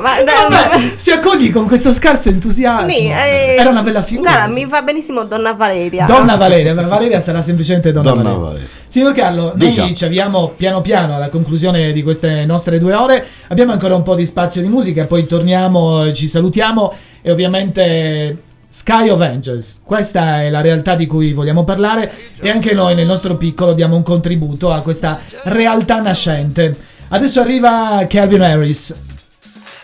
[0.00, 2.86] Ma, Vabbè, si accogli con questo scarso entusiasmo.
[2.86, 4.30] Nì, eh, Era una bella figura.
[4.30, 6.06] Guarda, mi va benissimo Donna Valeria.
[6.06, 8.44] Donna Valeria, Valeria sarà semplicemente Donna, Donna Valeria.
[8.44, 8.68] Valeria.
[8.86, 9.82] Signor Carlo, Dica.
[9.82, 13.24] noi ci avviamo piano piano alla conclusione di queste nostre due ore.
[13.48, 18.36] Abbiamo ancora un po' di spazio di musica, poi torniamo, ci salutiamo e ovviamente
[18.68, 19.82] Sky of Angels.
[19.84, 22.10] Questa è la realtà di cui vogliamo parlare
[22.40, 26.74] e anche noi nel nostro piccolo diamo un contributo a questa realtà nascente.
[27.08, 28.94] Adesso arriva Calvin Harris.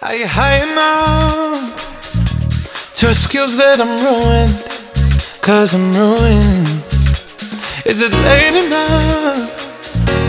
[0.07, 1.75] Are you high enough
[2.95, 4.55] to skills that I'm ruined?
[5.43, 6.71] Cause I'm ruined.
[7.91, 9.51] Is it late enough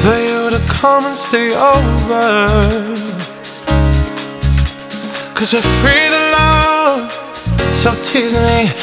[0.01, 2.25] for you to come and stay over?
[5.37, 7.13] Cause we're free to love,
[7.69, 8.73] so tease me.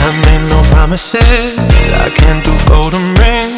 [0.00, 1.58] I made no promises,
[2.00, 3.57] I can't do golden rings,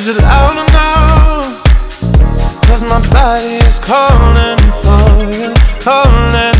[0.00, 1.62] Is it loud enough?
[2.64, 6.59] Cause my body is calling for you, calling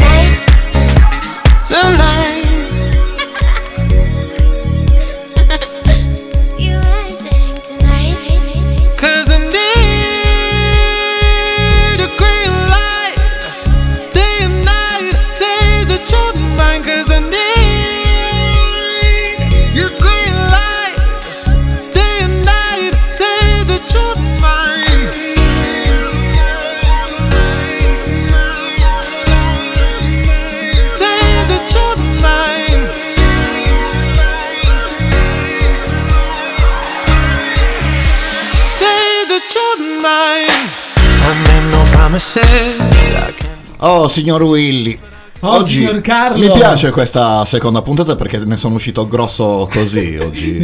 [44.11, 44.99] Signor Willy.
[45.43, 46.37] Oh, signor Carlo.
[46.37, 50.59] Mi piace questa seconda puntata perché ne sono uscito grosso così oggi.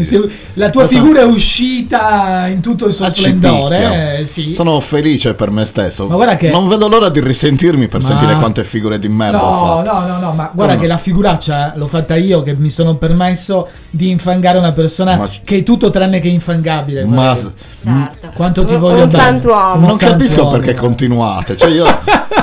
[0.53, 4.19] La tua Questa- figura è uscita in tutto il suo a splendore.
[4.19, 4.53] eh, sì.
[4.53, 6.07] Sono felice per me stesso.
[6.07, 9.43] Ma guarda che- Non vedo l'ora di risentirmi per Ma- sentire quante figure di merda
[9.43, 9.99] ho No, fatto.
[9.99, 10.79] no, no, no, ma guarda no?
[10.81, 15.29] che la figuraccia l'ho fatta io che mi sono permesso di infangare una persona Ma-
[15.43, 17.03] che è tutto tranne che infangabile.
[17.05, 17.51] Ma guarda.
[18.33, 19.23] Quanto ti voglio un bene.
[19.23, 19.87] santuomo.
[19.87, 20.51] non capisco santuomo.
[20.57, 21.57] perché continuate.
[21.57, 21.85] Cioè io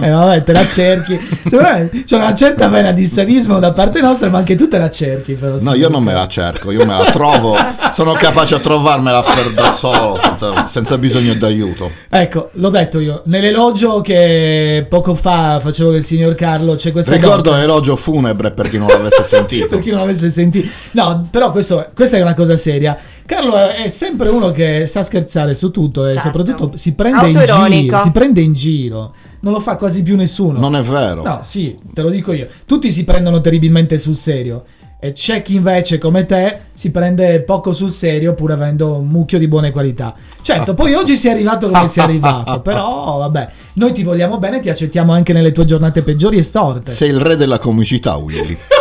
[0.00, 1.18] Eh vabbè, te la cerchi.
[1.48, 4.90] Cioè, c'è una certa vena di sadismo da parte nostra, ma anche tu te la
[4.90, 5.34] cerchi.
[5.34, 7.56] Però, No, io non me la cerco, io me la trovo.
[7.92, 11.90] Sono capace a trovarmela per da solo, senza, senza bisogno d'aiuto.
[12.10, 13.22] Ecco, l'ho detto io.
[13.26, 18.68] Nell'elogio che poco fa facevo del signor Carlo c'è questa Ricordo donna- elogio funebre per
[18.68, 19.66] chi non l'avesse sentito.
[19.68, 20.68] per chi non avesse sentito.
[20.92, 22.96] No, però questo- questa è una cosa seria.
[23.24, 26.28] Carlo è è sempre uno che sa scherzare su tutto e Certo.
[26.28, 28.00] soprattutto si prende in giro.
[28.02, 29.14] Si prende in giro.
[29.40, 30.58] Non lo fa quasi più nessuno.
[30.58, 31.22] Non è vero.
[31.22, 32.48] No, sì, te lo dico io.
[32.66, 34.64] Tutti si prendono terribilmente sul serio.
[35.00, 39.38] E c'è chi invece, come te, si prende poco sul serio pur avendo un mucchio
[39.38, 40.12] di buone qualità.
[40.42, 44.68] Certo, poi oggi sei arrivato come sei arrivato, però vabbè, noi ti vogliamo bene, ti
[44.68, 46.90] accettiamo anche nelle tue giornate peggiori e storte.
[46.90, 48.58] Sei il re della comicità, Willy.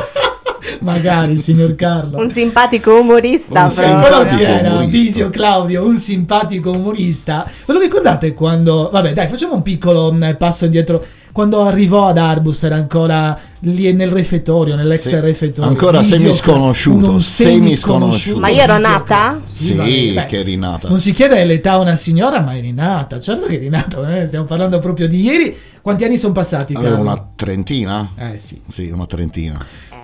[0.81, 2.19] Magari, signor Carlo.
[2.19, 3.63] Un simpatico umorista.
[3.65, 4.79] Un simpatico chi era?
[4.85, 7.49] Bisio Claudio, un simpatico umorista.
[7.65, 8.89] Ve lo ricordate quando...
[8.91, 11.05] Vabbè, dai, facciamo un piccolo mh, passo indietro.
[11.31, 15.69] Quando arrivò ad Arbus era ancora lì nel refettorio, nell'ex Sì, refettorio.
[15.69, 18.39] ancora Bisio- semisconosciuto, un semisconosciuto.
[18.39, 19.39] Ma io ero nata?
[19.45, 20.89] Sì, beh, che eri nata.
[20.89, 23.19] Non si chiede l'età a una signora, ma eri nata.
[23.19, 25.55] Certo che eri nata, eh, stiamo parlando proprio di ieri.
[25.79, 26.73] Quanti anni sono passati?
[26.73, 26.97] Carlo?
[26.97, 28.09] una trentina?
[28.17, 28.59] Eh sì.
[28.67, 29.57] Sì, una trentina.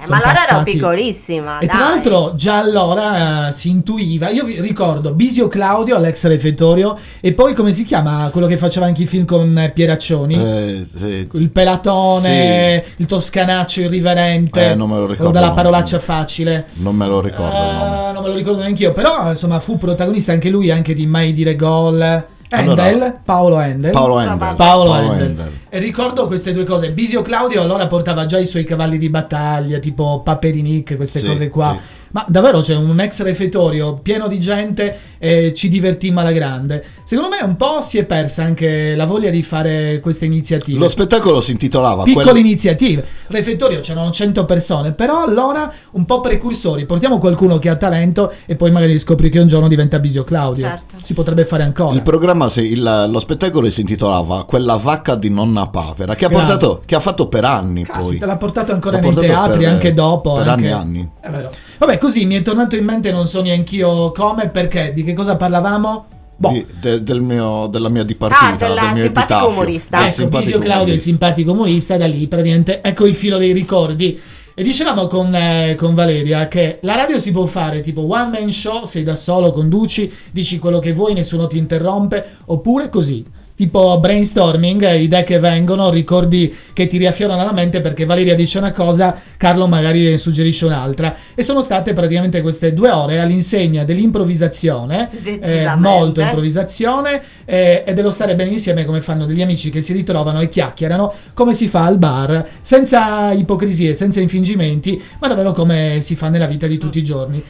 [0.04, 1.60] Eh, Sono ma allora ero passati- piccolissima.
[1.60, 1.76] E dai.
[1.76, 7.34] tra l'altro già allora eh, si intuiva, io vi ricordo Bisio Claudio all'ex refettorio e
[7.34, 10.36] poi come si chiama quello che faceva anche i film con eh, Pieraccioni?
[10.36, 11.30] Eh, sì.
[11.34, 16.66] il pelatone, il toscanaccio irriverente, Eh, non me lo ricordo o dalla parolaccia facile.
[16.74, 17.56] Non me lo ricordo.
[17.56, 21.06] Eh, non me lo ricordo neanche io, però insomma fu protagonista anche lui anche di
[21.06, 22.26] Mai dire gol.
[22.56, 23.92] Allora, Handel, Paolo Handel.
[23.92, 24.38] Paolo Handel.
[24.38, 25.28] Paolo, Paolo Handel.
[25.28, 25.52] Handel.
[25.70, 26.92] E ricordo queste due cose.
[26.92, 31.48] Bisio Claudio allora portava già i suoi cavalli di battaglia, tipo Paperinic, queste Sì, cose
[31.50, 31.76] qua.
[31.78, 32.02] sì.
[32.14, 36.84] Ma davvero c'è un ex refettorio pieno di gente e ci divertimmo alla grande.
[37.04, 40.78] Secondo me un po' si è persa anche la voglia di fare queste iniziative.
[40.78, 43.04] Lo spettacolo si intitolava Piccole quel- iniziative.
[43.28, 46.86] Refettorio c'erano 100 persone, però allora un po' precursori.
[46.86, 50.68] Portiamo qualcuno che ha talento e poi magari scopri che un giorno diventa Bisio Claudio.
[50.68, 50.96] Certo.
[51.02, 51.96] Si potrebbe fare ancora.
[51.96, 56.30] Il programma, si- il- lo spettacolo si intitolava Quella vacca di nonna papera, che ha,
[56.30, 57.96] portato, che ha fatto per anni poi.
[57.96, 60.34] Caspita, l'ha portato ancora L'ha nei portato teatri, per- anche dopo.
[60.36, 61.10] Per anche- anni e anni.
[61.20, 61.52] È vero.
[61.86, 65.36] Vabbè, così mi è tornato in mente, non so neanch'io come, perché, di che cosa
[65.36, 66.06] parlavamo?
[66.38, 66.52] Boh.
[66.52, 69.50] Di- de- del mio- della mia dipartita, Ah, del del mio simpatico epitafio.
[69.50, 69.98] umorista.
[70.06, 71.10] Ecco, simpatico Bisio Claudio, il umorista.
[71.10, 74.18] simpatico umorista, da lì praticamente ecco il filo dei ricordi.
[74.56, 78.52] E dicevamo con, eh, con Valeria che la radio si può fare tipo one man
[78.54, 83.26] show, sei da solo, conduci, dici quello che vuoi, nessuno ti interrompe, oppure così.
[83.56, 88.58] Tipo brainstorming, eh, idee che vengono, ricordi che ti riaffiorano alla mente perché Valeria dice
[88.58, 91.16] una cosa, Carlo magari ne suggerisce un'altra.
[91.36, 98.10] E sono state praticamente queste due ore all'insegna dell'improvvisazione, eh, molto improvvisazione eh, e dello
[98.10, 101.86] stare bene insieme come fanno degli amici che si ritrovano e chiacchierano come si fa
[101.86, 106.98] al bar, senza ipocrisie, senza infingimenti, ma davvero come si fa nella vita di tutti
[106.98, 107.44] i giorni.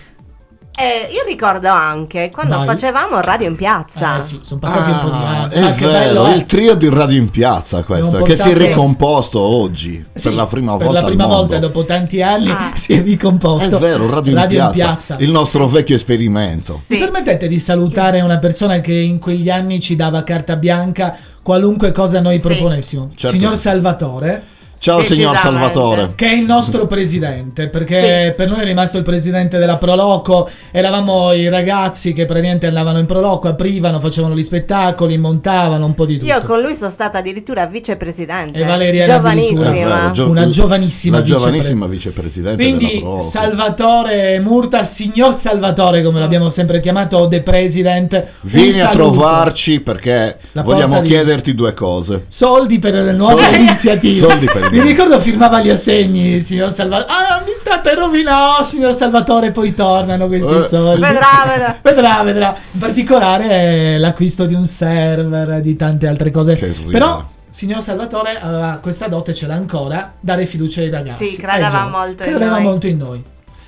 [0.75, 2.65] E io ricordo anche quando Vai.
[2.65, 4.17] facevamo radio in piazza.
[4.17, 5.53] Eh sì, sono passati un po' di Ah, anni.
[5.53, 5.91] è che vero,
[6.23, 6.35] bello, eh.
[6.35, 10.47] il trio di Radio in Piazza questo, che si è ricomposto oggi Sì, per la
[10.47, 11.67] prima per volta la prima al volta mondo.
[11.67, 12.71] dopo tanti anni Ah.
[12.73, 13.75] si è ricomposto.
[13.77, 16.81] È vero, Radio, in, piazza, il nostro vecchio esperimento.
[16.87, 21.91] Mi permettete di salutare una persona che in quegli anni ci dava carta bianca qualunque
[21.91, 23.09] cosa noi proponessimo?
[23.15, 23.35] Certo.
[23.37, 24.43] Signor Salvatore.
[24.83, 26.11] Ciao signor Salvatore.
[26.13, 30.49] Che è il nostro presidente, perché per noi è rimasto il presidente della Proloco.
[30.71, 36.05] Eravamo i ragazzi che praticamente andavano in Proloco, aprivano, facevano gli spettacoli, montavano un po'
[36.05, 36.29] di tutto.
[36.29, 38.59] Io con lui sono stata addirittura vicepresidente.
[38.59, 39.69] E Valeria era Giovanissima.
[39.69, 43.21] È vero, gio- Una giovanissima la vicepre- giovanissima vicepresidente della Quindi.
[43.21, 48.21] Salvatore Murta, signor Salvatore, come l'abbiamo sempre chiamato, The President.
[48.41, 52.23] Vieni a trovarci perché vogliamo di- chiederti due cose.
[52.27, 54.27] Soldi per le nuove Soldi- iniziative.
[54.27, 57.11] soldi per Mi ricordo firmava gli assegni, signor Salvatore.
[57.11, 59.51] Ah, mi state rovinando, signor Salvatore.
[59.51, 60.61] Poi tornano questi Eh.
[60.61, 60.99] soldi.
[60.99, 61.77] Vedrà, vedrà.
[61.83, 62.55] vedrà, vedrà.
[62.71, 66.55] In particolare eh, l'acquisto di un server, di tante altre cose.
[66.55, 66.89] ridere.
[66.89, 71.29] Però, signor Salvatore aveva questa dote, ce l'ha ancora, dare fiducia ai ragazzi.
[71.29, 71.89] Sì, credeva giovani.
[71.91, 72.63] molto in Credeva noi.
[72.63, 73.23] molto in noi.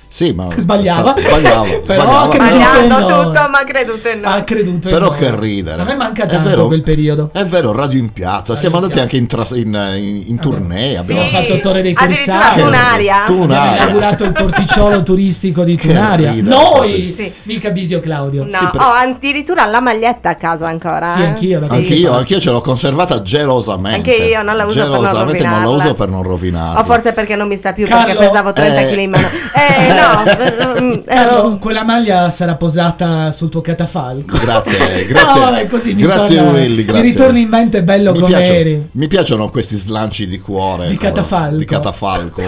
[0.08, 1.14] Sì, ma Sbagliava.
[1.16, 2.20] sa- sbagliava, Però sbagliava.
[2.22, 3.24] ha creduto noi.
[3.24, 4.32] tutto, ma ha creduto in noi.
[4.32, 5.18] Ha creduto Però noi.
[5.18, 5.82] che ridere.
[5.82, 7.30] A me manca È tanto vero- quel periodo.
[7.32, 8.56] È vero, Radio in Piazza.
[8.56, 9.66] Siamo in andati anche in, tras- in,
[9.96, 10.96] in- in tournée.
[10.96, 12.62] Abbiamo Abbiamo fatto fatto Torre dei Corsari.
[12.62, 13.22] Tunaria.
[13.24, 13.82] Abbiamo Tunaria.
[13.82, 16.30] inaugurato il porticciolo turistico di Tunaria.
[16.32, 16.56] ridere.
[16.56, 17.32] Noi, Sì.
[17.42, 18.44] mica Bisio Claudio.
[18.44, 21.04] No, ho addirittura la maglietta a casa ancora.
[21.06, 21.26] Sì, eh.
[21.26, 24.10] anch'io, da Anche io, anche io ce l'ho conservata gelosamente.
[24.10, 25.84] Anche io non la uso per non Gelosamente non la rovinarla.
[25.84, 26.80] uso per non rovinarla.
[26.80, 28.86] O forse perché non mi sta più perché pesavo 30 Eh.
[28.92, 29.26] kg in mano.
[29.56, 30.80] Eh, no.
[30.82, 34.36] mm, eh, Carlo, quella maglia sarà posata sul tuo catafalco.
[34.38, 35.40] Grazie, grazie.
[35.40, 37.02] No, vabbè, così mi grazie torna- Willy, mi grazie.
[37.02, 38.88] ritorni in mente bello mi come piacciono, eri.
[38.92, 40.88] mi piacciono questi slanci di cuore.
[40.88, 41.56] Di catafalco.
[41.56, 42.42] Di catafalco.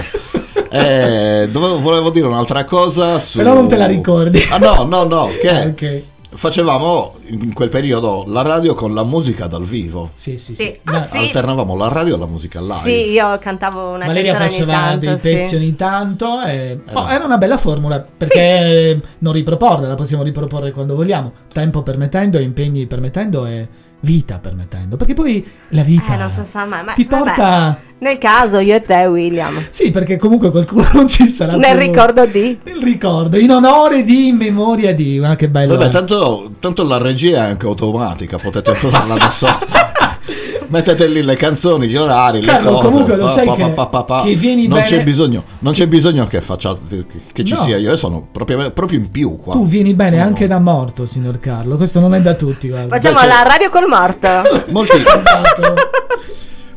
[0.71, 3.39] Eh, dovevo- volevo dire un'altra cosa su...
[3.39, 4.39] Però non te la ricordi.
[4.51, 6.03] Ah no, no, no, che Ok.
[6.31, 10.11] Facevamo in quel periodo la radio con la musica dal vivo.
[10.15, 10.65] Sì, sì, Sì.
[10.65, 10.81] sì.
[10.85, 11.17] Ah, sì.
[11.17, 12.83] Alternavamo la radio e la musica live.
[12.83, 15.21] Sì, io cantavo una Valeria canzone ogni faceva tanto, dei sì.
[15.21, 20.71] pezzi ogni tanto e oh, era una bella formula perché non riproporla, la possiamo riproporre
[20.71, 26.31] quando vogliamo, tempo permettendo, impegni permettendo e vita permettendo, perché poi la vita Eh, non
[26.31, 26.85] so sa mai.
[26.85, 29.61] Ma ti vabbè, porta Nel caso io e te, William.
[29.71, 31.87] Sì, perché comunque qualcuno non ci sarà Nel più.
[31.87, 32.59] ricordo di.
[32.63, 35.77] Nel ricordo, in onore di, in memoria di, ma che bello.
[35.77, 39.59] Vabbè, tanto, tanto la regia è anche automatica, potete farla da solo.
[40.71, 42.89] Mettete lì le canzoni, gli orari, Carlo, le cose.
[42.89, 44.23] comunque lo pa, sai pa, che- pa, pa, pa.
[44.23, 47.63] che vieni non bene- c'è bisogno, non c'è bisogno che facciate che ci No.
[47.65, 49.55] sia io, sono proprio, proprio in più qua.
[49.55, 51.77] Tu vieni bene anche da morto, signor Carlo.
[51.77, 52.97] Questo non è da tutti, guarda.
[52.97, 54.63] Facciamo Invece- la radio col morto.
[54.73, 55.75] Molti, Esatto.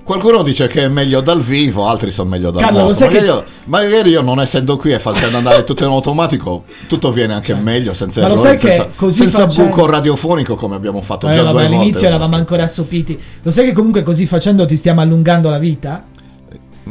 [0.04, 3.44] Qualcuno dice che è meglio dal vivo, altri sono meglio dal Carlo, magari, che- io,
[3.66, 7.94] magari io non essendo qui e facendo andare tutto in automatico, tutto viene anche meglio
[7.94, 11.28] senza Ma lo errori, sai che senza, così senza facendo- buco radiofonico come abbiamo fatto
[11.30, 11.76] Eh, già vabbè, due volte.
[11.78, 13.20] all'inizio eravamo ancora assopiti.
[13.42, 16.04] Lo sai che comunque così facendo ti stiamo allungando la vita?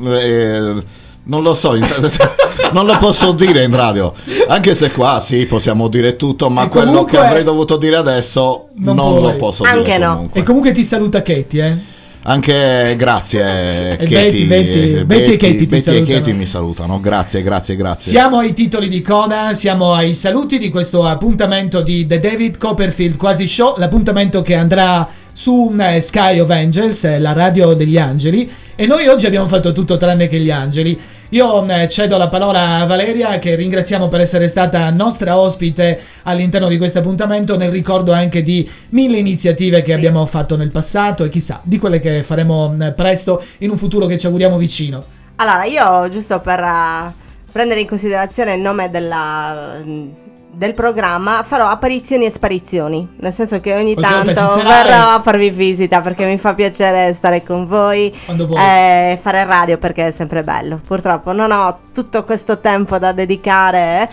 [0.02, 0.82] Eh,
[1.22, 1.74] non lo so,
[2.72, 4.12] non lo posso dire in radio.
[4.48, 8.96] Anche se qua sì, possiamo dire tutto, ma quello che avrei dovuto dire adesso Non
[8.96, 9.98] non, lo posso Anche dire.
[9.98, 10.12] no.
[10.14, 10.40] comunque.
[10.40, 11.98] E comunque ti saluta Katie, eh?
[12.22, 16.18] Anche grazie, E Katie, Betty- Betty- eh, Betty e Katie ti Betty e salutano.
[16.18, 17.00] Katie mi salutano.
[17.00, 18.10] Grazie, grazie, grazie.
[18.10, 23.16] Siamo ai titoli di coda, siamo ai saluti di questo appuntamento di The David Copperfield
[23.16, 28.50] Quasi Show, l'appuntamento che andrà su eh, Sky of Angels, eh, la radio degli angeli,
[28.76, 31.00] e noi oggi abbiamo fatto tutto tranne che gli angeli.
[31.32, 36.66] Io eh, cedo la parola a Valeria che ringraziamo per essere stata nostra ospite all'interno
[36.66, 41.28] di questo appuntamento nel ricordo anche di mille iniziative che abbiamo fatto nel passato e
[41.28, 45.04] chissà di quelle che faremo eh, presto in un futuro che ci auguriamo vicino.
[45.36, 47.12] Allora, io giusto per eh,
[47.52, 50.08] prendere in considerazione il nome della, mm,
[50.52, 53.08] del programma, farò apparizioni e sparizioni.
[53.20, 57.12] Nel senso che ogni Qualche volta tanto verrò a farvi visita perché mi fa piacere
[57.14, 58.14] stare con voi.
[58.26, 60.80] E fare radio perché è sempre bello.
[60.86, 64.08] Purtroppo non ho tutto questo tempo da dedicare.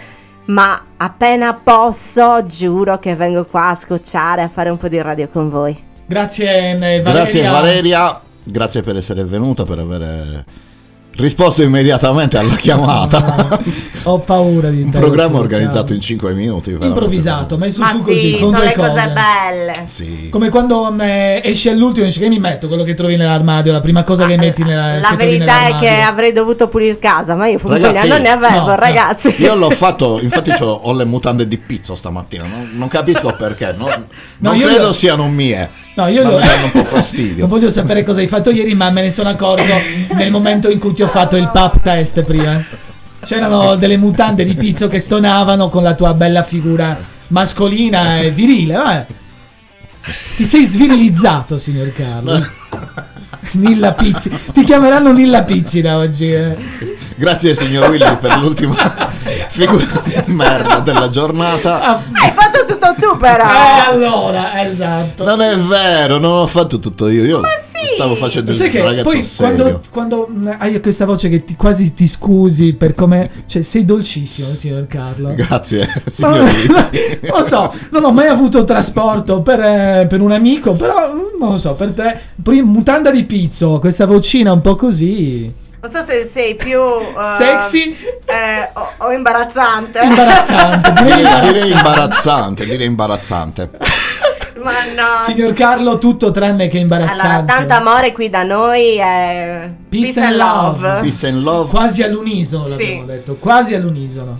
[0.45, 5.27] Ma appena posso, giuro che vengo qua a scocciare a fare un po' di radio
[5.27, 5.77] con voi.
[6.05, 7.11] Grazie eh, Valeria.
[7.11, 10.45] Grazie Valeria, grazie per essere venuta, per aver
[11.17, 13.59] risposto immediatamente alla chiamata.
[14.03, 16.71] Ho paura di Un programma organizzato in 5 minuti.
[16.79, 19.13] improvvisato, messo Ma su sì, così con sono due le cose, cose.
[19.13, 19.83] belle.
[19.87, 20.29] Sì.
[20.29, 23.81] Come quando eh, esci all'ultimo e dici che mi metto quello che trovi nell'armadio, la
[23.81, 27.47] prima cosa che metti nella La che verità è che avrei dovuto pulire casa, ma
[27.47, 28.75] io Ragazzi, non ne avevo, no, no.
[28.75, 29.35] ragazzi.
[29.39, 33.73] Io l'ho fatto, infatti c'ho- ho le mutande di pizzo stamattina, non, non capisco perché,
[33.77, 33.89] no-
[34.39, 37.39] non io credo le- siano mie, No, io lo- danno un po' fastidio.
[37.47, 39.73] Non voglio sapere cosa hai fatto ieri, ma me ne sono accorto
[40.13, 42.63] nel momento in cui ti ho fatto il pap test prima.
[43.23, 46.97] C'erano delle mutande di pizzo che stonavano con la tua bella figura
[47.29, 48.75] mascolina e virile.
[48.75, 49.05] vabbè.
[50.35, 52.45] Ti sei svirilizzato, signor Carlo.
[53.53, 54.29] Nilla Pizzi.
[54.53, 56.31] Ti chiameranno Nilla Pizzi da oggi.
[56.33, 56.55] eh.
[57.15, 58.75] Grazie signor Willy per l'ultima
[59.49, 61.95] figura di merda della giornata.
[62.13, 63.43] Hai fatto tutto tu però.
[63.43, 65.23] Eh, allora, esatto.
[65.23, 67.23] Non è vero, non ho fatto tutto io.
[67.25, 67.41] Io
[67.95, 69.55] stavo facendo il Sai che ragazzo poi serio.
[69.63, 73.29] quando, quando mh, hai questa voce che ti, quasi ti scusi per come...
[73.47, 75.33] Cioè, sei dolcissimo, signor Carlo.
[75.33, 76.67] Grazie, Ma- signor Willy.
[77.29, 81.19] non lo so, non ho mai avuto trasporto per, eh, per un amico, però mm,
[81.39, 82.19] non lo so, per te,
[82.61, 87.95] mutanda di pizzo, questa vocina un po' così, Non so se sei più eh, Sexy?
[88.25, 89.99] eh, o, o imbarazzante.
[90.01, 90.91] imbarazzante.
[91.03, 92.65] direi Direi, direi imbarazzante.
[92.65, 93.69] direi imbarazzante.
[94.57, 95.23] Ma no.
[95.23, 97.53] Signor Carlo, tutto tranne che Allora, imbarazzante.
[97.53, 98.97] tanto amore qui da noi.
[98.99, 100.99] eh, Peace and love.
[101.01, 101.69] Peace and love.
[101.69, 102.71] Quasi all'unisono Sì.
[102.71, 104.39] l'abbiamo detto, quasi all'unisono.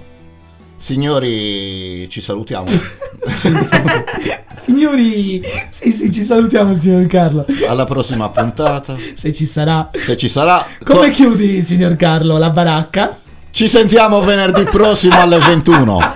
[0.78, 2.66] Signori, ci salutiamo.
[3.28, 4.34] Sì, sì, sì.
[4.54, 7.46] Signori, sì, sì, ci salutiamo, signor Carlo.
[7.68, 8.96] Alla prossima puntata.
[9.16, 9.90] Se ci sarà.
[9.94, 10.66] Se ci sarà.
[10.86, 13.18] Come chiudi, signor Carlo, la baracca?
[13.52, 16.14] Ci sentiamo venerdì prossimo alle 21.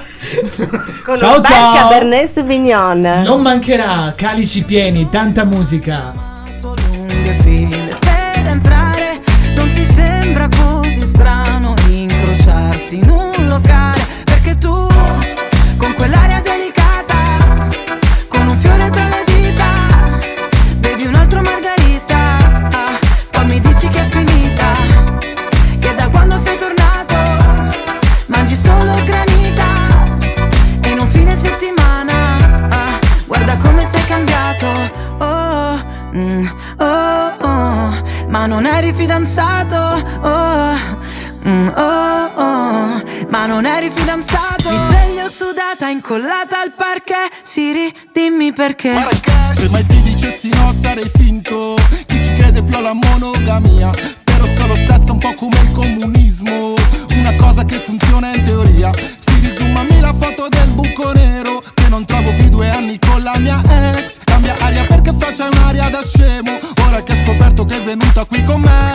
[1.03, 1.75] Con Ciao, un ciao.
[1.75, 3.01] Cabernet Sauvignon.
[3.25, 6.13] Non mancherà calici pieni, tanta musica.
[38.31, 40.75] Ma non eri fidanzato oh,
[41.45, 44.69] mm, oh, oh, ma non eri fidanzato.
[44.69, 47.29] Mi sveglio sudata incollata al parquet.
[47.43, 48.95] Siri dimmi perché.
[49.53, 51.75] Se mai ti dicessi no sarei finto.
[52.05, 53.91] Chi ci crede più alla monogamia?
[54.23, 56.75] Però solo sesso un po' come il comunismo.
[57.19, 58.91] Una cosa che funziona in teoria.
[58.93, 63.61] Si rizoomami la foto del buco nero non trovo più due anni con la mia
[63.97, 64.19] ex.
[64.23, 66.57] Cambia aria perché faccia un'aria da scemo.
[66.87, 68.93] Ora che ho scoperto che è venuta qui con me.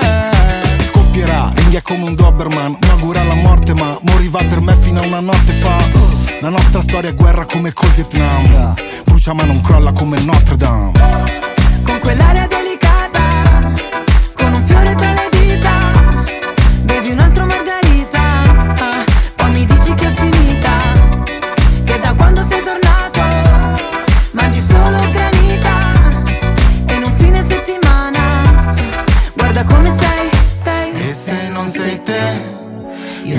[0.86, 2.78] Scoppierà, ringhia come un Doberman.
[2.80, 5.76] Mi augura la morte ma moriva per me fino a una notte fa.
[6.40, 8.74] La nostra storia è guerra come col Vietnam.
[9.04, 10.92] Brucia ma non crolla come Notre Dame.
[11.82, 13.72] Con quell'aria delicata
[14.32, 15.72] con un fiore tra le dita
[16.82, 17.35] bevi un altro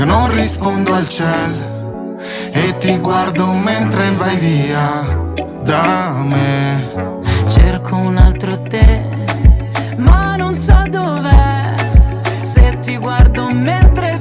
[0.08, 2.16] non rispondo al cielo
[2.52, 5.26] E ti guardo mentre vai via
[5.62, 7.12] da me.
[7.48, 9.16] Cerco un altro te
[9.98, 11.76] ma non so dov'è.
[12.44, 14.20] Se ti guardo mentre